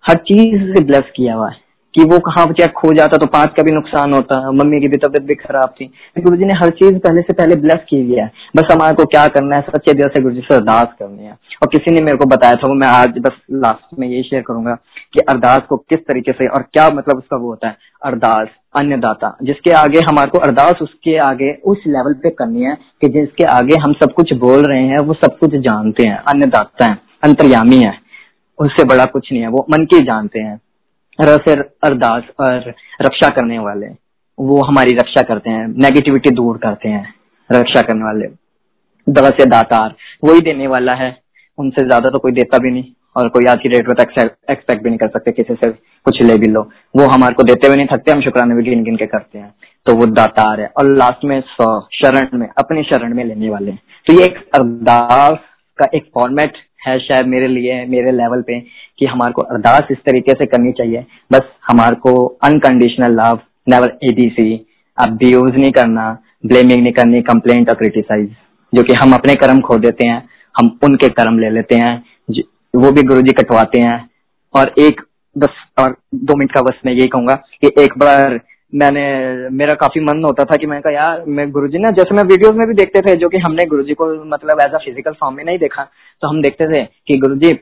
हर 0.04 0.16
चीज़ 0.22 0.72
से 0.72 0.84
ब्लेस 0.84 1.10
किया 1.16 1.34
हुआ 1.34 1.50
है। 1.50 1.64
कि 1.96 2.04
वो 2.04 2.18
कहाँ 2.18 2.46
चेक 2.46 2.72
खो 2.72 2.92
जाता 2.94 3.16
तो 3.16 3.26
पाँच 3.26 3.52
का 3.56 3.62
भी 3.62 3.72
नुकसान 3.72 4.12
होता, 4.12 4.50
मम्मी 4.50 4.80
की 4.80 4.88
भी 4.88 4.96
तबियत 4.96 5.22
भी 5.22 5.34
खराब 5.34 5.74
थी। 5.80 5.84
गुरु 6.18 6.36
जी 6.36 6.44
ने 6.44 6.54
हर 6.54 6.70
चीज़ 6.70 6.98
पहले 6.98 7.20
से 7.20 7.32
पहले 7.32 7.56
ब्लेस 7.56 7.84
की 7.88 7.96
हुई 7.96 8.14
है। 8.14 8.30
बस 8.56 8.64
हमारे 8.72 8.94
को 8.94 9.04
क्या 9.04 9.26
करना 9.26 9.56
है, 9.56 9.62
सच्चे 9.62 9.92
दिल 9.92 10.08
से 10.08 10.22
गुरु 10.22 10.34
जी 10.34 10.40
से 10.40 10.54
अरदास 10.54 10.88
करनी 10.98 11.24
है। 11.24 11.32
और 11.62 11.68
किसी 11.72 11.94
ने 11.94 12.00
मेरे 12.00 12.16
को 12.16 12.24
बताया 12.24 12.54
था, 12.54 12.68
वो 12.68 12.74
मैं 12.74 12.88
आज 12.88 13.18
बस 13.18 13.32
लास्ट 13.52 13.98
में 13.98 14.08
ये 14.08 14.22
शेयर 14.22 14.42
करूँगा 14.42 14.74
कि 15.14 15.20
अरदास 15.20 15.60
को 15.68 15.76
किस 15.76 15.98
तरीके 15.98 16.32
से 16.32 16.48
और 16.48 16.62
क्या 16.62 16.88
मतलब 16.90 17.18
उसका 17.18 17.36
वो 17.36 17.48
होता 17.48 17.68
है। 17.68 17.76
अरदास, 18.04 18.48
अन्नदाता, 18.78 19.36
जिसके 19.42 19.70
आगे 19.70 19.98
हमारे 19.98 20.30
को 20.30 20.38
अरदास 20.38 20.82
उसके 20.82 21.16
आगे 21.18 21.52
उस 21.64 21.78
लेवल 21.86 22.12
पे 22.12 22.30
करनी 22.30 22.62
है 22.62 22.76
कि 23.00 23.08
जिसके 23.08 23.44
आगे 23.44 23.76
हम 23.76 23.92
सब 23.92 24.12
कुछ 24.12 24.32
बोल 24.34 24.64
रहे 24.64 24.82
हैं, 24.82 24.98
वो 24.98 25.14
सब 25.14 25.38
कुछ 25.38 25.54
जानते 25.54 26.08
हैं। 26.08 26.16
अन्नदाता 26.16 26.90
है, 26.90 26.98
अंतर्यामी 27.24 27.78
है, 27.78 27.92
उससे 28.58 28.84
बड़ा 28.84 29.04
कुछ 29.04 29.32
नहीं 29.32 29.42
है, 29.42 29.48
वो 29.48 29.66
मन 29.70 29.84
के 29.84 30.00
जानते 30.00 30.40
हैं। 30.40 30.60
रसर 31.18 31.60
अरदास 31.84 32.22
और 32.40 32.72
रक्षा 33.02 33.28
करने 33.30 33.58
वाले, 33.58 33.86
वो 34.38 34.62
हमारी 34.62 34.96
रक्षा 34.96 35.22
करते 35.24 35.50
हैं 35.50 35.66
नेगेटिविटी 35.82 36.30
दूर 36.32 36.58
करते 36.58 36.88
हैं 36.88 37.14
रक्षा 37.50 37.82
करने 37.82 38.04
वाले। 38.04 38.26
दवा 39.06 39.30
से 39.30 39.44
दातार 39.46 39.94
वही 40.24 40.40
देने 40.42 40.66
वाला 40.68 40.94
है। 40.94 41.16
उनसे 41.58 41.84
ज़्यादा 41.84 42.10
तो 42.10 42.18
कोई 42.18 42.32
देता 42.32 42.58
भी 42.58 42.70
नहीं 42.70 42.92
और 43.16 43.28
कोई 43.28 43.46
आज 43.46 43.58
की 43.62 43.68
डेट 43.68 43.88
में 43.88 43.94
तो 43.94 44.02
एक्सपेक्ट 44.02 44.82
भी 44.82 44.88
नहीं 44.88 44.98
कर 44.98 45.08
सकते 45.08 45.32
किसी 45.32 45.54
से 45.54 45.70
कुछ 46.06 46.20
ले 46.22 46.36
भी 46.38 46.46
लो। 46.48 46.62
वो 46.94 47.06
हमारे 47.06 47.34
को 47.34 47.42
देते 47.44 47.66
हुए 47.66 47.76
नहीं, 47.76 47.86
थकते 47.86 48.12
हम 48.12 48.20
शुक्राने 48.22 48.54
भी 48.54 48.62
गिन 48.62 48.82
गिन 48.84 48.96
के 48.96 49.06
करते 49.06 49.38
हैं। 49.38 49.52
तो 49.86 49.94
वो 49.94 50.06
दातार 50.08 50.60
है 50.60 50.66
और 50.68 50.90
लास्ट 50.92 51.24
में 51.24 51.40
शरण 51.40 52.28
में, 52.32 52.48
अपने 52.48 52.82
शरण 52.84 53.14
में 53.14 53.24
लेने 53.24 53.50
वाले 53.50 53.70
हैं। 53.70 53.78
तो 54.06 54.12
ये 54.12 54.24
एक 54.24 54.38
अरदास 54.54 55.38
का 55.78 55.86
एक 55.94 56.10
फॉर्मेट 56.14 56.56
है 56.86 56.98
शायद 56.98 57.26
मेरे 57.26 57.48
लिए, 57.48 57.84
मेरे 57.86 58.12
लेवल 58.12 58.42
पे, 58.42 58.60
कि 58.98 59.06
हमारे 59.06 59.32
को 59.32 59.42
अरदास 59.42 59.88
इस 59.90 59.98
तरीके 60.06 60.32
से 60.32 60.46
करनी 60.46 60.72
चाहिए। 60.72 61.04
बस 61.32 61.42
हमारे 61.68 61.96
को 61.96 62.24
unconditional 62.44 63.20
love 63.20 63.40
never 63.68 63.98
ADC 64.04 64.54
abuse 64.98 65.56
नहीं 65.56 65.70
करना 65.72 66.10
ब्लेमिंग 66.46 66.82
नहीं 66.82 66.92
करनी 66.92 67.20
कंप्लेंट 67.22 67.68
और 67.68 67.74
क्रिटिसाइज 67.74 68.28
जो 68.72 68.82
कि 68.82 68.92
हम 68.94 69.12
अपने 69.12 69.34
कर्म 69.34 69.60
खो 69.60 69.78
देते 69.78 70.06
हैं, 70.06 70.22
हम 70.54 70.78
उनके 70.84 71.08
कर्म 71.10 71.38
ले 71.38 71.50
लेते 71.50 71.74
हैं 71.74 72.02
वो 72.74 72.90
भी 72.92 73.02
गुरु 73.02 73.22
जी 73.22 73.32
कटवाते 73.32 73.80
हैं। 73.80 73.98
और 74.54 74.72
एक 74.78 75.00
बस, 75.36 75.48
और 75.78 75.96
दो 76.14 76.36
मिनट 76.36 76.52
का 76.52 76.60
बस 76.62 76.80
मैं 76.86 76.92
यही 76.92 77.06
कहूँगा 77.06 77.34
कि 77.62 77.70
एक 77.78 77.98
बार 77.98 78.40
मैंने, 78.76 79.02
मेरा 79.50 79.74
काफ़ी 79.74 80.00
मन 80.00 80.24
होता 80.24 80.44
था 80.44 80.56
कि 80.56 80.66
मैं 80.66 80.80
कहा, 80.80 80.92
यार, 80.92 81.22
मैं 81.28 81.50
गुरुजी 81.50 81.78
ना, 81.78 81.90
जैसे 81.90 82.14
मैं 82.14 82.24
वीडियोस 82.24 82.56
में 82.56 82.66
भी 82.68 82.74
देखते 82.74 83.00
थे, 83.00 83.16
जो 83.16 83.28
कि 83.28 83.38
हमने 83.38 83.66
गुरुजी 83.66 83.94
को 83.94 84.12
मतलब 84.26 84.60
एज 84.60 84.74
अ 84.74 84.78
फ़िज़िकल 84.78 85.12
फॉर्म 85.12 85.36
में 85.36 85.44
नहीं 85.44 85.58
देखा 85.58 85.82
तो 86.22 86.28
हम 86.28 86.42
देखते 86.42 86.66
थे 86.66 86.84
कि 87.08 87.18
गुरुजी 87.18 87.52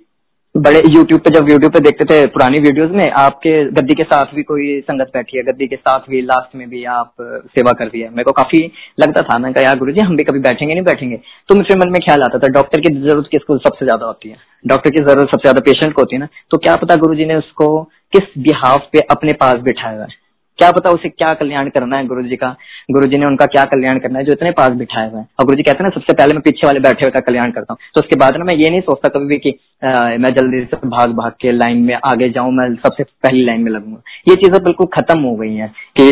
बड़े 0.54 0.82
यूट्यूब 0.86 1.20
पे, 1.20 1.30
जब 1.30 1.48
यूट्यूब 1.50 1.72
पे 1.72 1.80
देखते 1.80 2.04
थे 2.04 2.26
पुरानी 2.26 2.58
वीडियोस 2.58 2.90
में, 2.90 3.10
आपके 3.12 3.52
गद्दी 3.70 3.94
के 3.94 4.04
साथ 4.04 4.34
भी 4.34 4.42
कोई 4.42 4.80
संगत 4.80 5.10
बैठी 5.14 5.36
है, 5.36 5.42
गद्दी 5.44 5.66
के 5.66 5.76
साथ 5.76 6.08
भी 6.10 6.20
लास्ट 6.22 6.54
में 6.56 6.68
भी 6.70 6.84
आप 6.84 7.14
सेवा 7.54 7.72
कर 7.72 7.84
रही 7.84 8.00
है। 8.00 8.10
मेरे 8.10 8.24
को 8.24 8.32
काफ़ी 8.32 8.60
लगता 9.00 9.22
था, 9.22 9.38
मैं 9.38 9.52
कहा, 9.52 9.64
यार 9.64 9.78
गुरु 9.78 9.94
हम 10.00 10.16
भी 10.16 10.24
कभी 10.24 10.40
बैठेंगे, 10.40 10.74
नहीं 10.74 10.84
बैठेंगे? 10.84 11.16
तो 11.48 11.54
मुझे 11.54 11.76
मन 11.76 11.92
में 11.92 12.00
ख्याल 12.04 12.22
आता 12.22 12.38
था 12.38 12.52
डॉक्टर 12.52 12.80
की 12.80 12.94
ज़रूरत 13.00 13.28
किसको 13.30 13.58
सबसे 13.58 13.84
ज़्यादा 13.84 14.06
होती 14.06 14.28
है? 14.28 14.36
डॉक्टर 14.66 14.90
की 14.90 15.02
ज़रूरत 15.02 15.30
सबसे 15.30 15.42
ज़्यादा 15.42 15.60
पेशेंट 15.60 15.94
को 15.94 16.02
होती 16.02 16.16
है 16.16 16.20
ना? 16.20 16.28
तो 16.50 16.58
क्या 16.58 16.76
पता 16.76 16.96
गुरु 16.96 17.14
ने 17.14 17.36
उसको 17.36 17.82
किस 18.12 18.38
बिहाफ 18.38 18.88
पे 18.92 19.00
अपने 19.10 19.32
पास 19.32 19.60
बिठाया 19.62 20.02
है? 20.02 20.23
क्या 20.58 20.70
पता 20.70 20.90
उसे 20.90 21.08
क्या 21.08 21.32
कल्याण 21.34 21.68
करना 21.70 21.96
है 21.96 22.06
गुरु 22.06 22.22
जी 22.24 22.36
का? 22.36 22.48
गुरु 22.90 23.06
जी 23.06 23.18
ने 23.18 23.26
उनका 23.26 23.46
क्या 23.46 23.62
कल्याण 23.70 23.98
करना 23.98 24.18
है 24.18 24.24
जो 24.24 24.32
इतने 24.32 24.50
पास 24.52 24.72
बिठाए 24.74 25.08
हुए 25.10 25.20
हैं? 25.20 25.28
और 25.40 25.44
गुरु 25.44 25.56
जी 25.56 25.62
कहते 25.62 25.84
हैं 25.84 25.84
ना 25.84 25.94
सबसे 25.94 26.12
पहले 26.12 26.34
मैं 26.34 26.42
पीछे 26.42 26.66
वाले 26.66 26.80
बैठे 26.80 27.04
हुए 27.04 27.10
का 27.10 27.20
कल्याण 27.22 27.50
करता 27.52 27.72
हूँ। 27.72 27.90
तो 27.94 28.00
उसके 28.00 28.16
बाद 28.16 28.36
ना 28.36 28.44
मैं 28.44 28.54
ये 28.56 28.70
नहीं 28.70 28.80
सोचता 28.82 29.08
कभी 29.08 29.26
भी 29.26 29.38
कि 29.38 29.50
आ, 29.82 30.16
मैं 30.16 30.30
जल्दी 30.34 30.60
से 30.64 30.88
भाग 30.88 31.16
भाग 31.16 31.32
के 31.40 31.52
लाइन 31.52 31.82
में 31.84 31.94
आगे 32.04 32.28
जाऊँ 32.30 32.52
मैं 32.52 32.68
सबसे 32.76 33.04
पहली 33.04 33.44
लाइन 33.44 33.62
में 33.62 33.70
लगूँगा। 33.72 34.00
ये 34.28 34.34
चीज़ें 34.36 34.62
बिल्कुल 34.64 34.86
खत्म 34.94 35.20
हो 35.20 35.34
गई 35.36 35.54
है 35.54 35.68
कि 35.98 36.10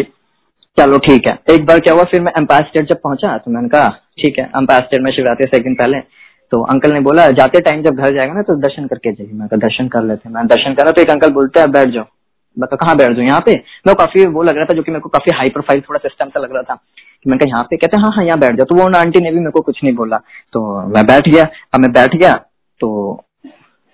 चलो 0.79 0.99
ठीक 1.07 1.27
है। 1.29 1.39
एक 1.55 1.67
बार 1.67 1.81
क्या 1.81 1.95
हुआ 1.95 2.05
फिर 2.11 2.21
मैं 2.21 2.33
स्टेट 2.63 2.89
जब 2.89 3.01
पहुँचा 3.03 3.37
तो 3.39 3.51
मैंने 3.51 3.69
कहा 3.69 3.89
ठीक 4.19 4.39
है 4.39 4.51
स्टेट 4.57 5.03
में 5.03 5.11
शिवरात्रि 5.13 5.47
से 5.47 5.57
एक 5.57 5.65
दिन 5.65 5.75
पहले। 5.77 6.01
तो 6.53 6.63
अंकल 6.73 6.93
ने 6.93 7.01
बोला 7.01 7.31
जाते 7.33 7.61
टाइम 7.61 7.83
जब 7.83 7.97
घर 7.97 8.15
जाएगा 8.15 8.33
ना 8.35 8.43
तो 8.43 8.55
दर्शन 8.61 8.87
करके 8.87 9.13
जाइए। 9.13 9.33
मैं 9.35 9.59
दर्शन 9.59 9.89
कर 9.89 10.03
लेते 10.05 10.29
हैं। 10.29 10.35
मैं 10.35 10.47
दर्शन 10.47 10.75
करा 10.75 10.91
तो 10.91 11.03
एक 11.03 11.11
अंकल 11.11 11.31
बोलते 11.33 11.61
हैं 11.61 11.71
बैठ 11.73 11.89
जाओ। 11.89 12.05
मैं 12.57 12.77
कहाँ 12.77 12.97
बैठ 12.97 13.13
जाऊँ 13.13 13.27
यहाँ 13.27 13.41
पे? 13.41 13.53
मैं 13.87 13.95
काफ़ी 13.95 14.27
वो 14.27 14.43
लग 14.43 14.57
रहा 14.57 14.65
था 14.65 14.75
जो 14.75 14.83
कि 14.83 14.91
मेरे 14.91 15.01
को 15.01 15.09
काफ़ी 15.09 15.37
हाई 15.37 15.49
प्रोफ़ाइल 15.49 15.81
थोड़ा 15.81 15.99
सिस्टम 15.99 16.29
सा 16.29 16.41
लग 16.41 16.53
रहा 16.55 16.63
था। 16.63 16.75
कि 16.75 17.31
कहा, 17.31 17.49
यहाँ 17.49 17.63
पे? 17.63 17.77
कहते 17.77 17.97
हैं 17.97 18.05
हाँ 18.05 18.13
हाँ 18.13 18.25
यहाँ 18.25 18.39
बैठ 18.39 18.57
जाओ। 18.57 18.67
तो 18.67 18.75
वो 18.75 18.89
आंटी 18.99 19.21
ने 19.21 19.31
भी 19.31 19.39
मेरे 19.39 19.51
को 19.51 19.61
कुछ 19.61 19.83
नहीं 19.85 19.95
बोला। 19.95 20.17
तो 20.53 20.63
मैं 20.89 21.05
बैठ 21.07 21.29
गया। 21.29 21.45
अब 21.75 21.81
मैं 21.81 21.93
बैठ 21.93 22.17
गया 22.17 22.33
तो 22.81 22.89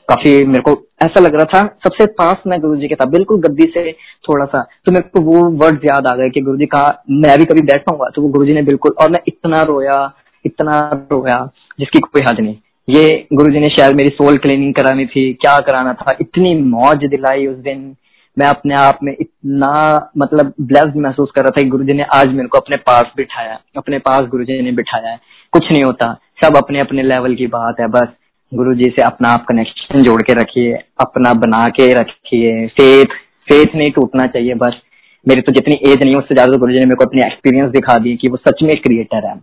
काफ़ी 0.09 0.33
मेरे 0.47 0.61
को 0.63 0.71
ऐसा 1.03 1.21
लग 1.21 1.35
रहा 1.35 1.45
था, 1.45 1.67
सबसे 1.85 2.07
पास 2.13 2.43
मैं 2.47 2.61
गुरु 2.61 2.77
जी 2.77 2.89
के 2.89 2.95
था 2.95 3.05
बिल्कुल 3.07 3.41
गद्दी 3.41 3.65
से 3.75 3.91
थोड़ा 4.29 4.45
सा 4.47 4.63
तो 4.87 4.93
मेरे 4.93 5.09
को 5.09 5.21
वो 5.23 5.43
वर्ड 5.59 5.85
याद 5.85 6.07
आ 6.07 6.15
गए 6.17 6.31
कि 6.31 6.41
गुरु 6.41 6.57
जी 6.59 6.67
कहा, 6.67 7.03
मैं 7.11 7.37
भी 7.39 7.45
कभी 7.45 7.63
बैठ 7.63 7.83
पाऊँगा 7.83 8.09
तो 8.15 8.23
वो 8.23 8.29
गुरु 8.29 8.47
जी 8.47 8.55
ने 8.55 8.63
बिल्कुल, 8.63 8.93
और 8.93 9.11
मैं 9.11 9.21
इतना 9.29 9.63
रोया 9.63 10.01
इतना 10.45 10.79
रोया, 11.13 11.39
जिसकी 11.81 11.99
कोई 12.01 12.23
हद 12.23 12.41
नहीं। 12.41 12.57
ये 12.89 13.27
गुरु 13.33 13.53
जी 13.53 13.61
ने 13.61 13.69
शायद 13.69 13.97
मेरी 13.97 14.11
सोल 14.11 14.37
क्लीनिंग 14.39 14.75
करानी 14.75 15.07
थी, 15.07 15.33
क्या 15.35 15.59
कराना 15.61 15.93
था, 15.93 16.17
इतनी 16.21 16.55
मौज 16.63 17.05
दिलाई 17.07 17.47
उस 17.47 17.57
दिन। 17.59 17.95
मैं 18.39 18.47
अपने 18.47 18.75
आप 18.75 18.99
में 19.03 19.13
इतना 19.13 19.73
मतलब 20.19 20.53
ब्लेस्ड 20.61 20.97
महसूस 20.97 21.31
कर 21.37 21.43
रहा 21.43 21.51
था 21.51 21.63
कि 21.63 21.69
गुरुजी 21.69 21.93
ने 21.93 22.05
आज 22.15 22.29
मेरे 22.29 22.49
को 22.49 22.59
अपने 22.59 22.77
पास 22.77 23.13
बिठाया 23.17 23.59
अपने 23.77 23.99
पास 23.99 24.27
गुरुजी 24.27 24.61
ने 24.63 24.73
बिठाया 24.73 25.11
है। 25.11 25.19
कुछ 25.53 25.71
नहीं 25.73 25.83
होता। 25.85 26.13
सब 26.45 26.57
अपने 26.57 26.81
अपने 26.81 27.03
लेवल 27.03 27.35
की 27.35 27.47
बात 27.47 27.81
है, 27.81 27.87
बस। 27.89 28.09
गुरु 28.53 28.75
जी 28.75 28.91
से 28.91 29.03
अपना 29.03 29.29
आप 29.29 29.45
कनेक्शन 29.49 30.03
जोड़ 30.03 30.21
के 30.23 30.35
रखिए, 30.35 30.73
अपना 31.01 31.33
बना 31.37 31.65
के 31.71 31.93
रखिए। 31.95 32.67
फेथ 32.69 33.17
फेथ 33.49 33.75
नहीं 33.75 33.91
टूटना 33.91 34.27
चाहिए, 34.27 34.55
बस। 34.55 34.81
मेरी 35.27 35.41
तो 35.41 35.53
जितनी 35.53 35.75
एज 35.87 36.05
नहीं 36.05 36.15
उससे 36.17 36.35
ज़्यादा 36.35 36.59
गुरु 36.59 36.73
जी 36.73 36.79
ने 36.79 36.87
मेरे 36.87 36.97
को 36.97 37.05
अपनी 37.05 37.23
एक्सपीरियंस 37.23 37.71
दिखा 37.71 37.97
दी 37.99 38.17
कि 38.17 38.29
वो 38.29 38.37
सच 38.37 38.63
में 38.63 38.77
क्रिएटर 38.77 39.27
है। 39.27 39.35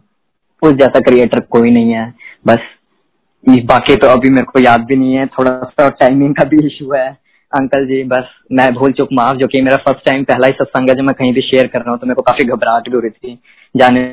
उस 0.62 0.74
जैसा 0.74 1.00
क्रिएटर 1.00 1.40
कोई 1.50 1.72
नहीं 1.72 1.92
है, 1.92 2.14
बस। 2.48 2.60
बाकी 3.66 3.96
तो 3.96 4.08
अभी 4.08 4.30
मेरे 4.30 4.46
को 4.46 4.60
याद 4.60 4.82
भी 4.82 4.96
नहीं 4.96 5.16
है, 5.16 5.26
थोड़ा 5.28 5.52
सा 5.64 5.90
टाइमिंग 5.90 6.36
का 6.36 6.44
भी 6.44 6.66
इशू 6.66 6.92
है। 6.94 7.25
अंकल 7.56 7.86
जी, 7.88 8.04
बस 8.04 8.30
मैं 8.52 8.74
भूल 8.74 8.92
चुक, 8.92 9.10
माफ़ 9.14 9.38
जो 9.38 9.48
कि 9.48 9.62
मेरा 9.62 9.78
फ़र्स्ट 9.78 10.06
टाइम 10.06 10.24
पहला 10.24 10.48
ही 10.48 10.54
सत्संग 10.54 10.90
है 10.90 10.96
जो 10.96 11.04
मैं 11.04 11.14
कहीं 11.16 11.34
भी 11.34 11.42
शेयर 11.42 11.68
कर 11.68 11.80
रहा 11.80 11.92
हूँ 11.92 12.00
तो 12.00 12.08
मेरे 12.08 12.16
को 12.16 12.22
काफ़ी 12.22 12.46
घबराहट 12.46 12.90
भी 12.90 12.96
हो 12.96 13.02
रही 13.02 13.10
थी। 13.10 13.40
जाने 13.76 14.04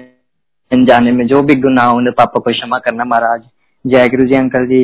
जाने 0.72 1.12
में 1.12 1.26
जो 1.26 1.42
भी 1.42 1.54
गुनाह 1.60 2.10
पापा 2.10 2.40
को 2.40 2.50
क्षमा 2.52 2.78
करना 2.78 3.04
महाराज। 3.04 3.42
जय 3.84 4.08
गुरु 4.08 4.24
जी, 4.26 4.34
अंकल 4.34 4.66
जी। 4.66 4.82